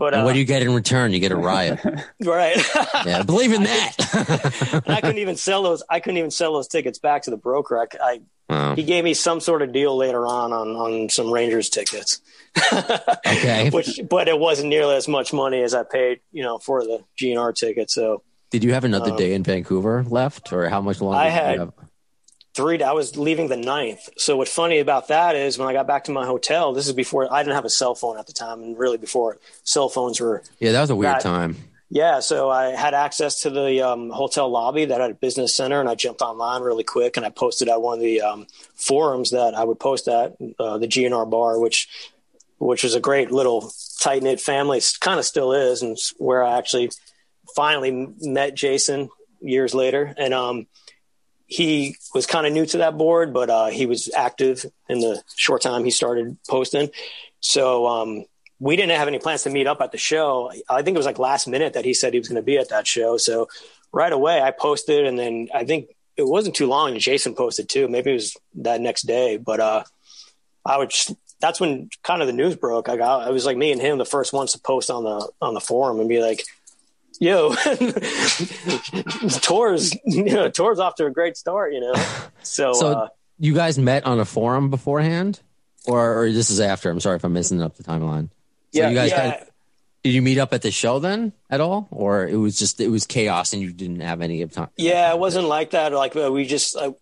but, 0.02 0.14
uh, 0.16 0.24
what 0.24 0.34
do 0.34 0.40
you 0.40 0.46
get 0.46 0.64
in 0.64 0.74
return? 0.74 1.12
You 1.14 1.20
get 1.20 1.32
a 1.32 1.36
riot. 1.36 1.80
right. 2.26 2.58
yeah, 3.06 3.22
believe 3.24 3.54
in 3.54 3.64
that. 3.72 4.82
and 4.86 4.96
I 4.96 5.00
couldn't 5.00 5.20
even 5.20 5.36
sell 5.38 5.62
those. 5.64 5.84
I 5.90 6.00
couldn't 6.00 6.18
even 6.18 6.32
sell 6.32 6.54
those 6.54 6.68
tickets 6.68 6.98
back 7.00 7.22
to 7.24 7.30
the 7.30 7.38
broker. 7.38 7.78
I, 7.80 7.86
I 8.02 8.22
Wow. 8.50 8.76
he 8.76 8.84
gave 8.84 9.06
me 9.06 9.14
some 9.14 9.40
sort 9.40 9.62
of 9.62 9.72
deal 9.72 9.96
later 9.96 10.28
on 10.28 10.52
on 10.52 10.70
on 10.76 11.08
some 11.10 11.32
Rangers 11.32 11.70
tickets. 11.70 12.20
Okay. 12.74 13.70
Which, 13.70 14.02
but 14.10 14.28
it 14.28 14.38
wasn't 14.38 14.68
nearly 14.70 14.96
as 14.96 15.08
much 15.08 15.32
money 15.32 15.62
as 15.62 15.74
I 15.74 15.84
paid, 15.84 16.20
you 16.34 16.44
know, 16.44 16.58
for 16.58 16.84
the 16.84 17.00
GNR 17.22 17.56
ticket. 17.56 17.90
So 17.90 18.24
Did 18.50 18.64
you 18.66 18.74
have 18.74 18.84
another 18.84 19.16
day 19.16 19.34
in 19.34 19.44
Vancouver 19.44 20.04
left, 20.06 20.52
or 20.52 20.68
how 20.68 20.82
much 20.82 21.00
longer? 21.00 21.18
I 21.20 21.24
did 21.30 21.34
you 21.36 21.42
had- 21.44 21.60
have? 21.60 21.74
Three, 22.54 22.82
I 22.82 22.92
was 22.92 23.18
leaving 23.18 23.48
the 23.48 23.58
ninth. 23.58 24.10
So 24.18 24.38
what's 24.38 24.52
funny 24.54 24.80
about 24.80 25.08
that 25.08 25.36
is 25.36 25.58
when 25.58 25.68
I 25.68 25.74
got 25.74 25.88
back 25.88 26.06
to 26.06 26.12
my 26.12 26.26
hotel, 26.26 26.74
this 26.74 26.88
is 26.88 26.94
before 26.94 27.32
I 27.32 27.44
didn't 27.44 27.56
have 27.56 27.66
a 27.66 27.70
cell 27.70 27.96
phone 27.96 28.18
at 28.18 28.28
the 28.28 28.34
time, 28.34 28.62
and 28.62 28.78
really 28.78 28.98
before 28.98 29.38
cell 29.64 29.90
phones 29.90 30.20
were 30.20 30.44
Yeah, 30.60 30.72
that 30.74 30.82
was 30.82 30.90
a 30.90 30.96
weird 30.96 31.14
Right. 31.14 31.22
time. 31.22 31.56
Yeah, 31.94 32.22
so 32.22 32.50
I 32.50 32.68
had 32.68 32.94
access 32.94 33.42
to 33.42 33.50
the 33.50 33.82
um, 33.82 34.12
hotel 34.12 34.50
lobby 34.50 34.86
that 34.86 35.02
had 35.02 35.12
a 35.12 35.14
business 35.14 35.54
center, 35.54 35.82
and 35.82 35.90
I 35.90 35.96
jumped 35.96 36.22
online 36.22 36.62
really 36.62 36.86
quick, 36.86 37.18
and 37.18 37.26
I 37.26 37.30
posted 37.30 37.68
at 37.68 37.82
one 37.82 37.98
of 37.98 38.02
the 38.02 38.22
um, 38.22 38.48
forums 38.76 39.32
that 39.32 39.56
I 39.56 39.66
would 39.66 39.78
post 39.78 40.08
at 40.08 40.38
uh, 40.58 40.78
the 40.78 40.88
GNR 40.88 41.30
bar, 41.30 41.60
which 41.60 41.90
which 42.60 42.84
was 42.84 42.94
a 42.94 43.00
great 43.00 43.32
little 43.32 43.74
tight 44.00 44.24
knit 44.24 44.40
family, 44.40 44.80
kind 45.02 45.20
of 45.20 45.26
still 45.26 45.52
is, 45.52 45.82
and 45.82 45.98
where 46.18 46.44
I 46.44 46.58
actually 46.60 46.92
finally 47.56 48.08
met 48.22 48.56
Jason 48.56 49.10
years 49.42 49.74
later, 49.74 50.14
and 50.18 50.34
um, 50.34 50.68
he 51.52 51.98
was 52.16 52.26
kind 52.26 52.48
of 52.48 52.54
new 52.54 52.66
to 52.66 52.78
that 52.78 52.98
board, 52.98 53.34
but 53.34 53.50
uh, 53.50 53.68
he 53.68 53.86
was 53.86 54.10
active 54.16 54.66
in 54.88 55.00
the 55.00 55.22
short 55.36 55.62
time 55.62 55.84
he 55.84 55.92
started 55.92 56.38
posting. 56.48 56.90
So 57.42 57.86
um, 57.88 58.24
we 58.58 58.78
didn't 58.78 58.98
have 58.98 59.10
any 59.10 59.20
plans 59.20 59.44
to 59.44 59.50
meet 59.50 59.68
up 59.68 59.82
at 59.82 59.92
the 59.92 59.98
show. 59.98 60.50
I 60.70 60.82
think 60.82 60.96
it 60.96 60.98
was 60.98 61.06
like 61.06 61.20
last 61.20 61.48
minute 61.48 61.74
that 61.74 61.84
he 61.84 61.94
said 61.94 62.14
he 62.14 62.20
was 62.20 62.30
going 62.30 62.38
to 62.38 62.42
be 62.42 62.58
at 62.58 62.70
that 62.70 62.88
show. 62.88 63.18
So 63.18 63.50
right 63.92 64.14
away 64.14 64.42
I 64.42 64.52
posted, 64.52 65.06
and 65.06 65.20
then 65.20 65.50
I 65.54 65.66
think 65.66 65.90
it 66.16 66.26
wasn't 66.26 66.56
too 66.56 66.68
long, 66.68 66.98
Jason 67.00 67.36
posted 67.36 67.68
too. 67.68 67.90
Maybe 67.90 68.12
it 68.12 68.14
was 68.14 68.38
that 68.56 68.80
next 68.80 69.02
day, 69.02 69.36
but 69.36 69.60
uh, 69.60 69.84
I 70.66 70.78
would. 70.78 70.92
Just, 70.92 71.14
that's 71.42 71.60
when 71.60 71.90
kind 72.02 72.22
of 72.22 72.28
the 72.28 72.34
news 72.34 72.56
broke. 72.56 72.88
I 72.88 72.96
got. 72.96 73.28
It 73.28 73.34
was 73.34 73.46
like 73.46 73.58
me 73.58 73.74
and 73.74 73.82
him, 73.82 73.98
the 73.98 74.06
first 74.06 74.32
ones 74.32 74.54
to 74.54 74.60
post 74.60 74.90
on 74.90 75.04
the 75.04 75.30
on 75.42 75.54
the 75.54 75.60
forum 75.60 76.00
and 76.00 76.08
be 76.08 76.22
like, 76.22 76.46
"Yo, 77.22 77.54
tours, 79.42 79.96
you 80.06 80.24
know, 80.24 80.50
tours 80.54 80.80
off 80.80 80.96
to 80.96 81.06
a 81.06 81.12
great 81.12 81.38
start." 81.38 81.74
You 81.74 81.80
know, 81.82 81.94
so. 82.44 82.74
So 82.74 82.88
uh, 82.88 83.08
you 83.40 83.54
guys 83.54 83.78
met 83.80 84.06
on 84.06 84.20
a 84.20 84.26
forum 84.26 84.70
beforehand, 84.70 85.40
or, 85.86 86.24
or 86.24 86.32
this 86.32 86.50
is 86.50 86.60
after? 86.60 86.90
I'm 86.90 87.00
sorry 87.00 87.16
if 87.16 87.24
I'm 87.24 87.34
missing 87.34 87.62
up 87.62 87.76
the 87.78 87.84
timeline. 87.84 88.30
So 88.74 88.82
Yeah, 88.82 88.90
you 88.90 88.96
guys 88.96 89.12
yeah. 89.12 89.32
kind 89.32 89.46
did 90.04 90.14
you 90.14 90.22
meet 90.22 90.40
up 90.40 90.54
at 90.54 90.62
the 90.64 90.72
show 90.72 91.00
then 91.00 91.32
at 91.50 91.62
all, 91.62 91.88
or 91.92 92.28
it 92.28 92.36
was 92.36 92.58
just 92.58 92.80
it 92.82 92.88
was 92.88 93.06
chaos 93.06 93.54
and 93.54 93.62
you 93.62 93.72
didn't 93.72 94.00
have 94.00 94.22
any 94.22 94.46
time? 94.48 94.70
Yeah, 94.78 95.14
it 95.14 95.20
wasn't 95.20 95.48
like 95.48 95.72
that. 95.72 95.94
Like 95.94 96.16
we 96.16 96.46
just 96.46 96.76
uh, 96.76 96.94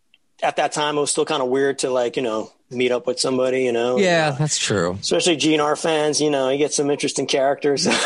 at 0.43 0.57
that 0.57 0.73
time, 0.73 0.97
it 0.97 1.01
was 1.01 1.11
still 1.11 1.25
kind 1.25 1.41
of 1.41 1.49
weird 1.49 1.79
to 1.79 1.89
like 1.89 2.17
you 2.17 2.23
know 2.23 2.51
meet 2.71 2.91
up 2.91 3.07
with 3.07 3.19
somebody. 3.19 3.63
You 3.63 3.71
know, 3.71 3.97
Yeah, 3.97 4.29
Uh, 4.33 4.37
that's 4.39 4.57
true. 4.57 4.97
especially 5.01 5.37
GNR 5.37 5.75
fans. 5.79 6.21
You 6.21 6.29
know, 6.29 6.49
you 6.49 6.57
get 6.57 6.73
some 6.73 6.89
interesting 6.91 7.25
characters. 7.27 7.87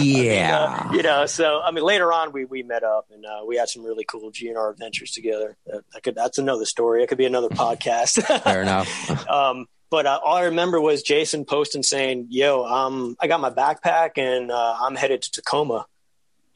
Yeah. 0.00 0.92
you 0.92 1.02
know, 1.02 1.26
so 1.26 1.60
I 1.60 1.70
mean, 1.70 1.84
later 1.84 2.12
on 2.12 2.32
we 2.32 2.44
we 2.44 2.62
met 2.62 2.82
up 2.82 3.06
and 3.12 3.24
uh, 3.24 3.44
we 3.46 3.56
had 3.56 3.68
some 3.68 3.84
really 3.84 4.04
cool 4.04 4.30
GNR 4.30 4.70
adventures 4.72 5.12
together. 5.12 5.56
That, 5.66 5.82
that 5.92 6.02
could 6.02 6.14
that's 6.14 6.38
another 6.38 6.64
story. 6.64 7.02
It 7.02 7.08
could 7.08 7.18
be 7.18 7.26
another 7.26 7.48
podcast. 7.48 8.22
Fair 8.42 8.62
enough. 8.62 9.28
um, 9.28 9.66
but 9.90 10.06
uh, 10.06 10.20
all 10.22 10.36
I 10.36 10.44
remember 10.44 10.80
was 10.80 11.02
Jason 11.02 11.44
posting 11.44 11.82
saying, 11.82 12.26
"Yo, 12.30 12.64
um, 12.64 13.16
I 13.20 13.26
got 13.26 13.40
my 13.40 13.50
backpack 13.50 14.18
and 14.18 14.50
uh, 14.50 14.76
I'm 14.80 14.94
headed 14.96 15.22
to 15.22 15.30
Tacoma." 15.30 15.86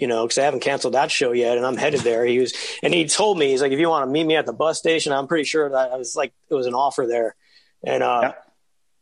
You 0.03 0.09
know, 0.09 0.25
because 0.25 0.39
I 0.39 0.45
haven't 0.45 0.61
canceled 0.61 0.95
that 0.95 1.11
show 1.13 1.31
yet, 1.31 1.57
and 1.59 1.65
I'm 1.65 1.77
headed 1.77 2.01
there. 2.01 2.25
He 2.27 2.39
was, 2.41 2.53
and 2.83 2.93
he 2.93 3.07
told 3.07 3.39
me, 3.39 3.51
he's 3.51 3.63
like, 3.63 3.71
"If 3.71 3.79
you 3.79 3.89
want 3.89 4.05
to 4.07 4.11
meet 4.11 4.25
me 4.25 4.35
at 4.35 4.47
the 4.47 4.53
bus 4.53 4.77
station, 4.79 5.13
I'm 5.13 5.29
pretty 5.29 5.45
sure 5.45 5.71
that 5.71 5.93
I 5.93 5.97
was 5.97 6.17
like, 6.17 6.33
it 6.51 6.55
was 6.55 6.67
an 6.67 6.75
offer 6.75 7.07
there." 7.07 7.37
And 7.85 8.03
uh, 8.03 8.21
Yeah. 8.23 8.33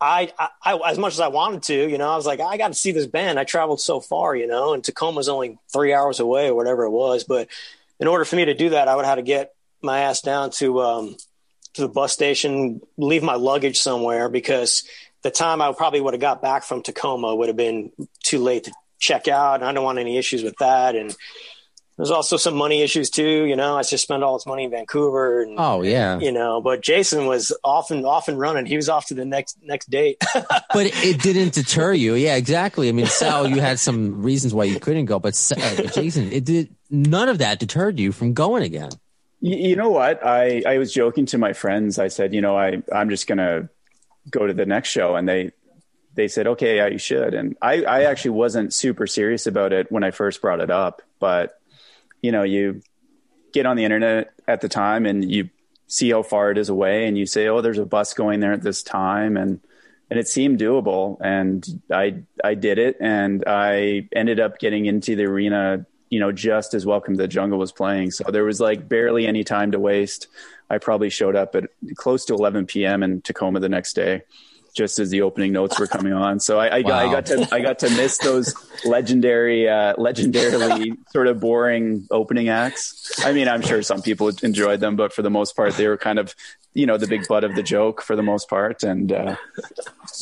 I, 0.01 0.33
I, 0.39 0.49
I, 0.63 0.91
as 0.91 0.99
much 0.99 1.15
as 1.15 1.21
I 1.21 1.29
wanted 1.29 1.63
to, 1.65 1.91
you 1.91 1.99
know, 1.99 2.11
I 2.11 2.17
was 2.17 2.27
like, 2.27 2.41
I 2.41 2.57
got 2.57 2.69
to 2.69 2.75
see 2.75 2.93
this 2.93 3.07
band. 3.07 3.39
I 3.39 3.45
traveled 3.45 3.81
so 3.81 4.01
far, 4.01 4.35
you 4.35 4.47
know, 4.47 4.75
and 4.75 4.83
Tacoma's 4.83 5.29
only 5.29 5.59
three 5.73 5.93
hours 5.93 6.21
away 6.21 6.49
or 6.49 6.55
whatever 6.55 6.85
it 6.85 6.91
was. 6.91 7.25
But 7.25 7.49
in 7.99 8.07
order 8.07 8.25
for 8.25 8.37
me 8.37 8.47
to 8.47 8.55
do 8.55 8.71
that, 8.71 8.89
I 8.89 8.97
would 8.97 9.05
have 9.05 9.19
to 9.19 9.23
get 9.23 9.55
my 9.83 10.01
ass 10.01 10.21
down 10.23 10.51
to 10.53 10.81
um, 10.81 11.17
to 11.75 11.83
the 11.83 11.89
bus 11.89 12.13
station, 12.13 12.81
leave 12.97 13.23
my 13.23 13.37
luggage 13.37 13.79
somewhere 13.79 14.29
because 14.29 14.85
the 15.23 15.31
time 15.31 15.63
I 15.63 15.73
probably 15.73 16.01
would 16.01 16.15
have 16.15 16.21
got 16.21 16.43
back 16.43 16.65
from 16.65 16.83
Tacoma 16.83 17.35
would 17.35 17.49
have 17.49 17.57
been 17.57 17.93
too 18.23 18.39
late 18.39 18.65
to 18.65 18.73
check 19.01 19.27
out. 19.27 19.57
And 19.57 19.65
I 19.65 19.73
don't 19.73 19.85
want 19.85 19.99
any 19.99 20.17
issues 20.17 20.45
with 20.45 20.57
that. 20.59 20.95
And 20.95 21.15
there's 21.97 22.11
also 22.11 22.39
some 22.39 22.55
money 22.55 22.81
issues 22.81 23.11
too. 23.11 23.45
You 23.45 23.57
know, 23.57 23.77
I 23.77 23.83
just 23.83 24.05
spent 24.05 24.23
all 24.23 24.39
this 24.39 24.47
money 24.47 24.65
in 24.65 24.71
Vancouver 24.71 25.43
and, 25.43 25.57
Oh 25.59 25.83
yeah, 25.83 26.19
you 26.19 26.33
know, 26.33 26.61
but 26.63 26.81
Jason 26.81 27.27
was 27.27 27.53
often, 27.63 28.07
often 28.07 28.39
running. 28.39 28.65
He 28.65 28.77
was 28.77 28.89
off 28.89 29.07
to 29.07 29.15
the 29.15 29.27
next, 29.27 29.59
next 29.63 29.91
date. 29.91 30.17
but 30.35 30.87
it, 30.87 30.95
it 31.05 31.21
didn't 31.21 31.53
deter 31.53 31.93
you. 31.93 32.15
Yeah, 32.15 32.37
exactly. 32.37 32.89
I 32.89 32.93
mean, 32.93 33.07
Sal, 33.07 33.49
you 33.49 33.61
had 33.61 33.79
some 33.79 34.23
reasons 34.23 34.55
why 34.55 34.65
you 34.65 34.81
couldn't 34.81 35.07
go, 35.07 35.19
but 35.19 35.35
uh, 35.55 35.83
Jason, 35.89 36.33
it 36.33 36.45
did 36.45 36.75
none 36.89 37.29
of 37.29 37.39
that 37.39 37.59
deterred 37.59 37.99
you 37.99 38.13
from 38.13 38.33
going 38.33 38.63
again. 38.63 38.91
You, 39.41 39.57
you 39.57 39.77
know 39.77 39.91
what? 39.91 40.25
I, 40.25 40.63
I 40.67 40.79
was 40.79 40.95
joking 40.95 41.27
to 41.27 41.39
my 41.39 41.53
friends. 41.53 41.99
I 41.99 42.09
said, 42.09 42.33
you 42.33 42.41
know, 42.41 42.57
I, 42.57 42.83
I'm 42.91 43.11
just 43.11 43.27
going 43.27 43.39
to 43.39 43.69
go 44.31 44.47
to 44.47 44.55
the 44.55 44.65
next 44.65 44.89
show. 44.89 45.17
And 45.17 45.29
they, 45.29 45.53
they 46.15 46.29
said, 46.29 46.47
okay, 46.47 46.77
yeah, 46.77 46.89
you 46.89 46.99
should. 46.99 47.35
And 47.35 47.57
I, 47.63 47.83
I 47.85 48.03
actually 48.05 48.33
wasn't 48.33 48.75
super 48.75 49.07
serious 49.07 49.47
about 49.47 49.73
it 49.73 49.91
when 49.91 50.05
I 50.05 50.11
first 50.11 50.41
brought 50.41 50.61
it 50.61 50.71
up, 50.71 51.03
but 51.19 51.61
you 52.23 52.33
know, 52.33 52.43
you 52.43 52.83
get 53.53 53.67
on 53.67 53.77
the 53.77 53.85
internet 53.85 54.33
at 54.47 54.61
the 54.61 54.69
time 54.69 55.07
and 55.07 55.31
you 55.31 55.51
see 55.87 56.11
how 56.11 56.23
far 56.23 56.51
it 56.51 56.59
is 56.59 56.69
away 56.69 57.07
and 57.07 57.17
you 57.17 57.27
say, 57.27 57.49
oh, 57.49 57.61
there's 57.61 57.79
a 57.79 57.87
bus 57.87 58.15
going 58.15 58.41
there 58.41 58.53
at 58.53 58.63
this 58.63 58.83
time. 58.83 59.37
And 59.37 59.61
and 60.11 60.19
it 60.19 60.27
seemed 60.27 60.59
doable. 60.59 61.19
And 61.21 61.65
I 61.91 62.23
I 62.43 62.55
did 62.55 62.79
it, 62.79 62.97
and 63.01 63.45
I 63.47 64.09
ended 64.13 64.41
up 64.41 64.59
getting 64.59 64.87
into 64.87 65.15
the 65.15 65.25
arena. 65.25 65.87
You 66.09 66.19
know, 66.19 66.33
just 66.33 66.75
as 66.75 66.85
Welcome 66.85 67.15
to 67.15 67.23
the 67.23 67.29
Jungle 67.29 67.61
was 67.61 67.71
playing, 67.71 68.11
so 68.11 68.25
there 68.33 68.43
was 68.43 68.59
like 68.61 68.89
barely 68.89 69.29
any 69.29 69.45
time 69.45 69.71
to 69.71 69.79
waste. 69.79 70.27
I 70.69 70.79
probably 70.79 71.11
showed 71.11 71.37
up 71.37 71.55
at 71.55 71.71
close 71.95 72.25
to 72.25 72.35
11 72.35 72.67
p.m. 72.67 73.05
in 73.05 73.23
Tacoma 73.23 73.61
the 73.61 73.69
next 73.69 73.95
day 73.95 74.23
just 74.75 74.99
as 74.99 75.11
the 75.11 75.23
opening 75.23 75.53
notes 75.53 75.79
were 75.79 75.87
coming 75.87 76.13
on. 76.13 76.41
So 76.41 76.59
I, 76.59 76.77
I, 76.77 76.83
got, 76.83 77.07
I 77.07 77.13
got 77.13 77.27
to 77.27 77.49
I 77.55 77.61
got 77.61 77.79
to 77.81 77.91
miss 77.91 78.19
those 78.19 78.55
legendary, 78.85 79.69
uh, 79.69 79.95
legendarily 79.95 80.97
sort 81.11 81.27
of 81.27 81.41
boring 81.41 82.07
opening 82.11 82.49
acts. 82.49 83.13
I 83.25 83.33
mean, 83.33 83.49
I'm 83.49 83.63
sure 83.63 83.83
some 83.83 84.03
people 84.03 84.31
enjoyed 84.43 84.81
them, 84.81 84.97
but 84.97 85.13
for 85.13 85.23
the 85.23 85.31
most 85.31 85.57
part, 85.57 85.75
they 85.75 85.87
were 85.87 85.97
kind 85.97 86.19
of 86.19 86.35
you 86.75 86.87
know 86.87 86.97
the 86.97 87.07
big 87.07 87.27
butt 87.29 87.45
of 87.45 87.55
the 87.55 87.63
joke 87.63 88.03
for 88.03 88.17
the 88.17 88.23
most 88.23 88.49
part. 88.49 88.83
And 88.83 89.13
uh, 89.13 89.37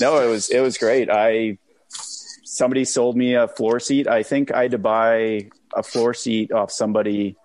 no, 0.01 0.21
it 0.21 0.29
was 0.29 0.51
it 0.51 0.61
was 0.61 0.79
great. 0.79 1.11
I 1.11 1.59
somebody 1.89 2.85
sold 2.85 3.17
me 3.17 3.35
a 3.35 3.49
floor 3.49 3.81
seat. 3.81 4.09
I 4.09 4.23
think 4.23 4.53
I 4.53 4.63
had 4.63 4.71
to 4.73 4.79
buy 4.79 5.51
a 5.75 5.83
floor 5.83 6.15
seat 6.15 6.53
off 6.53 6.73
somebody 6.73 7.37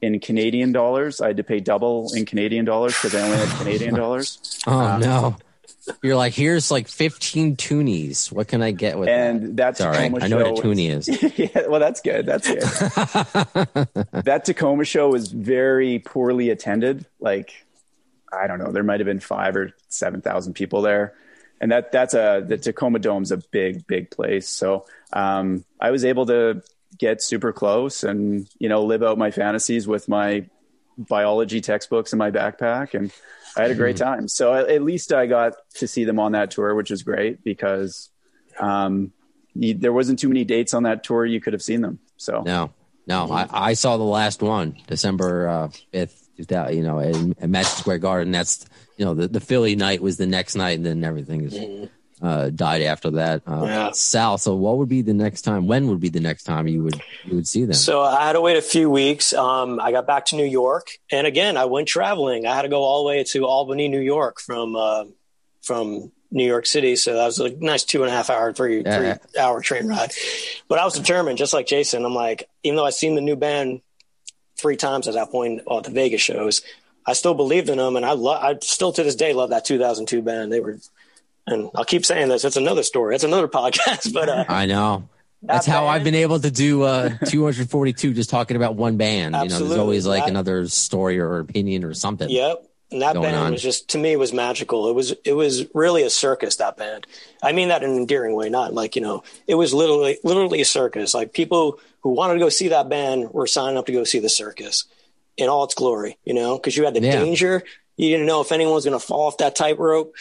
in 0.00 0.20
Canadian 0.20 0.72
dollars. 0.72 1.20
I 1.20 1.28
had 1.28 1.38
to 1.38 1.44
pay 1.44 1.60
double 1.60 2.12
in 2.14 2.24
Canadian 2.24 2.64
dollars 2.64 2.94
because 2.94 3.14
I 3.14 3.22
only 3.22 3.36
had 3.36 3.58
Canadian 3.58 3.94
dollars. 3.94 4.60
Oh 4.66 4.78
um, 4.78 5.00
no. 5.00 5.36
You're 6.02 6.16
like, 6.16 6.34
here's 6.34 6.70
like 6.70 6.88
15 6.88 7.56
toonies. 7.56 8.30
What 8.32 8.48
can 8.48 8.62
I 8.62 8.70
get 8.70 8.98
with 8.98 9.08
and 9.08 9.42
that? 9.42 9.56
that's 9.56 9.80
all 9.80 9.90
right. 9.90 10.12
I 10.22 10.28
know 10.28 10.38
what 10.38 10.58
a 10.58 10.62
toonie 10.62 10.88
is. 10.88 11.08
yeah, 11.38 11.66
well, 11.68 11.80
that's 11.80 12.00
good. 12.00 12.26
That's 12.26 12.48
good. 12.48 12.60
that 14.24 14.42
Tacoma 14.44 14.84
show 14.84 15.08
was 15.10 15.30
very 15.30 15.98
poorly 15.98 16.50
attended. 16.50 17.06
Like, 17.20 17.66
I 18.32 18.46
don't 18.46 18.58
know, 18.58 18.72
there 18.72 18.82
might 18.82 19.00
have 19.00 19.06
been 19.06 19.20
five 19.20 19.56
or 19.56 19.74
seven 19.88 20.20
thousand 20.20 20.54
people 20.54 20.82
there, 20.82 21.14
and 21.60 21.72
that 21.72 21.92
that's 21.92 22.14
a 22.14 22.44
the 22.46 22.58
Tacoma 22.58 22.98
Dome's 22.98 23.32
a 23.32 23.38
big, 23.38 23.86
big 23.86 24.10
place. 24.10 24.48
So 24.48 24.86
um, 25.12 25.64
I 25.80 25.90
was 25.90 26.04
able 26.04 26.26
to 26.26 26.62
get 26.98 27.22
super 27.22 27.52
close 27.52 28.02
and 28.02 28.48
you 28.58 28.68
know 28.68 28.84
live 28.84 29.02
out 29.02 29.18
my 29.18 29.30
fantasies 29.30 29.86
with 29.86 30.08
my 30.08 30.46
biology 30.98 31.60
textbooks 31.60 32.12
in 32.12 32.18
my 32.18 32.30
backpack 32.30 32.94
and 32.94 33.12
I 33.58 33.62
had 33.62 33.70
a 33.70 33.74
great 33.74 33.96
mm-hmm. 33.96 34.04
time. 34.04 34.28
So 34.28 34.54
at 34.54 34.82
least 34.82 35.12
I 35.12 35.26
got 35.26 35.54
to 35.76 35.88
see 35.88 36.04
them 36.04 36.18
on 36.18 36.32
that 36.32 36.50
tour, 36.50 36.74
which 36.74 36.90
was 36.90 37.02
great 37.02 37.42
because 37.42 38.10
um, 38.58 39.12
you, 39.54 39.74
there 39.74 39.92
wasn't 39.92 40.18
too 40.18 40.28
many 40.28 40.44
dates 40.44 40.74
on 40.74 40.84
that 40.84 41.04
tour 41.04 41.26
you 41.26 41.40
could 41.40 41.52
have 41.52 41.62
seen 41.62 41.80
them. 41.80 41.98
So 42.16 42.42
no, 42.42 42.72
no, 43.06 43.30
I, 43.30 43.46
I 43.50 43.72
saw 43.74 43.96
the 43.96 44.04
last 44.04 44.42
one, 44.42 44.76
December 44.86 45.70
fifth. 45.92 46.24
Uh, 46.52 46.68
you 46.70 46.84
know, 46.84 47.00
at 47.00 47.50
Madison 47.50 47.80
Square 47.80 47.98
Garden. 47.98 48.30
That's 48.30 48.64
you 48.96 49.04
know 49.04 49.14
the, 49.14 49.26
the 49.26 49.40
Philly 49.40 49.74
night 49.74 50.00
was 50.00 50.18
the 50.18 50.26
next 50.26 50.54
night, 50.54 50.76
and 50.76 50.86
then 50.86 51.02
everything 51.02 51.42
is 51.42 51.54
mm-hmm 51.54 51.86
uh, 52.22 52.50
died 52.50 52.82
after 52.82 53.10
that. 53.12 53.42
Uh, 53.46 53.64
yeah. 53.64 53.90
Sal, 53.92 54.38
so 54.38 54.54
what 54.54 54.78
would 54.78 54.88
be 54.88 55.02
the 55.02 55.14
next 55.14 55.42
time? 55.42 55.66
When 55.66 55.88
would 55.88 56.00
be 56.00 56.08
the 56.08 56.20
next 56.20 56.44
time 56.44 56.66
you 56.68 56.82
would 56.82 57.00
you 57.24 57.36
would 57.36 57.48
see 57.48 57.64
them? 57.64 57.74
So 57.74 58.02
I 58.02 58.26
had 58.26 58.32
to 58.32 58.40
wait 58.40 58.56
a 58.56 58.62
few 58.62 58.90
weeks. 58.90 59.32
Um, 59.32 59.80
I 59.80 59.92
got 59.92 60.06
back 60.06 60.26
to 60.26 60.36
New 60.36 60.44
York, 60.44 60.88
and 61.10 61.26
again, 61.26 61.56
I 61.56 61.66
went 61.66 61.88
traveling. 61.88 62.46
I 62.46 62.54
had 62.54 62.62
to 62.62 62.68
go 62.68 62.82
all 62.82 63.02
the 63.02 63.08
way 63.08 63.24
to 63.24 63.46
Albany, 63.46 63.88
New 63.88 64.00
York, 64.00 64.40
from 64.40 64.76
uh, 64.76 65.04
from 65.62 66.12
New 66.30 66.46
York 66.46 66.66
City. 66.66 66.96
So 66.96 67.14
that 67.14 67.26
was 67.26 67.38
a 67.38 67.50
nice 67.50 67.84
two 67.84 68.02
and 68.02 68.10
a 68.10 68.14
half 68.14 68.30
hour, 68.30 68.52
three 68.52 68.82
three 68.82 69.14
hour 69.38 69.60
train 69.60 69.86
ride. 69.86 70.12
But 70.68 70.78
I 70.78 70.84
was 70.84 70.94
determined, 70.94 71.38
just 71.38 71.52
like 71.52 71.66
Jason. 71.66 72.04
I'm 72.04 72.14
like, 72.14 72.48
even 72.62 72.76
though 72.76 72.84
I've 72.84 72.94
seen 72.94 73.14
the 73.14 73.20
new 73.20 73.36
band 73.36 73.82
three 74.58 74.76
times 74.76 75.08
at 75.08 75.14
that 75.14 75.30
point 75.30 75.62
at 75.70 75.84
the 75.84 75.90
Vegas 75.90 76.20
shows. 76.20 76.62
I 77.06 77.14
still 77.14 77.34
believed 77.34 77.70
in 77.70 77.78
them, 77.78 77.96
and 77.96 78.04
I 78.04 78.12
love. 78.12 78.42
I 78.42 78.58
still 78.60 78.92
to 78.92 79.02
this 79.02 79.14
day 79.14 79.32
love 79.32 79.50
that 79.50 79.64
2002 79.64 80.20
band. 80.20 80.52
They 80.52 80.60
were 80.60 80.78
and 81.52 81.70
I'll 81.74 81.84
keep 81.84 82.04
saying 82.04 82.28
this. 82.28 82.44
It's 82.44 82.56
another 82.56 82.82
story. 82.82 83.14
It's 83.14 83.24
another 83.24 83.48
podcast. 83.58 84.12
But 84.12 84.28
uh, 84.28 84.44
I 84.48 84.66
know 84.66 85.08
that's 85.42 85.66
how 85.66 85.86
I've 85.86 86.04
been 86.04 86.14
able 86.14 86.40
to 86.40 86.50
do 86.50 86.82
uh, 86.82 87.10
242, 87.26 88.12
just 88.12 88.30
talking 88.30 88.56
about 88.56 88.74
one 88.74 88.96
band. 88.96 89.36
Absolutely. 89.36 89.56
You 89.56 89.60
know, 89.60 89.68
there's 89.68 89.80
always 89.80 90.06
like 90.06 90.24
that, 90.24 90.30
another 90.30 90.66
story 90.66 91.20
or 91.20 91.38
opinion 91.38 91.84
or 91.84 91.94
something. 91.94 92.28
Yep. 92.28 92.64
And 92.90 93.02
that 93.02 93.14
band 93.14 93.36
on. 93.36 93.52
was 93.52 93.62
just 93.62 93.90
to 93.90 93.98
me 93.98 94.12
it 94.12 94.18
was 94.18 94.32
magical. 94.32 94.88
It 94.88 94.94
was 94.94 95.14
it 95.24 95.34
was 95.34 95.66
really 95.74 96.04
a 96.04 96.10
circus. 96.10 96.56
That 96.56 96.78
band. 96.78 97.06
I 97.42 97.52
mean 97.52 97.68
that 97.68 97.82
in 97.82 97.90
an 97.90 97.96
endearing 97.96 98.34
way, 98.34 98.48
not 98.48 98.72
like 98.72 98.96
you 98.96 99.02
know. 99.02 99.24
It 99.46 99.56
was 99.56 99.74
literally 99.74 100.18
literally 100.24 100.62
a 100.62 100.64
circus. 100.64 101.12
Like 101.12 101.34
people 101.34 101.78
who 102.00 102.10
wanted 102.10 102.34
to 102.34 102.40
go 102.40 102.48
see 102.48 102.68
that 102.68 102.88
band 102.88 103.30
were 103.30 103.46
signing 103.46 103.76
up 103.76 103.86
to 103.86 103.92
go 103.92 104.04
see 104.04 104.20
the 104.20 104.30
circus 104.30 104.84
in 105.36 105.50
all 105.50 105.64
its 105.64 105.74
glory. 105.74 106.16
You 106.24 106.32
know, 106.32 106.56
because 106.56 106.78
you 106.78 106.84
had 106.86 106.94
the 106.94 107.02
yeah. 107.02 107.12
danger, 107.12 107.62
you 107.98 108.10
didn't 108.10 108.26
know 108.26 108.40
if 108.40 108.52
anyone 108.52 108.74
was 108.74 108.84
going 108.84 108.98
to 108.98 109.04
fall 109.04 109.26
off 109.26 109.38
that 109.38 109.56
tightrope. 109.56 110.14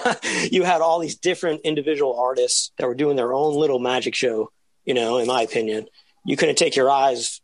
you 0.50 0.62
had 0.62 0.80
all 0.80 1.00
these 1.00 1.16
different 1.16 1.62
individual 1.62 2.18
artists 2.18 2.70
that 2.78 2.86
were 2.86 2.94
doing 2.94 3.16
their 3.16 3.34
own 3.34 3.54
little 3.54 3.80
magic 3.80 4.14
show. 4.14 4.50
You 4.84 4.94
know, 4.94 5.18
in 5.18 5.26
my 5.26 5.42
opinion, 5.42 5.88
you 6.24 6.36
couldn't 6.36 6.56
take 6.56 6.76
your 6.76 6.90
eyes 6.90 7.40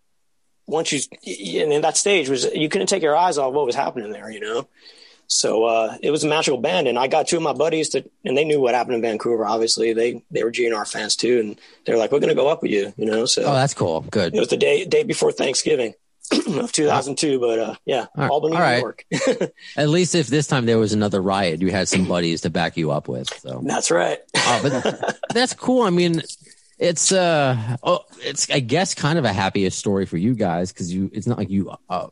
once 0.66 0.92
you 0.92 1.00
and 1.60 1.72
in 1.72 1.82
that 1.82 1.96
stage 1.96 2.28
was 2.28 2.44
you 2.54 2.68
couldn't 2.68 2.86
take 2.86 3.02
your 3.02 3.16
eyes 3.16 3.36
off 3.36 3.52
what 3.52 3.66
was 3.66 3.74
happening 3.74 4.12
there. 4.12 4.30
You 4.30 4.40
know, 4.40 4.68
so 5.26 5.64
uh, 5.64 5.96
it 6.02 6.10
was 6.10 6.22
a 6.22 6.28
magical 6.28 6.60
band, 6.60 6.86
and 6.86 6.98
I 6.98 7.08
got 7.08 7.26
two 7.26 7.36
of 7.36 7.42
my 7.42 7.52
buddies 7.52 7.90
that, 7.90 8.10
and 8.24 8.36
they 8.36 8.44
knew 8.44 8.60
what 8.60 8.74
happened 8.74 8.96
in 8.96 9.02
Vancouver. 9.02 9.44
Obviously, 9.44 9.92
they 9.92 10.22
they 10.30 10.44
were 10.44 10.52
GNR 10.52 10.90
fans 10.90 11.16
too, 11.16 11.40
and 11.40 11.60
they're 11.84 11.96
like, 11.96 12.12
"We're 12.12 12.20
going 12.20 12.28
to 12.28 12.34
go 12.34 12.48
up 12.48 12.62
with 12.62 12.70
you," 12.70 12.92
you 12.96 13.06
know. 13.06 13.26
So 13.26 13.42
oh, 13.42 13.54
that's 13.54 13.74
cool. 13.74 14.02
Good. 14.02 14.34
It 14.34 14.40
was 14.40 14.48
the 14.48 14.56
day 14.56 14.84
day 14.84 15.02
before 15.02 15.32
Thanksgiving. 15.32 15.94
of 16.58 16.70
2002, 16.72 17.40
but 17.40 17.58
uh, 17.58 17.74
yeah, 17.84 18.06
all 18.16 18.22
right. 18.22 18.30
Albany, 18.30 18.56
All 18.56 18.62
right. 18.62 18.76
New 18.76 19.18
York. 19.26 19.52
At 19.76 19.88
least 19.88 20.14
if 20.14 20.28
this 20.28 20.46
time 20.46 20.66
there 20.66 20.78
was 20.78 20.92
another 20.92 21.20
riot, 21.20 21.60
you 21.60 21.70
had 21.70 21.88
some 21.88 22.06
buddies 22.06 22.42
to 22.42 22.50
back 22.50 22.76
you 22.76 22.90
up 22.90 23.08
with. 23.08 23.28
So 23.40 23.60
that's 23.64 23.90
right. 23.90 24.18
uh, 24.34 24.62
but 24.62 25.18
that's 25.34 25.54
cool. 25.54 25.82
I 25.82 25.90
mean, 25.90 26.22
it's 26.78 27.12
uh, 27.12 27.76
oh, 27.82 28.04
it's 28.20 28.50
I 28.50 28.60
guess 28.60 28.94
kind 28.94 29.18
of 29.18 29.24
a 29.24 29.32
happiest 29.32 29.78
story 29.78 30.06
for 30.06 30.16
you 30.16 30.34
guys 30.34 30.72
because 30.72 30.92
you 30.92 31.10
it's 31.12 31.26
not 31.26 31.36
like 31.36 31.50
you 31.50 31.64
because 31.88 32.10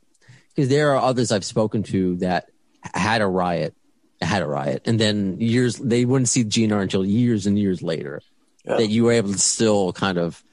uh, 0.59 0.69
there 0.69 0.91
are 0.93 0.99
others 0.99 1.31
I've 1.31 1.45
spoken 1.45 1.83
to 1.85 2.17
that 2.17 2.51
had 2.83 3.23
a 3.23 3.27
riot, 3.27 3.75
had 4.21 4.43
a 4.43 4.47
riot, 4.47 4.83
and 4.87 4.99
then 4.99 5.41
years 5.41 5.77
they 5.77 6.05
wouldn't 6.05 6.29
see 6.29 6.45
GNR 6.45 6.83
until 6.83 7.05
years 7.05 7.47
and 7.47 7.59
years 7.59 7.83
later. 7.83 8.21
Yeah. 8.65 8.77
That 8.77 8.89
you 8.89 9.05
were 9.05 9.13
able 9.13 9.33
to 9.33 9.39
still 9.39 9.95
kind 9.95 10.19
of 10.19 10.45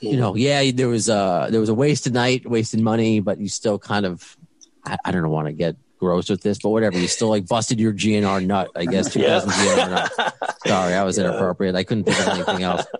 you 0.00 0.16
know, 0.16 0.34
yeah, 0.36 0.70
there 0.72 0.88
was 0.88 1.08
a 1.08 1.48
there 1.50 1.60
was 1.60 1.68
a 1.68 1.74
wasted 1.74 2.14
night, 2.14 2.48
wasted 2.48 2.80
money, 2.80 3.20
but 3.20 3.38
you 3.38 3.48
still 3.48 3.78
kind 3.78 4.06
of, 4.06 4.36
I, 4.84 4.96
I 5.04 5.12
don't 5.12 5.28
want 5.30 5.46
to 5.46 5.52
get 5.52 5.76
gross 5.98 6.30
with 6.30 6.42
this, 6.42 6.58
but 6.58 6.70
whatever. 6.70 6.98
You 6.98 7.08
still 7.08 7.28
like 7.28 7.46
busted 7.46 7.78
your 7.80 7.92
GNR 7.92 8.46
nut, 8.46 8.70
I 8.74 8.86
guess. 8.86 9.12
2000 9.12 9.48
yeah. 9.66 10.08
GNR. 10.08 10.32
Sorry, 10.66 10.94
I 10.94 11.02
was 11.02 11.18
yeah. 11.18 11.24
inappropriate. 11.24 11.74
I 11.74 11.84
couldn't 11.84 12.04
think 12.04 12.18
of 12.20 12.28
anything 12.28 12.62
else. 12.62 12.86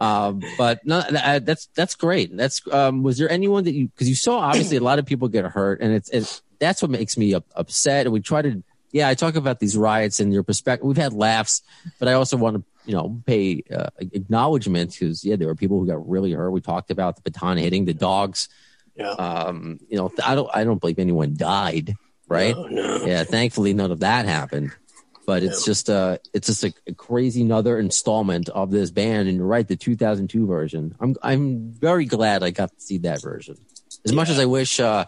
Um, 0.00 0.42
but 0.56 0.80
no, 0.86 1.02
that, 1.10 1.44
that's 1.44 1.66
that's 1.74 1.96
great. 1.96 2.34
That's 2.34 2.62
um, 2.72 3.02
was 3.02 3.18
there 3.18 3.28
anyone 3.28 3.64
that 3.64 3.74
you 3.74 3.88
because 3.88 4.08
you 4.08 4.14
saw 4.14 4.38
obviously 4.38 4.76
a 4.76 4.80
lot 4.80 5.00
of 5.00 5.06
people 5.06 5.26
get 5.26 5.44
hurt, 5.44 5.80
and 5.80 5.92
it's 5.92 6.08
it's 6.10 6.40
that's 6.60 6.80
what 6.80 6.90
makes 6.90 7.18
me 7.18 7.34
upset. 7.34 8.06
And 8.06 8.12
we 8.12 8.20
try 8.20 8.42
to 8.42 8.62
yeah, 8.92 9.08
I 9.08 9.14
talk 9.14 9.36
about 9.36 9.60
these 9.60 9.76
riots 9.76 10.20
and 10.20 10.32
your 10.32 10.42
perspective. 10.42 10.86
We've 10.86 10.96
had 10.96 11.12
laughs, 11.12 11.62
but 11.98 12.08
I 12.08 12.14
also 12.14 12.36
want 12.36 12.56
to 12.56 12.64
you 12.88 12.94
know, 12.94 13.20
pay 13.26 13.62
uh, 13.70 13.90
acknowledgement 13.98 14.92
because 14.92 15.22
yeah, 15.22 15.36
there 15.36 15.46
were 15.46 15.54
people 15.54 15.78
who 15.78 15.86
got 15.86 16.08
really 16.08 16.32
hurt. 16.32 16.50
We 16.50 16.62
talked 16.62 16.90
about 16.90 17.16
the 17.16 17.22
baton 17.22 17.58
hitting 17.58 17.84
the 17.84 17.92
dogs. 17.92 18.48
Yeah. 18.96 19.10
Um, 19.10 19.78
you 19.90 19.98
know, 19.98 20.10
I 20.24 20.34
don't, 20.34 20.50
I 20.54 20.64
don't 20.64 20.80
believe 20.80 20.98
anyone 20.98 21.34
died, 21.36 21.94
right? 22.28 22.56
No, 22.56 22.66
no. 22.66 23.04
Yeah. 23.04 23.24
Thankfully, 23.24 23.74
none 23.74 23.92
of 23.92 24.00
that 24.00 24.24
happened. 24.24 24.72
But 25.26 25.42
it's 25.42 25.60
yeah. 25.60 25.70
just 25.70 25.90
uh 25.90 26.16
it's 26.32 26.46
just 26.46 26.64
a, 26.64 26.72
a, 26.86 26.94
crazy 26.94 27.42
another 27.42 27.78
installment 27.78 28.48
of 28.48 28.70
this 28.70 28.90
band. 28.90 29.28
And 29.28 29.36
you're 29.36 29.46
right, 29.46 29.68
the 29.68 29.76
2002 29.76 30.46
version. 30.46 30.94
I'm 30.98 31.14
I'm 31.22 31.70
very 31.72 32.06
glad 32.06 32.42
I 32.42 32.50
got 32.50 32.70
to 32.70 32.80
see 32.80 32.96
that 32.98 33.20
version. 33.20 33.58
As 34.06 34.12
yeah. 34.12 34.16
much 34.16 34.30
as 34.30 34.38
I 34.38 34.46
wish, 34.46 34.80
uh, 34.80 35.04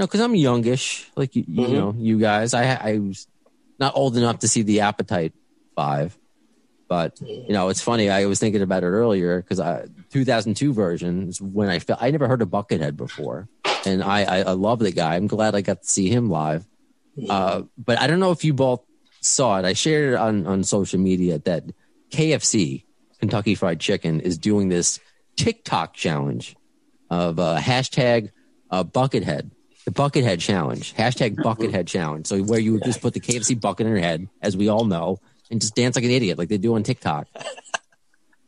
know, 0.00 0.06
because 0.06 0.20
I'm 0.20 0.34
youngish, 0.34 1.10
like 1.16 1.36
you, 1.36 1.44
mm-hmm. 1.44 1.60
you 1.60 1.78
know, 1.78 1.94
you 1.96 2.18
guys. 2.18 2.54
I 2.54 2.74
I 2.74 2.98
was 2.98 3.26
not 3.78 3.94
old 3.94 4.16
enough 4.16 4.40
to 4.40 4.48
see 4.48 4.62
the 4.62 4.80
Appetite 4.80 5.32
Five, 5.76 6.18
but 6.88 7.20
you 7.20 7.52
know, 7.52 7.68
it's 7.68 7.80
funny. 7.80 8.10
I 8.10 8.26
was 8.26 8.40
thinking 8.40 8.62
about 8.62 8.82
it 8.82 8.88
earlier 8.88 9.40
because 9.40 9.60
I 9.60 9.86
2002 10.10 10.72
version 10.72 11.28
is 11.28 11.40
when 11.40 11.68
I 11.68 11.78
felt 11.78 12.02
I 12.02 12.10
never 12.10 12.26
heard 12.26 12.42
of 12.42 12.48
Buckethead 12.48 12.96
before, 12.96 13.48
and 13.86 14.02
I, 14.02 14.24
I, 14.24 14.38
I 14.38 14.52
love 14.52 14.80
the 14.80 14.90
guy. 14.90 15.16
I'm 15.16 15.28
glad 15.28 15.54
I 15.54 15.60
got 15.60 15.82
to 15.82 15.88
see 15.88 16.08
him 16.08 16.28
live. 16.28 16.66
Uh, 17.28 17.62
but 17.76 18.00
I 18.00 18.06
don't 18.06 18.20
know 18.20 18.30
if 18.30 18.44
you 18.44 18.54
both 18.54 18.82
saw 19.20 19.58
it. 19.58 19.64
I 19.64 19.74
shared 19.74 20.14
it 20.14 20.16
on 20.16 20.46
on 20.46 20.64
social 20.64 20.98
media 20.98 21.38
that 21.40 21.64
KFC 22.10 22.84
Kentucky 23.18 23.54
Fried 23.54 23.80
Chicken 23.80 24.20
is 24.20 24.38
doing 24.38 24.68
this 24.68 24.98
TikTok 25.36 25.94
challenge 25.94 26.56
of 27.10 27.38
uh, 27.38 27.58
hashtag 27.58 28.30
uh, 28.70 28.84
Buckethead. 28.84 29.50
The 29.90 30.02
Buckethead 30.02 30.38
Challenge, 30.38 30.94
hashtag 30.94 31.34
Buckethead 31.36 31.88
Challenge. 31.88 32.24
So 32.24 32.40
where 32.42 32.60
you 32.60 32.74
would 32.74 32.84
just 32.84 33.00
put 33.00 33.12
the 33.12 33.20
KFC 33.20 33.60
bucket 33.60 33.86
in 33.86 33.92
your 33.92 34.00
head, 34.00 34.28
as 34.40 34.56
we 34.56 34.68
all 34.68 34.84
know, 34.84 35.18
and 35.50 35.60
just 35.60 35.74
dance 35.74 35.96
like 35.96 36.04
an 36.04 36.12
idiot, 36.12 36.38
like 36.38 36.48
they 36.48 36.58
do 36.58 36.76
on 36.76 36.84
TikTok. 36.84 37.26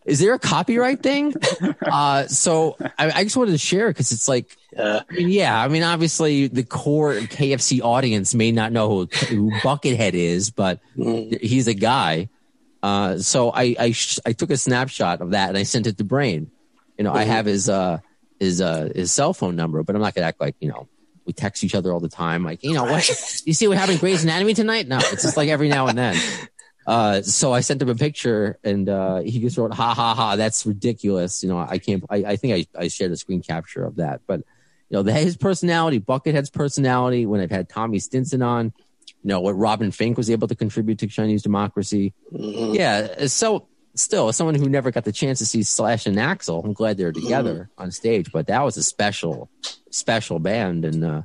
Is 0.04 0.20
there 0.20 0.34
a 0.34 0.38
copyright 0.38 1.02
thing? 1.02 1.34
Uh, 1.84 2.26
so 2.26 2.76
I, 2.98 3.10
I, 3.10 3.24
just 3.24 3.36
wanted 3.36 3.50
to 3.50 3.58
share 3.58 3.88
because 3.88 4.12
it's 4.12 4.26
like, 4.26 4.56
I 4.78 5.02
mean, 5.10 5.28
yeah, 5.28 5.60
I 5.60 5.68
mean, 5.68 5.82
obviously 5.82 6.46
the 6.46 6.62
core 6.62 7.14
KFC 7.14 7.82
audience 7.82 8.34
may 8.34 8.50
not 8.50 8.72
know 8.72 8.88
who, 8.88 9.08
who 9.26 9.50
Buckethead 9.60 10.14
is, 10.14 10.50
but 10.50 10.80
mm. 10.96 11.38
he's 11.42 11.66
a 11.66 11.74
guy. 11.74 12.30
Uh, 12.82 13.18
so 13.18 13.50
I 13.50 13.76
I, 13.78 13.92
sh- 13.92 14.20
I 14.24 14.32
took 14.32 14.50
a 14.50 14.56
snapshot 14.56 15.20
of 15.20 15.32
that 15.32 15.50
and 15.50 15.58
I 15.58 15.64
sent 15.64 15.86
it 15.86 15.98
to 15.98 16.04
Brain. 16.04 16.50
You 16.96 17.04
know, 17.04 17.12
I 17.12 17.24
have 17.24 17.44
his 17.44 17.68
uh 17.68 17.98
his 18.40 18.62
uh 18.62 18.90
his 18.94 19.12
cell 19.12 19.34
phone 19.34 19.54
number, 19.54 19.82
but 19.82 19.94
I'm 19.94 20.00
not 20.00 20.14
gonna 20.14 20.28
act 20.28 20.40
like 20.40 20.56
you 20.60 20.68
know 20.68 20.88
we 21.24 21.32
text 21.32 21.64
each 21.64 21.74
other 21.74 21.92
all 21.92 22.00
the 22.00 22.08
time. 22.08 22.44
Like 22.44 22.62
you 22.62 22.74
know 22.74 22.84
what 22.84 23.08
you 23.46 23.52
see 23.52 23.68
what 23.68 23.78
happened 23.78 24.00
Grey's 24.00 24.24
Anatomy 24.24 24.54
tonight? 24.54 24.88
No, 24.88 24.98
it's 24.98 25.22
just 25.22 25.36
like 25.36 25.48
every 25.48 25.68
now 25.68 25.86
and 25.86 25.98
then. 25.98 26.16
Uh, 26.86 27.22
so 27.22 27.52
I 27.52 27.60
sent 27.60 27.80
him 27.80 27.88
a 27.88 27.94
picture 27.94 28.58
and 28.64 28.88
uh, 28.88 29.20
he 29.20 29.40
just 29.40 29.56
wrote, 29.56 29.72
ha 29.72 29.94
ha 29.94 30.14
ha, 30.14 30.36
that's 30.36 30.66
ridiculous. 30.66 31.42
You 31.42 31.48
know, 31.48 31.58
I 31.58 31.78
can't, 31.78 32.04
I, 32.10 32.16
I 32.16 32.36
think 32.36 32.66
I, 32.76 32.80
I 32.82 32.88
shared 32.88 33.12
a 33.12 33.16
screen 33.16 33.42
capture 33.42 33.84
of 33.84 33.96
that. 33.96 34.22
But, 34.26 34.40
you 34.88 34.96
know, 34.96 35.02
the, 35.02 35.12
his 35.12 35.36
personality, 35.36 35.98
Buckethead's 35.98 36.50
personality, 36.50 37.24
when 37.26 37.40
I've 37.40 37.50
had 37.50 37.68
Tommy 37.68 37.98
Stinson 37.98 38.42
on, 38.42 38.72
you 39.06 39.28
know, 39.28 39.40
what 39.40 39.52
Robin 39.52 39.90
Finck 39.90 40.16
was 40.16 40.28
able 40.30 40.48
to 40.48 40.56
contribute 40.56 40.98
to 40.98 41.06
Chinese 41.06 41.42
democracy. 41.42 42.12
Yeah. 42.32 43.26
So, 43.26 43.68
still, 43.94 44.28
as 44.28 44.36
someone 44.36 44.54
who 44.54 44.68
never 44.68 44.90
got 44.90 45.04
the 45.04 45.12
chance 45.12 45.38
to 45.38 45.46
see 45.46 45.62
Slash 45.62 46.06
and 46.06 46.16
Axl, 46.16 46.64
I'm 46.64 46.72
glad 46.72 46.96
they're 46.96 47.12
together 47.12 47.68
on 47.78 47.90
stage. 47.90 48.32
But 48.32 48.46
that 48.46 48.62
was 48.64 48.76
a 48.76 48.82
special, 48.82 49.50
special 49.90 50.38
band. 50.38 50.84
And 50.84 51.04
uh, 51.04 51.22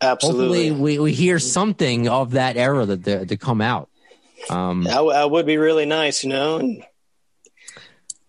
Absolutely. 0.00 0.70
we, 0.70 0.98
we 0.98 1.12
hear 1.12 1.38
something 1.38 2.08
of 2.08 2.32
that 2.32 2.56
era 2.56 2.86
that 2.86 3.04
to, 3.04 3.26
to 3.26 3.36
come 3.36 3.60
out. 3.60 3.88
Um, 4.50 4.84
That, 4.84 5.02
that 5.02 5.30
would 5.30 5.46
be 5.46 5.56
really 5.56 5.86
nice, 5.86 6.22
you 6.22 6.30
know. 6.30 6.58
And 6.58 6.84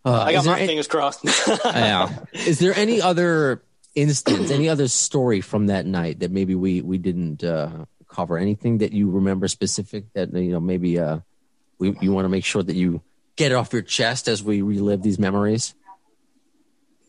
uh, 0.05 0.21
I 0.21 0.33
got 0.33 0.45
my 0.45 0.57
any- 0.57 0.67
fingers 0.67 0.87
crossed. 0.87 1.21
yeah. 1.65 2.09
Is 2.33 2.59
there 2.59 2.73
any 2.75 3.01
other 3.01 3.63
instance, 3.95 4.51
any 4.51 4.69
other 4.69 4.87
story 4.87 5.41
from 5.41 5.67
that 5.67 5.85
night 5.85 6.19
that 6.19 6.31
maybe 6.31 6.53
we 6.55 6.81
we 6.81 6.97
didn't 6.97 7.43
uh, 7.43 7.85
cover? 8.07 8.37
Anything 8.37 8.77
that 8.79 8.93
you 8.93 9.09
remember 9.09 9.47
specific 9.47 10.05
that 10.13 10.31
you 10.33 10.51
know 10.51 10.59
maybe 10.59 10.99
uh, 10.99 11.19
we 11.79 11.97
you 12.01 12.13
want 12.13 12.25
to 12.25 12.29
make 12.29 12.45
sure 12.45 12.61
that 12.63 12.75
you 12.75 13.01
get 13.35 13.51
it 13.51 13.55
off 13.55 13.73
your 13.73 13.81
chest 13.81 14.27
as 14.27 14.43
we 14.43 14.61
relive 14.61 15.01
these 15.01 15.19
memories? 15.19 15.73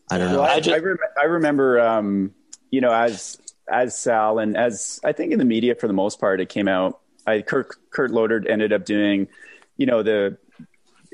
I 0.09 0.17
don't 0.17 0.31
know. 0.31 0.41
I 0.41 0.53
I, 0.55 0.59
just- 0.59 0.75
I, 0.75 0.79
rem- 0.79 0.97
I 1.19 1.23
remember, 1.25 1.79
um, 1.79 2.33
you 2.71 2.81
know, 2.81 2.91
as 2.93 3.37
as 3.69 3.97
Sal 3.97 4.39
and 4.39 4.55
as 4.55 4.99
I 5.03 5.11
think 5.11 5.33
in 5.33 5.39
the 5.39 5.45
media 5.45 5.75
for 5.75 5.87
the 5.87 5.93
most 5.93 6.19
part, 6.19 6.39
it 6.39 6.47
came 6.49 6.67
out. 6.67 6.99
I 7.25 7.41
Kurt 7.41 7.75
Kurt 7.89 8.11
Loder 8.11 8.43
ended 8.49 8.71
up 8.71 8.85
doing, 8.85 9.27
you 9.75 9.85
know, 9.85 10.03
the 10.03 10.37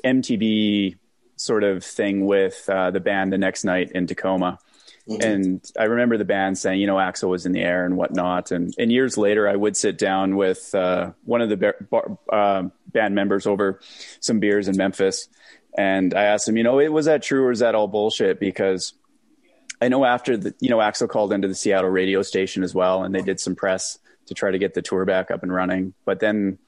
MTV 0.05 0.97
sort 1.37 1.63
of 1.63 1.83
thing 1.83 2.25
with 2.25 2.69
uh, 2.69 2.91
the 2.91 2.99
band 2.99 3.33
the 3.33 3.37
next 3.37 3.63
night 3.63 3.91
in 3.93 4.05
Tacoma. 4.05 4.59
And 5.07 5.71
I 5.77 5.83
remember 5.83 6.17
the 6.17 6.25
band 6.25 6.57
saying, 6.57 6.79
you 6.79 6.87
know, 6.87 6.95
Axl 6.95 7.29
was 7.29 7.45
in 7.45 7.51
the 7.51 7.61
air 7.61 7.85
and 7.85 7.97
whatnot. 7.97 8.51
And, 8.51 8.73
and 8.77 8.91
years 8.91 9.17
later, 9.17 9.49
I 9.49 9.55
would 9.55 9.75
sit 9.75 9.97
down 9.97 10.37
with 10.37 10.73
uh, 10.73 11.11
one 11.25 11.41
of 11.41 11.49
the 11.49 11.57
bar, 11.57 11.75
bar, 11.89 12.17
uh, 12.31 12.69
band 12.87 13.13
members 13.13 13.45
over 13.45 13.81
some 14.21 14.39
beers 14.39 14.69
in 14.69 14.77
Memphis. 14.77 15.27
And 15.77 16.13
I 16.13 16.23
asked 16.23 16.47
him, 16.47 16.55
you 16.55 16.63
know, 16.63 16.75
was 16.89 17.05
that 17.05 17.21
true 17.21 17.43
or 17.43 17.51
is 17.51 17.59
that 17.59 17.75
all 17.75 17.87
bullshit? 17.87 18.39
Because 18.39 18.93
I 19.81 19.89
know 19.89 20.05
after 20.05 20.37
the, 20.37 20.55
you 20.61 20.69
know, 20.69 20.77
Axl 20.77 21.09
called 21.09 21.33
into 21.33 21.49
the 21.49 21.55
Seattle 21.55 21.89
radio 21.89 22.21
station 22.21 22.63
as 22.63 22.73
well, 22.73 23.03
and 23.03 23.13
they 23.13 23.21
did 23.21 23.39
some 23.39 23.55
press 23.55 23.99
to 24.27 24.33
try 24.33 24.51
to 24.51 24.57
get 24.57 24.73
the 24.73 24.81
tour 24.81 25.03
back 25.03 25.31
up 25.31 25.43
and 25.43 25.53
running. 25.53 25.93
But 26.05 26.21
then 26.21 26.59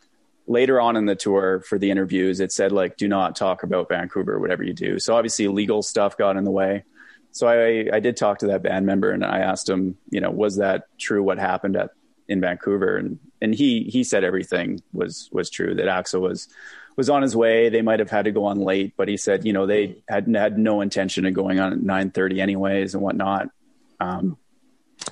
later 0.47 0.81
on 0.81 0.97
in 0.97 1.05
the 1.05 1.15
tour 1.15 1.61
for 1.61 1.79
the 1.79 1.89
interviews, 1.89 2.41
it 2.41 2.51
said 2.51 2.73
like, 2.73 2.97
do 2.97 3.07
not 3.07 3.35
talk 3.37 3.63
about 3.63 3.87
Vancouver, 3.87 4.39
whatever 4.39 4.63
you 4.63 4.73
do. 4.73 4.99
So 4.99 5.15
obviously 5.15 5.47
legal 5.47 5.81
stuff 5.81 6.17
got 6.17 6.35
in 6.35 6.43
the 6.43 6.51
way. 6.51 6.83
So 7.35 7.47
I, 7.47 7.93
I 7.93 7.99
did 7.99 8.15
talk 8.15 8.39
to 8.39 8.47
that 8.47 8.63
band 8.63 8.85
member 8.85 9.11
and 9.11 9.25
I 9.25 9.39
asked 9.39 9.67
him, 9.67 9.97
you 10.09 10.21
know, 10.21 10.31
was 10.31 10.55
that 10.55 10.87
true? 10.97 11.21
What 11.21 11.37
happened 11.37 11.75
at, 11.75 11.89
in 12.29 12.39
Vancouver? 12.39 12.95
And, 12.95 13.19
and 13.41 13.53
he, 13.53 13.83
he 13.83 14.05
said 14.05 14.23
everything 14.23 14.81
was, 14.93 15.27
was 15.33 15.49
true 15.49 15.75
that 15.75 15.87
Axl 15.87 16.21
was, 16.21 16.47
was 16.95 17.09
on 17.09 17.21
his 17.21 17.35
way. 17.35 17.67
They 17.67 17.81
might 17.81 17.99
have 17.99 18.09
had 18.09 18.23
to 18.23 18.31
go 18.31 18.45
on 18.45 18.61
late, 18.61 18.93
but 18.95 19.09
he 19.09 19.17
said, 19.17 19.43
you 19.43 19.51
know, 19.51 19.65
they 19.65 19.97
had 20.07 20.33
had 20.33 20.57
no 20.57 20.79
intention 20.79 21.25
of 21.25 21.33
going 21.33 21.59
on 21.59 21.73
at 21.73 21.81
nine 21.81 22.09
thirty 22.09 22.39
anyways 22.39 22.93
and 22.93 23.03
whatnot. 23.03 23.49
Um, 23.99 24.37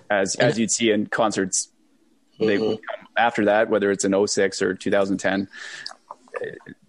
as 0.10 0.36
as 0.36 0.58
you'd 0.58 0.72
see 0.72 0.92
in 0.92 1.08
concerts, 1.08 1.74
they 2.40 2.58
would 2.58 2.80
come 2.90 3.08
after 3.18 3.44
that, 3.46 3.70
whether 3.70 3.92
it's 3.92 4.06
in 4.06 4.28
06 4.28 4.62
or 4.62 4.74
2010. 4.76 5.50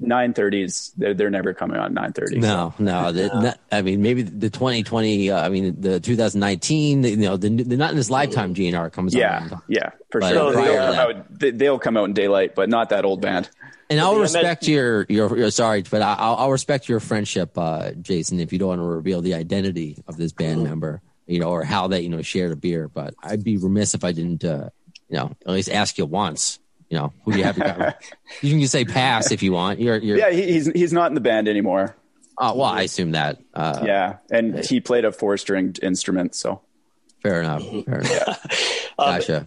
Nine 0.01 0.35
thirties, 0.35 0.93
they're 0.97 1.15
they're 1.15 1.31
never 1.31 1.55
coming 1.55 1.77
on 1.79 1.95
nine 1.95 2.13
thirty. 2.13 2.39
No, 2.39 2.75
no. 2.79 3.13
The, 3.13 3.29
not- 3.29 3.61
I 3.71 3.83
mean, 3.83 4.03
maybe 4.03 4.23
the 4.23 4.51
2020. 4.51 5.31
Uh, 5.31 5.41
I 5.41 5.49
mean, 5.49 5.81
the 5.81 6.01
2019. 6.01 7.05
You 7.05 7.17
know, 7.17 7.37
the, 7.37 7.49
the 7.49 7.77
not 7.77 7.91
in 7.91 7.97
this 7.97 8.11
lifetime 8.11 8.55
GNR 8.55 8.93
comes 8.93 9.15
Yeah, 9.15 9.49
on. 9.53 9.63
yeah, 9.69 9.91
for 10.11 10.21
But 10.21 10.33
sure. 10.33 10.53
prior 10.53 10.65
They'll 10.67 10.93
come, 10.95 11.17
out, 11.17 11.39
they- 11.39 11.51
they'll 11.53 11.79
come 11.79 11.97
out 11.97 12.05
in 12.05 12.13
daylight, 12.15 12.55
but 12.55 12.69
not 12.69 12.89
that 12.91 13.05
old 13.05 13.21
band. 13.21 13.49
And 13.91 14.01
I'll 14.01 14.17
respect 14.19 14.67
your, 14.67 15.05
your 15.09 15.37
your 15.37 15.51
sorry, 15.51 15.83
but 15.83 16.01
I- 16.03 16.15
I'll, 16.19 16.37
I'll 16.37 16.51
respect 16.51 16.89
your 16.89 17.01
friendship, 17.01 17.57
uh, 17.59 17.93
Jason. 17.93 18.41
If 18.41 18.53
you 18.53 18.59
don't 18.59 18.69
want 18.69 18.81
to 18.81 18.85
reveal 18.87 19.21
the 19.21 19.35
identity 19.35 20.03
of 20.09 20.17
this 20.17 20.33
band 20.33 20.65
member, 20.65 21.03
you 21.27 21.39
know, 21.39 21.51
or 21.51 21.65
how 21.65 21.87
they 21.89 22.01
you 22.01 22.09
know 22.09 22.23
shared 22.23 22.53
a 22.53 22.57
beer, 22.57 22.89
but 22.89 23.15
I'd 23.23 23.45
be 23.45 23.57
remiss 23.59 23.95
if 23.95 24.03
I 24.05 24.13
didn't, 24.13 24.45
uh, 24.45 24.71
you 25.09 25.19
know, 25.19 25.33
at 25.47 25.53
least 25.53 25.69
ask 25.71 25.99
you 25.99 26.07
once. 26.07 26.59
You 26.91 26.99
know, 26.99 27.13
who 27.25 27.33
do 27.33 27.39
you 27.39 27.45
have? 27.45 27.57
you 28.43 28.51
can 28.51 28.61
just 28.61 28.73
say 28.73 28.85
pass 28.85 29.31
if 29.33 29.43
you 29.43 29.53
want. 29.53 29.81
You're, 29.81 29.97
you're. 29.99 30.19
Yeah, 30.19 30.31
he's 30.31 30.67
he's 30.67 30.93
not 30.93 31.11
in 31.11 31.15
the 31.15 31.21
band 31.21 31.49
anymore. 31.49 31.97
Uh, 32.37 32.53
well, 32.55 32.67
I 32.67 32.83
assume 32.83 33.13
that. 33.13 33.39
Uh, 33.55 33.81
Yeah, 33.85 34.17
and 34.31 34.59
he 34.65 34.81
played 34.81 35.05
a 35.05 35.13
four 35.13 35.37
stringed 35.37 35.83
instrument. 35.83 36.35
So 36.35 36.61
Fair 37.23 37.41
enough. 37.41 37.63
Fair 37.85 38.01
enough. 38.01 38.93
Gotcha. 38.99 39.47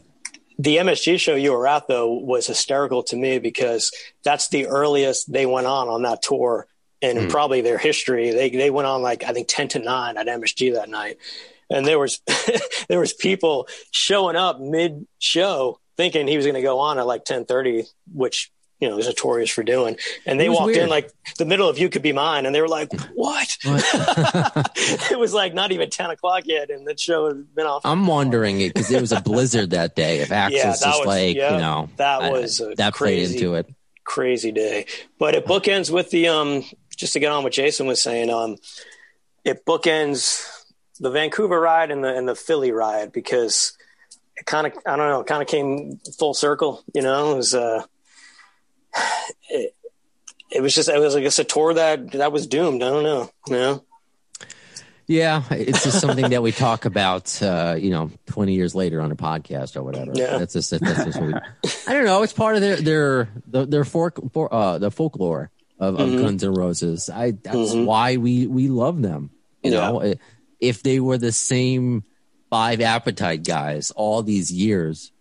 the 0.58 0.78
MSG 0.78 1.20
show 1.20 1.36
you 1.36 1.52
were 1.52 1.68
at 1.68 1.88
though 1.88 2.12
was 2.12 2.48
hysterical 2.48 3.04
to 3.04 3.16
me 3.16 3.40
because 3.40 3.92
that's 4.24 4.50
the 4.50 4.68
earliest 4.68 5.32
they 5.32 5.46
went 5.46 5.68
on 5.68 5.88
on 5.88 6.02
that 6.02 6.22
tour 6.24 6.68
and 7.02 7.18
in 7.18 7.30
probably 7.30 7.62
their 7.62 7.78
history. 7.78 8.32
They 8.32 8.50
they 8.50 8.72
went 8.72 8.88
on 8.88 9.02
like 9.04 9.24
I 9.24 9.32
think 9.34 9.48
ten 9.48 9.68
to 9.70 9.80
nine 9.80 10.18
at 10.18 10.26
MSG 10.28 10.74
that 10.74 10.90
night, 10.90 11.18
and 11.70 11.86
there 11.86 12.00
was 12.00 12.22
there 12.90 13.00
was 13.00 13.14
people 13.14 13.68
showing 13.92 14.36
up 14.36 14.60
mid 14.60 15.06
show 15.20 15.80
thinking 15.98 16.28
he 16.28 16.38
was 16.38 16.46
going 16.46 16.56
to 16.56 16.62
go 16.62 16.80
on 16.80 16.98
at 17.00 17.06
like 17.08 17.26
ten 17.26 17.44
thirty, 17.46 17.84
which 18.14 18.52
you 18.80 18.88
know 18.88 18.98
is 19.00 19.08
notorious 19.08 19.50
for 19.50 19.64
doing. 19.64 19.98
And 20.26 20.40
they 20.40 20.50
walked 20.50 20.68
weird. 20.68 20.84
in 20.84 20.90
like 20.90 21.12
the 21.38 21.46
middle 21.46 21.68
of 21.68 21.78
"You 21.80 21.90
Could 21.90 22.04
Be 22.04 22.14
Mine," 22.14 22.46
and 22.46 22.54
they 22.56 22.62
were 22.62 22.68
like, 22.68 22.92
"What?" 23.16 23.58
it 23.66 25.18
was 25.20 25.34
like 25.34 25.54
not 25.54 25.72
even 25.72 25.90
ten 25.90 26.10
o'clock 26.10 26.44
yet, 26.46 26.70
and 26.70 26.88
the 26.88 26.98
show 26.98 27.28
had 27.28 27.54
been 27.56 27.66
off. 27.66 27.82
I'm 27.86 28.06
wondering 28.08 28.62
it 28.62 28.74
because 28.74 28.92
it 28.92 29.02
was 29.02 29.12
a 29.12 29.22
blizzard 29.22 29.72
that 29.72 29.96
day. 29.96 30.20
If 30.20 30.30
Axl's 30.30 30.52
Yeah, 30.82 30.98
was- 30.98 31.06
like 31.06 31.36
yeah, 31.36 31.54
you 31.56 31.58
know 31.62 31.90
that 31.98 32.32
was 32.32 32.60
a 32.62 32.74
that 32.76 32.94
crazy- 32.94 33.34
played 33.34 33.36
into 33.44 33.56
it. 33.56 33.74
crazy 34.04 34.52
day. 34.52 34.86
But 35.20 35.36
it 35.36 35.46
bookends 35.46 35.92
with 35.92 36.10
the 36.12 36.28
um 36.30 36.64
just 36.96 37.14
to 37.14 37.20
get 37.20 37.32
on 37.32 37.44
what 37.44 37.54
Jason 37.54 37.88
was 37.88 38.02
saying, 38.02 38.30
um 38.30 38.58
it 39.44 39.66
bookends 39.66 40.46
the 41.00 41.10
Vancouver 41.12 41.60
ride 41.60 41.92
and 41.92 42.04
the 42.04 42.16
and 42.16 42.28
the 42.28 42.36
Philly 42.36 42.72
ride 42.72 43.12
because 43.12 43.77
it 44.38 44.46
kind 44.46 44.68
of 44.68 44.74
I 44.86 44.96
don't 44.96 45.10
know, 45.10 45.24
kind 45.24 45.42
of 45.42 45.48
came 45.48 46.00
full 46.18 46.34
circle, 46.34 46.84
you 46.94 47.02
know, 47.02 47.34
it 47.34 47.38
was 47.38 47.54
uh 47.54 47.84
it, 49.50 49.76
it 50.52 50.62
was 50.62 50.74
just 50.74 50.90
it 50.90 51.00
was 51.00 51.16
I 51.16 51.22
guess 51.22 51.40
a 51.40 51.44
tour 51.44 51.74
that 51.74 52.12
that 52.12 52.32
was 52.32 52.48
doomed. 52.48 52.84
I 52.84 52.90
don't 52.90 53.04
know, 53.04 53.30
you 53.48 53.54
know. 53.54 53.84
Yeah, 55.10 55.44
it's 55.52 55.86
just 55.86 56.02
something 56.02 56.32
that 56.32 56.44
we 56.44 56.52
talk 56.52 56.84
about, 56.84 57.42
uh, 57.42 57.78
you 57.80 57.92
know, 57.92 58.12
20 58.26 58.54
years 58.54 58.76
later 58.76 59.00
on 59.00 59.10
a 59.10 59.16
podcast 59.16 59.78
or 59.78 59.82
whatever. 59.84 60.12
Yeah. 60.14 60.38
That's 60.38 60.52
just, 60.52 60.70
that's 60.72 61.06
just 61.06 61.18
what 61.22 61.28
we, 61.28 61.34
I 61.88 61.94
don't 61.94 62.04
know. 62.04 62.24
It's 62.24 62.34
part 62.34 62.56
of 62.56 62.62
their, 62.62 62.76
their, 62.76 63.30
their, 63.48 63.66
their 63.66 63.86
folk, 63.86 64.20
for, 64.34 64.54
uh, 64.54 64.80
the 64.80 64.92
folklore 64.92 65.50
of, 65.80 65.98
of 65.98 66.12
Guns 66.12 66.44
N' 66.44 66.54
Roses. 66.54 67.10
I, 67.10 67.32
that's 67.32 67.74
why 67.74 68.18
we, 68.18 68.48
we 68.48 68.68
love 68.68 69.02
them. 69.02 69.30
You 69.64 69.72
Yeah. 69.72 69.92
know, 69.92 70.14
if 70.60 70.84
they 70.84 71.00
were 71.00 71.18
the 71.18 71.32
same 71.32 72.04
five 72.50 72.82
appetite 72.82 73.44
guys 73.44 73.92
all 73.92 74.24
these 74.24 74.52
years, 74.52 75.12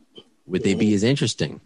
would 0.46 0.62
they 0.62 0.74
be 0.74 0.94
as 0.94 1.02
interesting? 1.02 1.60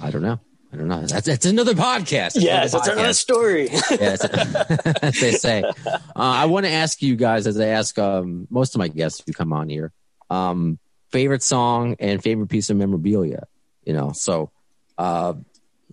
I 0.00 0.10
don't 0.10 0.22
know. 0.22 0.40
I 0.72 0.76
don't 0.76 0.88
know. 0.88 1.06
That's, 1.06 1.26
that's 1.26 1.46
another 1.46 1.74
podcast. 1.74 2.32
Yes, 2.34 2.72
that's 2.72 2.88
another 2.88 3.12
story. 3.12 3.68
Yes, 3.70 4.24
as 5.02 5.20
they 5.20 5.30
say. 5.32 5.62
Uh, 5.62 5.92
I 6.16 6.46
want 6.46 6.66
to 6.66 6.72
ask 6.72 7.00
you 7.00 7.14
guys, 7.14 7.46
as 7.46 7.60
I 7.60 7.66
ask 7.66 7.96
um, 7.98 8.48
most 8.50 8.74
of 8.74 8.80
my 8.80 8.88
guests 8.88 9.22
who 9.24 9.32
come 9.32 9.52
on 9.52 9.68
here, 9.68 9.92
um, 10.30 10.78
favorite 11.12 11.44
song 11.44 11.94
and 12.00 12.20
favorite 12.20 12.48
piece 12.48 12.70
of 12.70 12.76
memorabilia. 12.76 13.46
You 13.84 13.92
know, 13.92 14.10
so 14.12 14.50
uh, 14.98 15.34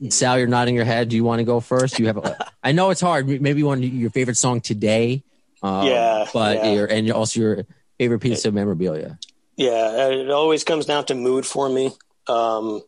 Sal, 0.10 0.40
you're 0.40 0.48
nodding 0.48 0.74
your 0.74 0.86
head. 0.86 1.10
Do 1.10 1.16
you 1.16 1.24
want 1.24 1.40
to 1.40 1.46
go 1.46 1.60
first? 1.60 2.00
You 2.00 2.08
have. 2.08 2.18
A, 2.18 2.50
I 2.64 2.72
know 2.72 2.90
it's 2.90 3.02
hard. 3.02 3.28
Maybe 3.28 3.62
one 3.62 3.84
your 3.84 4.10
favorite 4.10 4.38
song 4.38 4.62
today. 4.62 5.22
Um, 5.62 5.86
Yeah, 5.86 6.26
but 6.34 6.58
yeah. 6.66 6.88
And 6.90 7.12
also 7.12 7.40
your 7.40 7.66
favorite 8.02 8.20
piece 8.20 8.46
of 8.46 8.54
memorabilia. 8.56 9.20
Yeah, 9.58 10.08
it 10.08 10.32
always 10.32 10.64
comes 10.64 10.88
down 10.88 11.06
to 11.06 11.14
mood 11.14 11.46
for 11.46 11.70
me. 11.70 11.92
Um, 12.28 12.82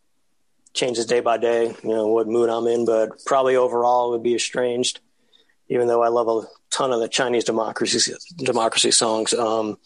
changes 0.73 1.05
day 1.05 1.19
by 1.19 1.37
day, 1.37 1.67
you 1.83 1.89
know, 1.89 2.07
what 2.07 2.27
mood 2.27 2.49
I'm 2.49 2.65
in, 2.65 2.83
but 2.83 3.09
probably 3.27 3.55
overall 3.55 4.07
it 4.07 4.11
would 4.13 4.23
be 4.23 4.33
estranged, 4.33 5.01
even 5.69 5.85
though 5.87 6.01
I 6.01 6.07
love 6.07 6.27
a 6.27 6.47
ton 6.71 6.91
of 6.91 6.99
the 6.99 7.07
Chinese 7.07 7.43
democracy, 7.43 8.11
democracy 8.37 8.89
songs. 8.89 9.35
Um, 9.35 9.77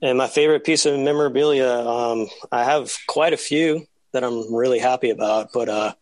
and 0.00 0.16
my 0.16 0.26
favorite 0.26 0.64
piece 0.64 0.86
of 0.86 0.98
memorabilia, 0.98 1.68
um, 1.68 2.28
I 2.50 2.64
have 2.64 2.96
quite 3.06 3.34
a 3.34 3.36
few 3.36 3.84
that 4.12 4.24
I'm 4.24 4.54
really 4.54 4.78
happy 4.78 5.10
about, 5.10 5.50
but, 5.52 5.68
uh, 5.68 5.92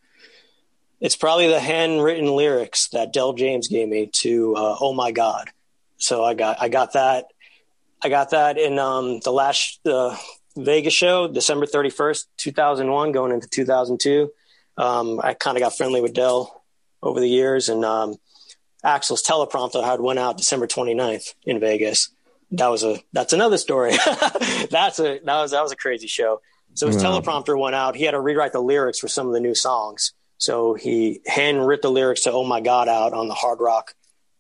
It's 1.00 1.16
probably 1.16 1.48
the 1.48 1.60
handwritten 1.60 2.28
lyrics 2.36 2.88
that 2.90 3.12
Del 3.12 3.32
James 3.32 3.66
gave 3.66 3.88
me 3.88 4.10
to 4.22 4.54
uh, 4.56 4.76
"Oh 4.80 4.94
My 4.94 5.10
God." 5.10 5.50
So 5.98 6.24
I 6.24 6.34
got 6.34 6.62
I 6.62 6.68
got 6.68 6.92
that 6.92 7.26
I 8.04 8.08
got 8.10 8.30
that 8.30 8.58
in 8.58 8.78
um, 8.78 9.20
the 9.20 9.32
last 9.32 9.80
uh, 9.86 10.16
Vegas 10.56 10.92
show, 10.94 11.26
December 11.28 11.66
thirty 11.66 11.90
first, 11.90 12.28
two 12.36 12.52
thousand 12.52 12.90
one, 12.90 13.12
going 13.12 13.32
into 13.32 13.48
two 13.48 13.64
thousand 13.64 13.98
two. 14.00 14.30
Um, 14.76 15.20
I 15.22 15.34
kind 15.34 15.56
of 15.56 15.62
got 15.62 15.76
friendly 15.76 16.00
with 16.00 16.14
Del 16.14 16.62
over 17.02 17.18
the 17.20 17.28
years, 17.28 17.68
and 17.68 17.84
um, 17.84 18.16
Axl's 18.84 19.22
teleprompter 19.22 19.82
had 19.84 20.00
went 20.00 20.18
out 20.18 20.36
December 20.36 20.66
29th 20.66 21.34
in 21.44 21.60
Vegas. 21.60 22.10
That 22.50 22.68
was 22.68 22.84
a 22.84 22.98
that's 23.12 23.32
another 23.32 23.56
story. 23.58 23.92
that's 24.70 24.98
a 25.00 25.20
that 25.24 25.40
was 25.40 25.52
that 25.52 25.62
was 25.62 25.72
a 25.72 25.76
crazy 25.76 26.06
show. 26.06 26.40
So 26.74 26.88
his 26.88 26.96
Wow. 27.02 27.20
teleprompter 27.20 27.58
went 27.58 27.74
out. 27.74 27.94
He 27.96 28.04
had 28.04 28.12
to 28.12 28.20
rewrite 28.20 28.52
the 28.52 28.60
lyrics 28.60 28.98
for 28.98 29.08
some 29.08 29.26
of 29.28 29.32
the 29.32 29.40
new 29.40 29.54
songs. 29.54 30.12
So 30.38 30.74
he 30.74 31.20
handwrit 31.28 31.80
the 31.82 31.90
lyrics 31.90 32.22
to 32.22 32.32
"Oh 32.32 32.44
My 32.44 32.60
God" 32.60 32.88
out 32.88 33.12
on 33.12 33.28
the 33.28 33.34
Hard 33.34 33.60
Rock, 33.60 33.94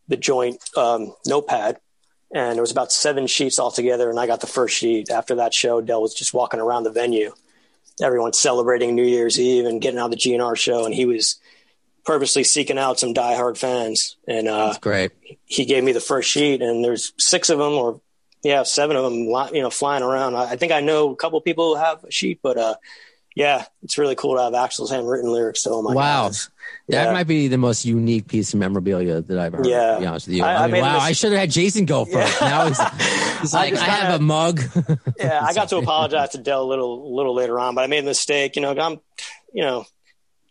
the 0.08 0.16
joint 0.16 0.62
um, 0.76 1.14
notepad, 1.26 1.78
and 2.34 2.58
it 2.58 2.60
was 2.60 2.72
about 2.72 2.92
seven 2.92 3.28
sheets 3.28 3.58
altogether. 3.60 4.10
And 4.10 4.18
I 4.18 4.26
got 4.26 4.40
the 4.40 4.46
first 4.48 4.76
sheet. 4.76 5.08
After 5.08 5.36
that 5.36 5.54
show, 5.54 5.80
Del 5.80 6.02
was 6.02 6.12
just 6.12 6.34
walking 6.34 6.60
around 6.60 6.82
the 6.82 6.90
venue, 6.90 7.32
everyone 8.02 8.32
celebrating 8.32 8.94
New 8.94 9.04
Year's 9.04 9.38
Eve 9.40 9.66
and 9.66 9.80
getting 9.80 10.00
out 10.00 10.10
the 10.10 10.16
GNR 10.16 10.56
show, 10.56 10.84
and 10.84 10.92
he 10.92 11.06
was 11.06 11.36
purposely 12.04 12.44
seeking 12.44 12.76
out 12.76 12.98
some 12.98 13.14
diehard 13.14 13.56
fans. 13.56 14.16
And 14.26 14.48
uh, 14.48 14.66
That's 14.66 14.78
great. 14.78 15.12
he 15.44 15.64
gave 15.64 15.84
me 15.84 15.92
the 15.92 16.00
first 16.00 16.28
sheet, 16.28 16.60
and 16.60 16.84
there's 16.84 17.12
six 17.18 17.48
of 17.50 17.58
them, 17.58 17.72
or 17.72 18.00
yeah, 18.42 18.64
seven 18.64 18.96
of 18.96 19.04
them, 19.04 19.20
you 19.54 19.62
know, 19.62 19.70
flying 19.70 20.02
around. 20.02 20.34
I 20.34 20.56
think 20.56 20.72
I 20.72 20.80
know 20.80 21.12
a 21.12 21.16
couple 21.16 21.40
people 21.40 21.74
who 21.76 21.80
have 21.80 22.04
a 22.04 22.10
sheet, 22.10 22.40
but 22.42 22.58
uh, 22.58 22.74
yeah, 23.34 23.64
it's 23.82 23.96
really 23.96 24.16
cool 24.16 24.36
to 24.36 24.42
have 24.42 24.52
Axl's 24.52 24.90
handwritten 24.90 25.30
lyrics. 25.30 25.62
to 25.62 25.70
Oh 25.70 25.82
my 25.82 25.94
Wow. 25.94 26.30
God. 26.90 26.96
That 26.96 27.04
Yeah. 27.06 27.12
might 27.12 27.26
be 27.26 27.48
the 27.48 27.56
most 27.58 27.84
unique 27.84 28.28
piece 28.28 28.52
of 28.52 28.60
memorabilia 28.60 29.20
that 29.22 29.38
I've 29.38 29.54
ever 29.54 29.56
heard. 29.58 29.66
Yeah. 29.66 29.94
To 29.94 30.00
be 30.00 30.06
honest 30.06 30.26
with 30.28 30.36
you. 30.36 30.44
I- 30.44 30.52
I, 30.52 30.56
I 30.56 30.62
mean, 30.62 30.70
made 30.72 30.80
wow, 30.82 30.92
mis- 30.94 31.02
I 31.02 31.12
should 31.12 31.32
have 31.32 31.40
had 31.40 31.50
Jason 31.50 31.84
go 31.86 32.04
first. 32.04 32.40
Now 32.40 32.66
he's, 32.66 32.78
he's 33.40 33.54
I 33.54 33.58
like, 33.58 33.66
I, 33.68 33.70
just 33.70 33.82
have 33.82 34.00
kinda- 34.00 34.16
a 34.16 34.18
mug. 34.20 34.60
yeah, 35.18 35.40
I 35.42 35.54
got 35.54 35.68
to 35.70 35.76
apologize 35.78 36.30
to 36.30 36.38
Del 36.38 36.62
a 36.62 36.68
little, 36.68 37.14
little 37.16 37.34
later 37.34 37.58
on, 37.58 37.74
but 37.74 37.82
I 37.84 37.86
made 37.86 38.04
a 38.04 38.06
mistake. 38.06 38.56
You 38.56 38.62
know, 38.62 38.76
I'm, 38.78 39.00
you 39.52 39.62
know, 39.62 39.86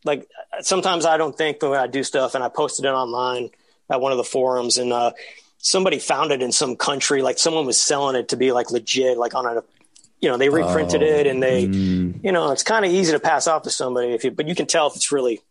like 0.05 0.27
sometimes 0.61 1.05
I 1.05 1.17
don't 1.17 1.37
think 1.37 1.61
when 1.61 1.73
I 1.73 1.87
do 1.87 2.03
stuff, 2.03 2.35
and 2.35 2.43
I 2.43 2.49
posted 2.49 2.85
it 2.85 2.89
online 2.89 3.49
at 3.89 4.01
one 4.01 4.11
of 4.11 4.17
the 4.17 4.23
forums, 4.23 4.77
and 4.77 4.91
uh, 4.91 5.11
somebody 5.59 5.99
found 5.99 6.31
it 6.31 6.41
in 6.41 6.51
some 6.51 6.75
country, 6.75 7.21
like 7.21 7.37
someone 7.37 7.65
was 7.65 7.79
selling 7.81 8.15
it 8.15 8.29
to 8.29 8.37
be 8.37 8.51
like 8.51 8.71
legit, 8.71 9.17
like 9.17 9.35
on 9.35 9.45
a, 9.45 9.63
you 10.19 10.29
know, 10.29 10.37
they 10.37 10.49
reprinted 10.49 11.03
Oh, 11.03 11.05
it, 11.05 11.27
and 11.27 11.43
they, 11.43 11.67
mm. 11.67 12.23
you 12.23 12.31
know, 12.31 12.51
it's 12.51 12.63
kind 12.63 12.85
of 12.85 12.91
easy 12.91 13.11
to 13.11 13.19
pass 13.19 13.45
off 13.45 13.63
to 13.63 13.69
somebody 13.69 14.13
if 14.13 14.23
you, 14.23 14.31
but 14.31 14.47
you 14.47 14.55
can 14.55 14.65
tell 14.65 14.87
if 14.87 14.95
it's 14.95 15.11
really 15.11 15.41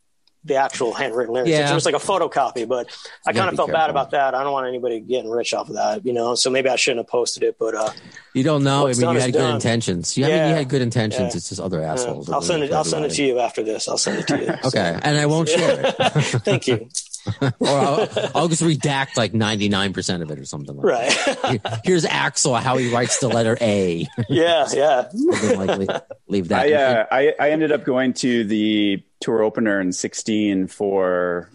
the 0.45 0.57
actual 0.57 0.93
handwritten 0.93 1.33
lyrics. 1.35 1.51
Yeah. 1.51 1.61
It's 1.63 1.71
just 1.71 1.87
like 1.87 1.95
a 1.95 1.99
photocopy, 1.99 2.67
but 2.67 2.89
I 3.27 3.31
You 3.31 3.35
gotta 3.35 3.39
kind 3.39 3.49
of 3.51 3.57
felt 3.57 3.71
bad 3.73 3.91
about 3.91 4.11
that. 4.11 4.35
I 4.35 4.43
don't 4.43 4.53
want 4.53 4.67
anybody 4.67 4.99
getting 5.01 5.31
rich 5.31 5.55
off 5.55 5.69
of 5.69 5.77
that, 5.77 6.05
you 6.05 6.13
know. 6.13 6.35
So 6.35 6.51
maybe 6.51 6.69
I 6.69 6.77
shouldn't 6.77 6.99
have 6.99 7.09
posted 7.11 7.43
it, 7.45 7.57
but 7.59 7.75
uh, 7.75 7.91
You 8.35 8.43
don't 8.43 8.65
know. 8.65 8.87
I 8.89 8.93
mean, 8.95 9.01
you 9.01 9.21
had 9.21 9.33
good 9.33 9.39
done. 9.39 9.55
intentions. 9.55 10.17
You, 10.19 10.25
I 10.25 10.29
mean, 10.29 10.49
you 10.49 10.55
had 10.57 10.69
good 10.69 10.83
intentions. 10.83 11.33
Yeah. 11.33 11.37
It's 11.37 11.49
just 11.51 11.61
other 11.61 11.81
assholes. 11.83 12.27
that 12.27 12.33
I'll 12.33 12.43
send 12.43 12.63
it. 12.65 12.73
I'll 12.73 12.83
send 12.85 13.05
it 13.05 13.11
to 13.13 13.23
you 13.25 13.39
after 13.39 13.63
this. 13.63 13.89
I'll 13.89 13.99
send 13.99 14.19
it 14.19 14.27
to 14.29 14.39
you. 14.39 14.53
Okay, 14.65 14.99
and 15.03 15.17
I 15.19 15.27
won't 15.27 15.49
share 15.49 15.81
it, 15.87 15.95
Thank 16.45 16.67
you. 16.67 16.89
or 17.41 17.69
I'll, 17.69 18.09
I'll 18.35 18.49
just 18.49 18.63
redact 18.63 19.17
like 19.17 19.33
ninety 19.33 19.69
nine 19.69 19.93
percent 19.93 20.25
of 20.25 20.31
it 20.33 20.41
or 20.41 20.45
something. 20.45 20.77
Like 20.77 20.85
Right. 20.85 21.61
that. 21.63 21.83
Here's 21.85 22.05
Axl 22.05 22.61
how 22.61 22.77
he 22.79 22.93
writes 22.93 23.21
the 23.21 23.29
letter 23.29 23.57
A. 23.61 24.09
yeah. 24.29 24.67
Yeah. 24.73 25.09
Like 25.13 25.79
leave, 25.79 25.89
leave 26.27 26.49
that. 26.49 26.67
I, 26.67 26.73
uh, 26.73 27.07
I 27.13 27.35
I 27.39 27.51
ended 27.53 27.71
up 27.71 27.85
going 27.85 28.15
to 28.15 28.43
the 28.45 29.05
tour 29.23 29.43
opener 29.43 29.81
in 29.81 29.93
'16 29.93 30.67
for 30.67 31.51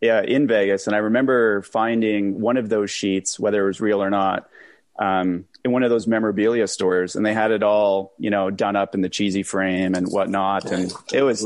yeah 0.00 0.22
in 0.22 0.46
Vegas, 0.46 0.86
and 0.86 0.94
I 0.94 1.00
remember 1.00 1.62
finding 1.62 2.40
one 2.40 2.56
of 2.56 2.68
those 2.68 2.90
sheets, 2.90 3.38
whether 3.40 3.64
it 3.64 3.66
was 3.66 3.80
real 3.80 4.02
or 4.02 4.10
not, 4.10 4.48
um, 4.98 5.44
in 5.64 5.72
one 5.72 5.82
of 5.82 5.90
those 5.90 6.06
memorabilia 6.06 6.68
stores, 6.68 7.16
and 7.16 7.24
they 7.26 7.34
had 7.34 7.50
it 7.50 7.62
all 7.62 8.12
you 8.18 8.30
know 8.30 8.50
done 8.50 8.76
up 8.76 8.94
in 8.94 9.00
the 9.00 9.08
cheesy 9.08 9.42
frame 9.42 9.94
and 9.94 10.08
whatnot, 10.08 10.70
and 10.70 10.92
it 11.12 11.22
was 11.22 11.42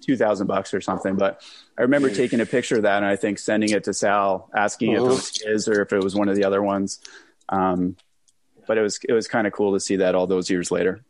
two 0.00 0.16
thousand 0.16 0.46
bucks 0.46 0.74
or 0.74 0.80
something. 0.80 1.16
But 1.16 1.42
I 1.78 1.82
remember 1.82 2.10
taking 2.10 2.40
a 2.40 2.46
picture 2.46 2.76
of 2.76 2.82
that, 2.82 2.98
and 2.98 3.06
I 3.06 3.16
think 3.16 3.38
sending 3.38 3.70
it 3.70 3.84
to 3.84 3.94
Sal, 3.94 4.50
asking 4.54 4.92
if 4.92 4.98
it 4.98 5.02
was 5.02 5.42
his 5.42 5.68
or 5.68 5.82
if 5.82 5.92
it 5.92 6.02
was 6.02 6.14
one 6.14 6.28
of 6.28 6.36
the 6.36 6.44
other 6.44 6.62
ones. 6.62 7.00
Um, 7.48 7.96
but 8.66 8.78
it 8.78 8.82
was 8.82 8.98
it 9.08 9.12
was 9.12 9.28
kind 9.28 9.46
of 9.46 9.52
cool 9.52 9.74
to 9.74 9.80
see 9.80 9.96
that 9.96 10.14
all 10.14 10.26
those 10.26 10.50
years 10.50 10.70
later. 10.70 11.00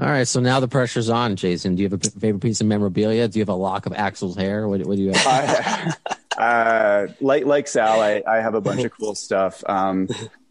All 0.00 0.06
right, 0.06 0.28
so 0.28 0.38
now 0.38 0.60
the 0.60 0.68
pressure's 0.68 1.08
on, 1.08 1.34
Jason. 1.34 1.74
Do 1.74 1.82
you 1.82 1.88
have 1.88 2.00
a 2.00 2.10
favorite 2.10 2.40
piece 2.40 2.60
of 2.60 2.68
memorabilia? 2.68 3.26
Do 3.26 3.38
you 3.38 3.42
have 3.42 3.48
a 3.48 3.54
lock 3.54 3.86
of 3.86 3.92
Axl's 3.92 4.36
hair? 4.36 4.68
What, 4.68 4.80
what 4.86 4.96
do 4.96 5.02
you 5.02 5.12
have? 5.12 5.98
Uh, 6.38 7.08
like 7.20 7.44
like 7.46 7.66
Sal, 7.66 8.00
I, 8.00 8.22
I 8.24 8.36
have 8.36 8.54
a 8.54 8.60
bunch 8.60 8.84
of 8.84 8.92
cool 8.96 9.16
stuff. 9.16 9.64
Um, 9.68 10.06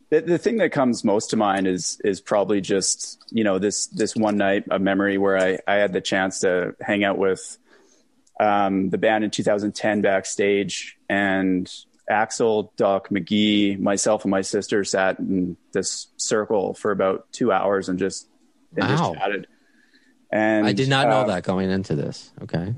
the, 0.10 0.20
the 0.20 0.38
thing 0.38 0.58
that 0.58 0.74
comes 0.74 1.06
most 1.06 1.30
to 1.30 1.38
mind 1.38 1.66
is 1.66 2.02
is 2.04 2.20
probably 2.20 2.60
just 2.60 3.24
you 3.32 3.46
know 3.46 3.58
this 3.58 3.88
this 3.88 4.14
one 4.14 4.36
night 4.36 4.66
of 4.70 4.82
memory 4.82 5.18
where 5.18 5.38
I, 5.38 5.60
I 5.66 5.76
had 5.76 5.94
the 5.94 6.02
chance 6.02 6.42
to 6.42 6.76
hang 6.82 7.06
out 7.06 7.18
with 7.18 7.58
um, 8.38 8.90
the 8.90 8.98
band 8.98 9.24
in 9.24 9.32
2010 9.32 10.02
backstage, 10.02 10.98
and 11.08 11.74
Axl, 12.12 12.70
Doc 12.76 13.08
McGhee, 13.08 13.80
myself, 13.80 14.26
and 14.26 14.32
my 14.32 14.42
sister 14.42 14.84
sat 14.84 15.20
in 15.20 15.56
this 15.72 16.08
circle 16.18 16.74
for 16.74 16.92
about 16.92 17.32
two 17.32 17.54
hours 17.54 17.88
and 17.88 17.98
just 17.98 18.28
and 18.78 18.88
Wow. 18.90 18.96
just 18.98 19.14
chatted. 19.20 19.48
And 20.32 20.66
I 20.66 20.74
did 20.74 20.90
not 20.90 21.08
know 21.08 21.22
uh, 21.22 21.28
that 21.28 21.44
going 21.44 21.70
into 21.70 21.96
this. 21.96 22.32
Okay. 22.44 22.74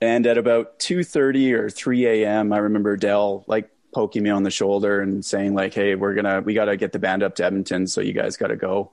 and 0.00 0.26
at 0.26 0.38
about 0.38 0.78
2.30 0.78 1.52
or 1.52 1.70
3 1.70 2.06
a.m., 2.06 2.52
I 2.52 2.58
remember 2.58 2.96
Del 2.96 3.44
like 3.46 3.70
poking 3.94 4.22
me 4.22 4.30
on 4.30 4.42
the 4.44 4.50
shoulder 4.50 5.00
and 5.00 5.24
saying 5.24 5.54
like, 5.54 5.74
hey, 5.74 5.94
we're 5.94 6.14
going 6.14 6.24
to, 6.24 6.40
we 6.44 6.54
got 6.54 6.66
to 6.66 6.76
get 6.76 6.92
the 6.92 6.98
band 6.98 7.22
up 7.22 7.34
to 7.36 7.44
Edmonton. 7.44 7.86
So 7.86 8.00
you 8.00 8.12
guys 8.12 8.36
got 8.36 8.48
to 8.48 8.56
go. 8.56 8.92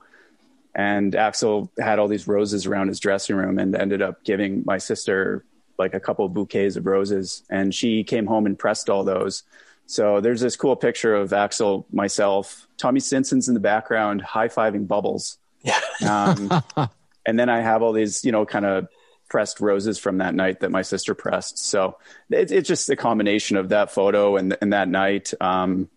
And 0.74 1.12
Axl 1.12 1.68
had 1.78 1.98
all 1.98 2.08
these 2.08 2.26
roses 2.28 2.66
around 2.66 2.88
his 2.88 2.98
dressing 3.00 3.36
room 3.36 3.58
and 3.58 3.74
ended 3.74 4.00
up 4.02 4.22
giving 4.24 4.62
my 4.66 4.78
sister 4.78 5.44
like 5.78 5.94
a 5.94 6.00
couple 6.00 6.24
of 6.24 6.34
bouquets 6.34 6.76
of 6.76 6.86
roses. 6.86 7.42
And 7.50 7.74
she 7.74 8.04
came 8.04 8.26
home 8.26 8.46
and 8.46 8.58
pressed 8.58 8.88
all 8.90 9.04
those. 9.04 9.42
So 9.86 10.20
there's 10.20 10.40
this 10.40 10.56
cool 10.56 10.76
picture 10.76 11.14
of 11.14 11.30
Axl, 11.30 11.84
myself, 11.92 12.66
Tommy 12.76 13.00
Stinson's 13.00 13.48
in 13.48 13.54
the 13.54 13.60
background, 13.60 14.20
high 14.22 14.48
fiving 14.48 14.86
bubbles. 14.88 15.38
Yeah. 15.62 15.80
Um, 16.06 16.62
and 17.26 17.38
then 17.38 17.48
I 17.48 17.60
have 17.60 17.82
all 17.82 17.92
these, 17.92 18.24
you 18.24 18.32
know, 18.32 18.46
kind 18.46 18.64
of 18.64 18.88
pressed 19.28 19.60
roses 19.60 19.98
from 19.98 20.18
that 20.18 20.34
night 20.34 20.60
that 20.60 20.70
my 20.70 20.82
sister 20.82 21.14
pressed. 21.14 21.58
So 21.58 21.98
it, 22.30 22.50
it's 22.50 22.68
just 22.68 22.88
a 22.90 22.96
combination 22.96 23.56
of 23.56 23.70
that 23.70 23.90
photo 23.90 24.36
and, 24.36 24.56
and 24.60 24.72
that 24.72 24.88
night. 24.88 25.32
Um, 25.40 25.88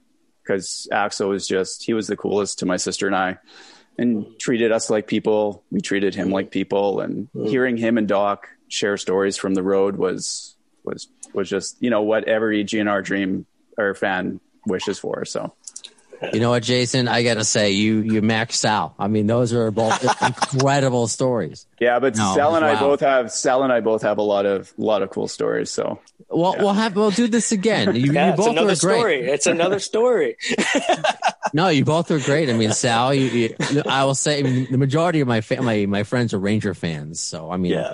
cause 0.46 0.88
Axl 0.92 1.30
was 1.30 1.48
just, 1.48 1.84
he 1.84 1.94
was 1.94 2.08
the 2.08 2.18
coolest 2.18 2.60
to 2.60 2.66
my 2.66 2.78
sister 2.78 3.08
and 3.08 3.16
I 3.16 3.38
and 3.98 4.26
treated 4.40 4.72
us 4.72 4.90
like 4.90 5.08
people. 5.08 5.64
We 5.72 5.80
treated 5.82 6.16
him 6.16 6.30
like 6.30 6.52
people 6.52 7.00
and 7.00 7.30
hearing 7.34 7.78
him 7.78 7.98
and 7.98 8.08
Doc 8.08 8.50
share 8.68 8.98
stories 8.98 9.38
from 9.38 9.54
the 9.54 9.64
road 9.64 9.96
was, 9.96 10.56
was, 10.84 11.08
was 11.34 11.50
just, 11.50 11.78
you 11.82 11.90
know, 11.90 12.02
what 12.02 12.26
every 12.26 12.66
GNR 12.66 13.04
dream 13.04 13.46
or 13.78 13.94
fan 13.94 14.40
wishes 14.66 15.00
for. 15.00 15.26
So 15.26 15.54
You 16.34 16.40
know 16.40 16.52
what, 16.52 16.64
Jason? 16.64 17.08
I 17.08 17.24
gotta 17.24 17.44
say, 17.44 17.72
you 17.72 18.00
you 18.02 18.22
maxed 18.22 18.64
out. 18.66 18.94
I 19.00 19.08
mean, 19.08 19.26
those 19.28 19.54
are 19.54 19.72
both 19.72 20.04
incredible 20.22 21.08
stories. 21.08 21.66
yeah, 21.80 22.00
but 22.00 22.16
No, 22.16 22.34
Sal 22.36 22.56
and 22.56 22.64
I 22.64 22.80
both 22.80 23.00
have, 23.00 23.32
Sal 23.32 23.64
and 23.64 23.74
I 23.74 23.80
both 23.80 24.04
have 24.04 24.18
a 24.20 24.22
lot 24.22 24.46
of, 24.46 24.72
a 24.78 24.82
lot 24.82 25.02
of 25.02 25.10
cool 25.10 25.28
stories. 25.28 25.72
So 25.72 26.00
Well, 26.30 26.56
we'll 26.60 26.74
have 26.74 26.96
we'll 26.96 27.12
do 27.12 27.28
this 27.28 27.52
again. 27.52 27.96
You, 27.96 28.12
Yeah. 28.14 28.26
you 28.28 28.32
It's 28.34 28.38
both 28.38 28.50
another 28.52 28.74
are 28.74 28.76
great. 28.76 28.98
story. 29.00 29.22
It's 29.22 29.48
another 29.48 29.80
story. 29.80 30.38
No, 31.54 31.68
you 31.68 31.84
both 31.84 32.10
are 32.12 32.20
great. 32.20 32.50
I 32.50 32.54
mean, 32.54 32.72
Sal, 32.72 33.14
you, 33.14 33.26
you, 33.26 33.82
I 33.86 34.06
will 34.06 34.16
say 34.16 34.40
I 34.40 34.44
mean, 34.44 34.68
the 34.72 34.78
majority 34.78 35.20
of 35.20 35.28
my 35.28 35.42
fa- 35.42 35.62
my 35.62 35.86
my 35.86 36.04
friends 36.04 36.34
are 36.34 36.40
Ranger 36.40 36.74
fans. 36.74 37.20
So 37.20 37.52
I 37.52 37.58
mean, 37.58 37.74
Yeah. 37.74 37.94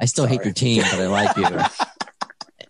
I 0.00 0.04
still 0.04 0.26
hate 0.26 0.44
your 0.44 0.52
team, 0.54 0.82
but 0.82 1.00
I 1.00 1.06
like 1.08 1.36
you. 1.36 1.44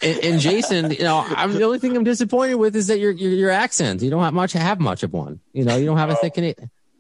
and, 0.03 0.19
and 0.25 0.41
Jason, 0.41 0.91
you 0.91 1.03
know, 1.03 1.25
I'm 1.29 1.55
the 1.55 1.63
only 1.65 1.79
thing 1.79 1.97
I'm 1.97 2.05
disappointed 2.05 2.55
with 2.55 2.75
is 2.77 2.89
that 2.89 2.99
your 2.99 3.13
your, 3.13 3.31
your 3.33 3.51
accent. 3.51 4.03
You 4.03 4.11
don't 4.11 4.23
have 4.23 4.35
much 4.35 4.53
have 4.53 4.81
much 4.81 5.03
of 5.03 5.13
one. 5.13 5.41
You 5.53 5.65
know, 5.65 5.77
you 5.77 5.87
don't 5.87 5.99
have 5.99 6.11
a 6.11 6.17
thick. 6.17 6.37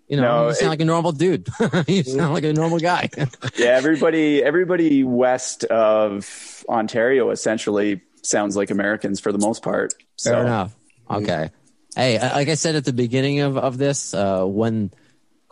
You 0.09 0.19
know, 0.19 0.23
No, 0.23 0.49
you 0.49 0.55
sound 0.55 0.67
it- 0.67 0.71
like 0.71 0.81
a 0.81 0.85
normal 0.85 1.13
dude. 1.13 1.49
you 1.87 2.03
sound 2.03 2.35
like 2.35 2.45
a 2.45 2.53
normal 2.53 2.79
guy. 2.79 3.09
yeah, 3.57 3.69
everybody, 3.69 4.43
everybody 4.43 5.05
west 5.05 5.65
of 5.65 6.65
Ontario 6.69 7.31
essentially 7.31 8.03
sounds 8.23 8.55
like 8.57 8.71
Americans 8.71 9.21
for 9.21 9.33
the 9.33 9.39
most 9.39 9.63
part. 9.63 9.95
So 10.17 10.33
Fair 10.33 10.43
enough. 10.43 10.77
Okay. 11.11 11.51
Hey, 11.97 12.19
uh, 12.19 12.35
like 12.35 12.49
I 12.49 12.55
said 12.55 12.75
at 12.75 12.85
the 12.85 12.93
beginning 12.93 13.41
of, 13.41 13.57
of 13.57 13.79
this, 13.79 14.13
uh, 14.13 14.45
when 14.45 14.91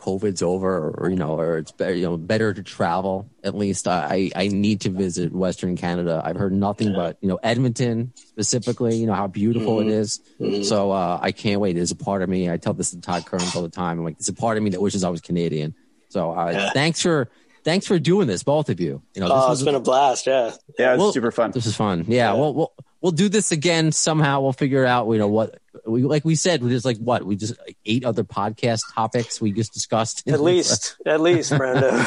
COVID's 0.00 0.42
over, 0.42 0.90
or 0.96 1.10
you 1.10 1.16
know, 1.16 1.38
or 1.38 1.58
it's 1.58 1.72
better, 1.72 1.94
you 1.94 2.02
know, 2.02 2.16
better 2.16 2.54
to 2.54 2.62
travel. 2.62 3.28
At 3.44 3.54
least 3.54 3.86
I, 3.86 4.30
I 4.34 4.48
need 4.48 4.80
to 4.82 4.90
visit 4.90 5.32
Western 5.32 5.76
Canada. 5.76 6.22
I've 6.24 6.36
heard 6.36 6.52
nothing 6.52 6.94
but 6.94 7.18
you 7.20 7.28
know 7.28 7.38
Edmonton 7.42 8.12
specifically. 8.16 8.96
You 8.96 9.06
know 9.06 9.14
how 9.14 9.26
beautiful 9.26 9.80
it 9.80 9.88
is. 9.88 10.20
So 10.66 10.90
uh, 10.90 11.18
I 11.20 11.32
can't 11.32 11.60
wait. 11.60 11.74
There's 11.74 11.90
a 11.90 11.96
part 11.96 12.22
of 12.22 12.28
me. 12.28 12.50
I 12.50 12.56
tell 12.56 12.72
this 12.72 12.90
to 12.92 13.00
Todd 13.00 13.26
Kerns 13.26 13.54
all 13.54 13.62
the 13.62 13.68
time. 13.68 13.98
I'm 13.98 14.04
like, 14.04 14.18
there's 14.18 14.28
a 14.28 14.34
part 14.34 14.56
of 14.56 14.62
me 14.62 14.70
that 14.70 14.80
wishes 14.80 15.04
I 15.04 15.10
was 15.10 15.20
Canadian. 15.20 15.74
So 16.08 16.32
uh, 16.32 16.70
thanks 16.72 17.02
for 17.02 17.28
thanks 17.62 17.86
for 17.86 17.98
doing 17.98 18.26
this, 18.26 18.42
both 18.42 18.70
of 18.70 18.80
you. 18.80 19.02
You 19.14 19.20
know, 19.20 19.26
this 19.28 19.34
Oh, 19.44 19.48
was 19.50 19.60
it's 19.60 19.64
been 19.66 19.74
a 19.74 19.80
blast. 19.80 20.26
Yeah. 20.26 20.52
Yeah, 20.78 20.94
it's 20.94 21.00
Well, 21.00 21.12
super 21.12 21.30
fun. 21.30 21.50
this 21.50 21.66
is 21.66 21.76
fun. 21.76 22.04
Yeah, 22.08 22.32
Well, 22.32 22.54
we'll 22.54 22.72
we'll 23.02 23.12
do 23.12 23.28
this 23.28 23.52
again 23.52 23.92
somehow. 23.92 24.40
We'll 24.40 24.52
figure 24.54 24.84
out. 24.86 25.10
You 25.12 25.18
know 25.18 25.28
what 25.28 25.58
we 25.90 26.02
like. 26.02 26.24
We 26.24 26.34
said 26.34 26.60
there's 26.62 26.84
like 26.84 26.98
what 26.98 27.24
we 27.24 27.36
just 27.36 27.58
like 27.58 27.76
eight 27.84 28.04
other 28.04 28.24
podcast 28.24 28.80
topics 28.94 29.40
we 29.40 29.52
just 29.52 29.72
discussed. 29.72 30.26
At 30.28 30.40
least, 30.50 30.96
at 31.06 31.20
least, 31.20 31.56
Brenda. 31.56 32.06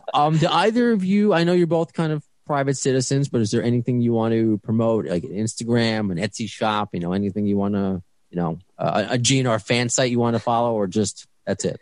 Um, 0.14 0.38
do 0.38 0.48
either 0.48 0.90
of 0.92 1.04
you? 1.04 1.32
I 1.32 1.44
know 1.44 1.52
you're 1.52 1.66
both 1.68 1.92
kind 1.92 2.12
of 2.12 2.24
private 2.44 2.76
citizens, 2.76 3.28
but 3.28 3.40
is 3.40 3.52
there 3.52 3.62
anything 3.62 4.00
you 4.00 4.12
want 4.12 4.34
to 4.34 4.58
promote, 4.58 5.06
like 5.06 5.22
an 5.22 5.30
Instagram, 5.30 6.10
an 6.10 6.18
Etsy 6.18 6.48
shop? 6.48 6.90
You 6.92 6.98
know, 7.00 7.12
anything 7.12 7.46
you 7.46 7.56
want 7.56 7.74
to, 7.74 8.02
you 8.30 8.36
know, 8.36 8.58
uh, 8.76 9.06
a 9.10 9.18
GNR 9.18 9.64
fan 9.64 9.88
site 9.88 10.10
you 10.10 10.18
want 10.18 10.34
to 10.34 10.40
follow, 10.40 10.74
or 10.74 10.88
just 10.88 11.26
that's 11.46 11.64
it? 11.64 11.80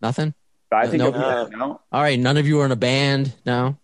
Nothing. 0.00 0.32
I 0.72 0.86
think 0.88 0.98
No, 1.02 1.08
it'll 1.08 1.20
no. 1.20 1.46
no. 1.56 1.80
All 1.92 2.02
right. 2.02 2.18
None 2.18 2.36
of 2.36 2.46
you 2.48 2.60
are 2.60 2.66
in 2.66 2.72
a 2.72 2.76
band. 2.76 3.32
No. 3.46 3.76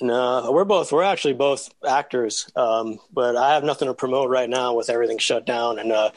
No, 0.00 0.50
we're 0.52 0.64
both, 0.64 0.92
we're 0.92 1.02
actually 1.02 1.34
both 1.34 1.70
actors. 1.86 2.50
Um, 2.56 2.98
but 3.12 3.36
I 3.36 3.54
have 3.54 3.64
nothing 3.64 3.88
to 3.88 3.94
promote 3.94 4.30
right 4.30 4.48
now 4.48 4.74
with 4.74 4.90
everything 4.90 5.18
shut 5.18 5.46
down. 5.46 5.78
And, 5.78 5.92
uh, 5.92 6.10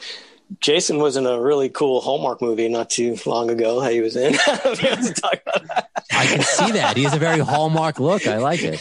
Jason 0.60 0.98
was 0.98 1.16
in 1.16 1.26
a 1.26 1.40
really 1.40 1.68
cool 1.68 2.00
Hallmark 2.00 2.40
movie 2.40 2.68
not 2.68 2.88
too 2.88 3.16
long 3.26 3.50
ago. 3.50 3.80
He 3.82 4.00
was 4.00 4.14
in. 4.14 4.36
I 4.46 4.56
don't 4.56 4.64
know 4.64 4.70
if 4.72 4.82
you 4.82 4.90
want 4.90 5.04
to 5.04 5.14
talk 5.20 5.42
about 5.44 5.68
that. 5.68 5.90
I 6.12 6.26
can 6.26 6.42
see 6.42 6.70
that. 6.72 6.96
He 6.96 7.02
has 7.02 7.14
a 7.14 7.18
very 7.18 7.40
hallmark 7.40 7.98
look. 7.98 8.26
I 8.26 8.38
like 8.38 8.60
it. 8.62 8.80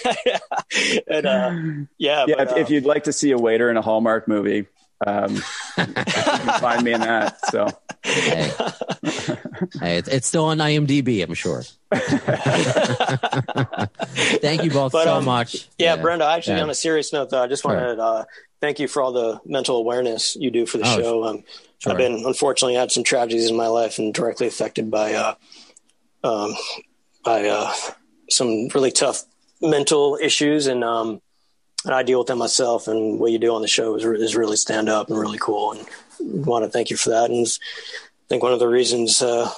and, 1.08 1.26
uh, 1.26 1.88
yeah, 1.98 2.26
Yeah, 2.28 2.36
but, 2.38 2.52
if, 2.52 2.58
if 2.58 2.68
um, 2.68 2.74
you'd 2.74 2.86
like 2.86 3.06
to 3.06 3.14
see 3.14 3.32
a 3.32 3.38
waiter 3.38 3.70
in 3.72 3.78
a 3.78 3.82
Hallmark 3.82 4.28
movie, 4.28 4.68
um, 5.06 5.36
you 5.36 5.42
can 5.86 6.60
find 6.60 6.84
me 6.84 6.94
in 6.94 7.02
that. 7.02 7.38
So 7.52 7.68
Hey, 8.04 8.52
hey 9.82 9.98
it's, 9.98 10.08
it's 10.08 10.28
still 10.28 10.46
on 10.46 10.60
IMDb, 10.60 11.24
I'm 11.24 11.34
sure. 11.34 11.64
Thank 14.42 14.64
you 14.64 14.72
both 14.72 14.92
But, 14.92 15.06
so 15.06 15.16
um, 15.16 15.26
much. 15.26 15.68
Yeah, 15.78 15.96
Brenda. 15.96 16.26
Actually, 16.26 16.58
Yeah. 16.58 16.64
on 16.64 16.70
a 16.70 16.76
serious 16.76 17.12
note, 17.14 17.30
though, 17.32 17.42
I 17.42 17.48
just 17.48 17.64
Sure. 17.64 17.74
wanted 17.74 17.96
to 17.96 18.04
uh, 18.04 18.24
thank 18.62 18.80
you 18.80 18.88
for 18.88 19.02
all 19.02 19.12
the 19.12 19.40
mental 19.46 19.78
awareness 19.78 20.36
you 20.36 20.52
do 20.52 20.66
for 20.66 20.78
the 20.78 20.86
Oh, 20.88 20.98
show. 21.02 21.24
Um, 21.26 21.44
sure. 21.80 21.92
I've 21.94 21.98
been 21.98 22.24
unfortunately 22.26 22.76
had 22.76 22.92
some 22.92 23.04
tragedies 23.04 23.50
in 23.50 23.56
my 23.58 23.68
life 23.68 23.98
and 23.98 24.14
directly 24.14 24.48
affected 24.48 24.92
by 24.92 25.14
uh, 25.14 25.34
um, 26.24 26.56
by 27.24 27.48
uh, 27.48 27.74
some 28.30 28.68
really 28.70 28.92
tough 28.92 29.24
mental 29.62 30.18
issues, 30.22 30.68
and 30.68 30.84
um, 30.84 31.22
and 31.86 31.94
I 31.94 32.04
deal 32.04 32.20
with 32.20 32.28
them 32.28 32.40
myself. 32.40 32.88
And 32.88 33.20
what 33.20 33.32
you 33.32 33.40
do 33.40 33.56
on 33.56 33.62
the 33.62 33.68
show 33.68 33.96
is, 33.96 34.04
is 34.04 34.36
really 34.36 34.58
stand 34.58 34.90
up 34.90 35.10
and 35.10 35.18
really 35.18 35.38
cool. 35.40 35.72
And 35.72 36.46
want 36.46 36.66
to 36.66 36.72
thank 36.72 36.90
you 36.90 36.98
for 36.98 37.10
that. 37.12 37.30
And 37.30 37.46
I 37.48 38.28
think 38.28 38.44
one 38.44 38.54
of 38.54 38.60
the 38.60 38.68
reasons. 38.68 39.22
Uh, 39.22 39.50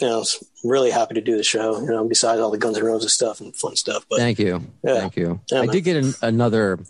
you 0.00 0.08
know, 0.08 0.16
I 0.16 0.18
was 0.18 0.42
really 0.64 0.90
happy 0.90 1.14
to 1.14 1.20
do 1.20 1.36
the 1.36 1.44
show. 1.44 1.80
You 1.80 1.86
know, 1.86 2.08
besides 2.08 2.40
all 2.40 2.50
the 2.50 2.58
Guns 2.58 2.76
N' 2.76 2.84
Roses 2.84 3.12
stuff 3.12 3.40
and 3.40 3.54
fun 3.54 3.76
stuff. 3.76 4.04
But 4.08 4.18
Thank 4.18 4.38
you. 4.38 4.66
Yeah. 4.82 5.00
Thank 5.00 5.16
you. 5.16 5.40
Yeah, 5.50 5.58
I 5.58 5.66
man. 5.66 5.74
did 5.74 5.84
get 5.84 5.96
an, 5.96 6.14
another. 6.22 6.80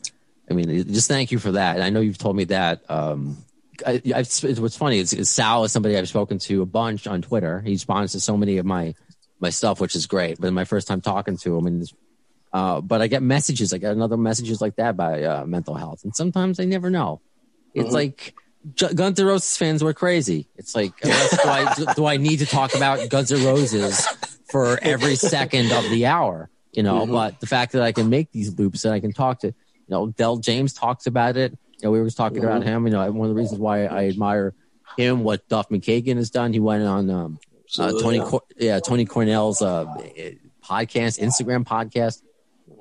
I 0.50 0.54
mean, 0.54 0.68
just 0.88 1.08
thank 1.08 1.30
you 1.30 1.38
for 1.38 1.52
that. 1.52 1.76
And 1.76 1.84
I 1.84 1.90
know 1.90 2.00
you've 2.00 2.18
told 2.18 2.36
me 2.36 2.44
that. 2.44 2.88
Um, 2.90 3.44
I, 3.86 4.00
it's, 4.04 4.42
what's 4.42 4.76
funny 4.76 4.98
is, 4.98 5.12
is 5.12 5.30
Sal 5.30 5.64
is 5.64 5.72
somebody 5.72 5.96
I've 5.96 6.08
spoken 6.08 6.38
to 6.40 6.62
a 6.62 6.66
bunch 6.66 7.06
on 7.06 7.20
Twitter. 7.22 7.60
He 7.60 7.72
responds 7.72 8.12
to 8.12 8.20
so 8.20 8.36
many 8.36 8.58
of 8.58 8.66
my 8.66 8.94
my 9.40 9.50
stuff, 9.50 9.80
which 9.80 9.96
is 9.96 10.06
great. 10.06 10.40
But 10.40 10.52
my 10.52 10.64
first 10.64 10.86
time 10.86 11.00
talking 11.00 11.36
to 11.38 11.56
him, 11.56 11.66
and 11.66 11.92
uh, 12.52 12.80
but 12.80 13.00
I 13.02 13.06
get 13.06 13.22
messages. 13.22 13.72
I 13.72 13.78
get 13.78 13.92
another 13.92 14.16
messages 14.16 14.60
like 14.60 14.76
that 14.76 14.96
by 14.96 15.22
uh, 15.24 15.44
mental 15.46 15.74
health, 15.74 16.04
and 16.04 16.14
sometimes 16.14 16.60
I 16.60 16.64
never 16.64 16.90
know. 16.90 17.20
It's 17.74 17.86
Mm-hmm. 17.86 17.94
like 17.94 18.34
J- 18.74 18.92
Guns 18.94 19.18
N' 19.18 19.26
Roses 19.26 19.56
fans 19.56 19.82
were 19.82 19.94
crazy. 19.94 20.48
It's 20.56 20.74
like, 20.74 20.92
do, 21.00 21.10
I, 21.10 21.92
do 21.96 22.06
I 22.06 22.16
need 22.18 22.38
to 22.40 22.46
talk 22.46 22.74
about 22.74 23.08
Guns 23.08 23.32
N' 23.32 23.44
Roses 23.44 24.06
for 24.50 24.78
every 24.82 25.16
second 25.16 25.72
of 25.72 25.88
the 25.90 26.06
hour? 26.06 26.48
You 26.72 26.82
know, 26.82 27.00
Mm-hmm. 27.02 27.12
but 27.12 27.40
the 27.40 27.46
fact 27.46 27.72
that 27.72 27.82
I 27.82 27.92
can 27.92 28.08
make 28.10 28.30
these 28.32 28.56
loops 28.58 28.84
and 28.84 28.94
I 28.94 29.00
can 29.00 29.12
talk 29.12 29.40
to, 29.40 29.48
you 29.48 29.54
know, 29.88 30.06
Del 30.08 30.36
James 30.36 30.72
talks 30.74 31.06
about 31.06 31.36
it. 31.36 31.52
You 31.80 31.88
know, 31.88 31.90
we 31.90 31.98
were 31.98 32.04
just 32.06 32.16
talking 32.16 32.44
about 32.44 32.62
him. 32.62 32.86
You 32.86 32.92
know, 32.92 33.10
one 33.10 33.28
of 33.28 33.34
the 33.34 33.40
reasons 33.40 33.58
why 33.58 33.86
I 33.86 34.06
admire 34.08 34.54
him, 34.96 35.24
what 35.24 35.48
Duff 35.48 35.68
McKagan 35.70 36.16
has 36.16 36.30
done. 36.30 36.52
He 36.52 36.60
went 36.60 36.82
on 36.84 37.10
um, 37.10 37.38
uh, 37.78 37.90
Toni, 38.00 38.18
yeah. 38.18 38.24
Cor- 38.24 38.42
yeah, 38.58 38.78
Toni 38.80 39.04
Cornell's 39.06 39.60
uh, 39.60 39.86
podcast, 40.64 41.18
Instagram 41.18 41.64
podcast. 41.64 42.22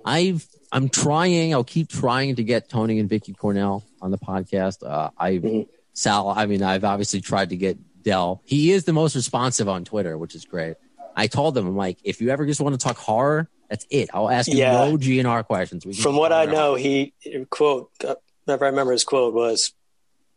I've 0.05 0.47
I'm 0.71 0.87
trying. 0.89 1.53
I'll 1.53 1.63
keep 1.65 1.89
trying 1.89 2.35
to 2.37 2.43
get 2.43 2.69
Toni 2.69 2.99
and 2.99 3.09
Vicky 3.09 3.33
Cornell 3.33 3.83
on 4.01 4.11
the 4.11 4.17
podcast. 4.17 4.87
Uh, 4.87 5.09
I've 5.17 5.41
Mhm. 5.41 5.67
Sal. 5.93 6.29
I 6.29 6.45
mean, 6.45 6.63
I've 6.63 6.83
obviously 6.85 7.19
tried 7.21 7.49
to 7.49 7.57
get 7.57 7.77
Del. 8.03 8.41
He 8.45 8.71
is 8.71 8.85
the 8.85 8.93
most 8.93 9.15
responsive 9.15 9.67
on 9.67 9.83
Twitter, 9.83 10.17
which 10.17 10.33
is 10.33 10.45
great. 10.45 10.75
I 11.15 11.27
told 11.27 11.55
them, 11.55 11.67
I'm 11.67 11.75
like, 11.75 11.97
if 12.03 12.21
you 12.21 12.29
ever 12.29 12.45
just 12.45 12.61
want 12.61 12.73
to 12.73 12.79
talk 12.83 12.95
horror, 12.97 13.49
that's 13.69 13.85
it. 13.89 14.09
I'll 14.13 14.29
ask 14.29 14.47
you 14.49 14.59
Yeah. 14.59 14.71
no 14.85 14.97
GNR 14.97 15.43
questions. 15.45 15.83
From 16.01 16.15
what 16.15 16.31
I 16.31 16.45
know, 16.45 16.75
he 16.75 17.13
quote. 17.49 17.89
uh, 18.07 18.15
I 18.47 18.53
remember 18.53 18.93
his 18.93 19.03
quote 19.03 19.33
was, 19.33 19.73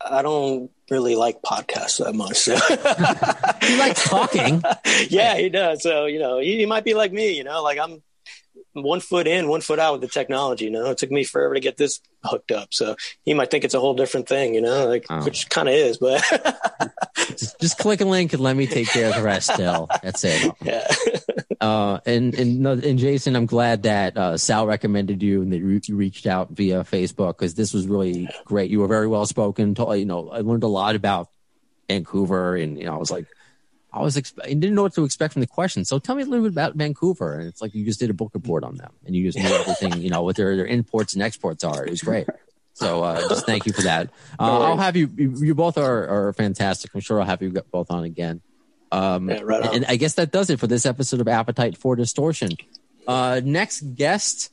"I 0.04 0.22
don't 0.22 0.70
really 0.90 1.14
like 1.14 1.42
podcasts 1.42 2.04
that 2.04 2.14
much." 2.14 2.36
So. 2.36 2.54
he 3.66 3.78
likes 3.78 4.08
talking. 4.08 4.62
yeah, 5.08 5.36
he 5.36 5.48
does. 5.48 5.82
So 5.82 6.06
you 6.06 6.18
know, 6.18 6.38
he, 6.40 6.58
he 6.58 6.66
might 6.66 6.84
be 6.84 6.94
like 6.94 7.12
me. 7.12 7.36
You 7.36 7.44
know, 7.44 7.62
like 7.62 7.78
I'm 7.78 8.02
one 8.72 9.00
foot 9.00 9.26
in, 9.26 9.48
one 9.48 9.60
foot 9.60 9.78
out 9.78 9.92
with 9.92 10.00
the 10.00 10.08
technology. 10.08 10.64
You 10.66 10.70
know, 10.72 10.90
it 10.90 10.98
took 10.98 11.10
me 11.10 11.24
forever 11.24 11.54
to 11.54 11.60
get 11.60 11.76
this 11.76 12.00
hooked 12.24 12.50
up. 12.50 12.68
So 12.72 12.96
he 13.24 13.34
might 13.34 13.50
think 13.50 13.64
it's 13.64 13.74
a 13.74 13.80
whole 13.80 13.94
different 13.94 14.28
thing. 14.28 14.54
You 14.54 14.60
know, 14.62 14.86
like 14.88 15.06
Oh. 15.10 15.24
which 15.24 15.48
kind 15.48 15.68
of 15.68 15.74
is, 15.74 15.98
but 15.98 16.22
just, 17.28 17.58
just 17.60 17.78
click 17.78 18.00
a 18.00 18.04
link 18.04 18.32
and 18.32 18.42
let 18.42 18.56
me 18.56 18.66
take 18.66 18.88
care 18.88 19.08
of 19.08 19.14
the 19.14 19.22
rest. 19.22 19.52
Still, 19.52 19.88
that's 20.02 20.24
it. 20.24 20.52
yeah. 20.62 20.86
Uh, 21.60 22.00
and 22.04 22.34
and 22.34 22.66
and 22.66 22.98
Jason, 22.98 23.36
I'm 23.36 23.46
glad 23.46 23.84
that 23.84 24.16
uh, 24.16 24.36
Sal 24.36 24.66
recommended 24.66 25.22
you 25.22 25.42
and 25.42 25.52
that 25.52 25.88
you 25.88 25.96
reached 25.96 26.26
out 26.26 26.50
via 26.50 26.84
Facebook 26.84 27.38
because 27.38 27.54
this 27.54 27.72
was 27.72 27.86
really 27.86 28.28
great. 28.44 28.70
You 28.70 28.80
were 28.80 28.88
very 28.88 29.06
well 29.06 29.26
spoken. 29.26 29.74
You 29.78 30.04
know, 30.04 30.30
I 30.30 30.40
learned 30.40 30.64
a 30.64 30.68
lot 30.68 30.94
about 30.96 31.28
Vancouver, 31.88 32.56
and 32.56 32.78
you 32.78 32.84
know, 32.84 32.94
I 32.94 32.98
was 32.98 33.10
like, 33.10 33.26
I 33.94 34.00
was 34.02 34.16
I 34.42 34.48
didn't 34.48 34.74
know 34.74 34.82
what 34.82 34.94
to 34.94 35.04
expect 35.04 35.32
from 35.34 35.40
the 35.40 35.46
question. 35.46 35.84
So 35.84 35.98
tell 36.00 36.16
me 36.16 36.22
a 36.22 36.26
little 36.26 36.44
bit 36.44 36.52
about 36.52 36.74
Vancouver. 36.74 37.38
And 37.38 37.46
it's 37.48 37.62
like 37.62 37.74
you 37.74 37.84
just 37.84 38.00
did 38.00 38.10
a 38.10 38.14
book 38.14 38.32
report 38.34 38.64
on 38.64 38.74
them, 38.76 38.92
and 39.06 39.14
you 39.14 39.24
just 39.30 39.38
knew 39.38 39.54
everything. 39.54 40.02
You 40.02 40.10
know 40.10 40.22
what 40.22 40.36
their 40.36 40.56
their 40.56 40.66
imports 40.66 41.14
and 41.14 41.22
exports 41.22 41.62
are. 41.64 41.84
It 41.86 41.90
was 41.90 42.02
great. 42.02 42.26
So 42.76 43.04
uh, 43.04 43.28
just 43.28 43.46
thank 43.46 43.66
you 43.66 43.72
for 43.72 43.82
that. 43.82 44.10
Uh, 44.36 44.58
I'll 44.64 44.76
have 44.76 44.96
you. 44.96 45.08
You, 45.16 45.32
you 45.38 45.54
both 45.54 45.78
are 45.78 46.08
are 46.28 46.32
fantastic. 46.32 46.90
I'm 46.92 47.00
sure 47.02 47.20
I'll 47.20 47.26
have 47.26 47.40
you 47.40 47.52
both 47.70 47.88
on 47.88 48.02
again. 48.02 48.40
Um, 48.90 49.30
Yeah, 49.30 49.42
right 49.44 49.62
on. 49.62 49.74
and 49.76 49.84
I 49.86 49.94
guess 49.94 50.14
that 50.14 50.32
does 50.32 50.50
it 50.50 50.58
for 50.58 50.66
this 50.66 50.84
episode 50.84 51.20
of 51.20 51.28
Appetite 51.28 51.76
for 51.76 51.94
Distortion. 51.94 52.50
Uh, 53.06 53.40
next 53.44 53.82
guest, 53.94 54.50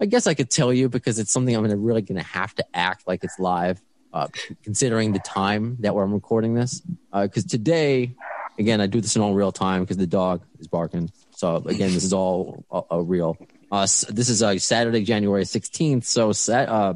I 0.00 0.06
guess 0.06 0.26
I 0.26 0.34
could 0.34 0.50
tell 0.50 0.72
you 0.72 0.88
because 0.88 1.20
it's 1.20 1.30
something 1.30 1.54
I'm 1.54 1.62
gonna 1.62 1.76
really 1.76 2.02
gonna 2.02 2.24
have 2.24 2.52
to 2.56 2.64
act 2.74 3.06
like 3.06 3.22
it's 3.22 3.38
live, 3.38 3.80
uh, 4.12 4.26
considering 4.64 5.12
the 5.12 5.20
time 5.20 5.76
that 5.82 5.94
I'm 5.94 6.12
recording 6.12 6.54
this. 6.54 6.82
Because 7.12 7.44
today, 7.44 8.12
again, 8.58 8.80
I 8.80 8.86
do 8.86 9.00
this 9.00 9.16
in 9.16 9.22
all 9.22 9.34
real 9.34 9.52
time 9.52 9.82
because 9.82 9.96
the 9.96 10.06
dog 10.06 10.42
is 10.58 10.66
barking. 10.68 11.10
So 11.32 11.56
again, 11.56 11.92
this 11.92 12.04
is 12.04 12.12
all 12.12 12.64
a, 12.70 12.82
uh, 12.94 12.98
real. 12.98 13.36
Uh, 13.70 13.82
this 13.82 14.28
is 14.28 14.42
uh, 14.42 14.58
Saturday, 14.58 15.02
January 15.02 15.44
16th. 15.44 16.04
So 16.04 16.32
uh, 16.52 16.94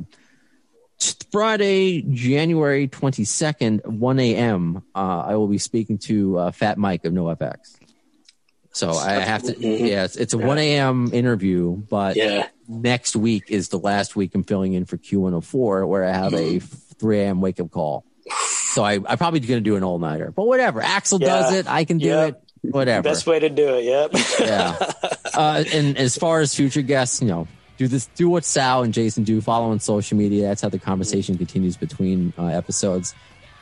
Friday, 1.33 2.03
January 2.03 2.89
22nd, 2.89 3.87
1 3.87 4.19
a.m., 4.21 4.83
uh, 4.95 5.25
I 5.27 5.37
will 5.37 5.49
be 5.49 5.59
speaking 5.59 5.99
to 5.99 6.39
uh, 6.39 6.51
Fat 6.53 6.79
Mike 6.79 7.05
of 7.05 7.13
NoFX. 7.13 7.77
So 8.73 8.93
I 8.93 9.15
have 9.15 9.43
to, 9.45 9.53
Mhm. 9.55 9.89
yeah, 9.89 10.05
it's, 10.05 10.17
it's 10.17 10.33
a 10.33 10.39
1 10.39 10.59
a.m. 10.59 11.11
interview, 11.13 11.77
but 11.91 12.17
Yeah. 12.17 12.47
next 12.69 13.17
week 13.17 13.51
is 13.51 13.69
the 13.69 13.79
last 13.79 14.15
week 14.15 14.33
I'm 14.35 14.45
filling 14.45 14.75
in 14.75 14.85
for 14.85 14.97
Q104 14.97 15.89
where 15.89 16.05
I 16.05 16.13
have 16.13 16.35
a 16.35 16.61
3 16.61 17.21
a.m. 17.21 17.41
wake 17.41 17.59
up 17.59 17.71
call. 17.71 18.05
So 18.73 18.85
I, 18.85 18.95
I'm 18.95 19.19
probably 19.19 19.41
going 19.41 19.59
to 19.63 19.69
do 19.69 19.77
an 19.77 19.83
all 19.85 19.99
nighter, 19.99 20.31
but 20.31 20.47
whatever. 20.47 20.81
Axl 20.81 21.19
does 21.21 21.53
it. 21.55 21.67
I 21.67 21.85
can 21.85 21.99
do 21.99 22.07
Yeah. 22.07 22.25
it. 22.27 22.41
Whatever. 22.63 23.03
Best 23.03 23.27
way 23.27 23.39
to 23.39 23.49
do 23.49 23.69
it. 23.77 23.85
Yep. 23.85 24.11
yeah. 24.41 24.93
Uh, 25.33 25.63
and 25.73 25.97
as 25.97 26.19
far 26.19 26.41
as 26.41 26.55
future 26.55 26.83
guests, 26.83 27.23
you 27.23 27.29
know, 27.29 27.47
do 27.79 27.87
this, 27.87 28.07
do 28.17 28.29
what 28.29 28.45
Sal 28.45 28.83
and 28.83 28.93
Jason 28.93 29.23
do. 29.23 29.41
Follow 29.41 29.71
on 29.71 29.79
social 29.79 30.19
media. 30.19 30.43
That's 30.43 30.61
how 30.61 30.69
the 30.69 30.79
conversation 30.79 31.39
continues 31.39 31.77
between 31.77 32.33
uh, 32.37 32.47
episodes. 32.47 33.15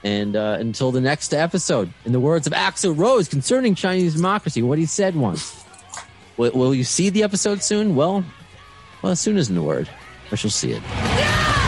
And 0.02 0.34
uh, 0.34 0.56
until 0.58 0.90
the 0.90 1.02
next 1.02 1.34
episode, 1.34 1.92
in 2.06 2.12
the 2.12 2.20
words 2.20 2.46
of 2.46 2.54
Axl 2.54 2.98
Rose 2.98 3.28
concerning 3.28 3.74
Chinese 3.74 4.14
democracy, 4.14 4.62
what 4.62 4.78
he 4.78 4.86
said 4.86 5.14
once. 5.14 5.62
Will, 6.38 6.52
will 6.52 6.74
you 6.74 6.84
see 6.84 7.10
the 7.10 7.22
episode 7.22 7.62
soon? 7.62 7.94
Well, 7.94 8.24
well, 9.02 9.12
as 9.12 9.20
soon 9.20 9.36
as 9.36 9.50
in 9.50 9.54
the 9.54 9.62
word, 9.62 9.88
I 10.32 10.36
shall 10.36 10.50
see 10.50 10.72
it. 10.72 10.82
Thanks 10.82 11.67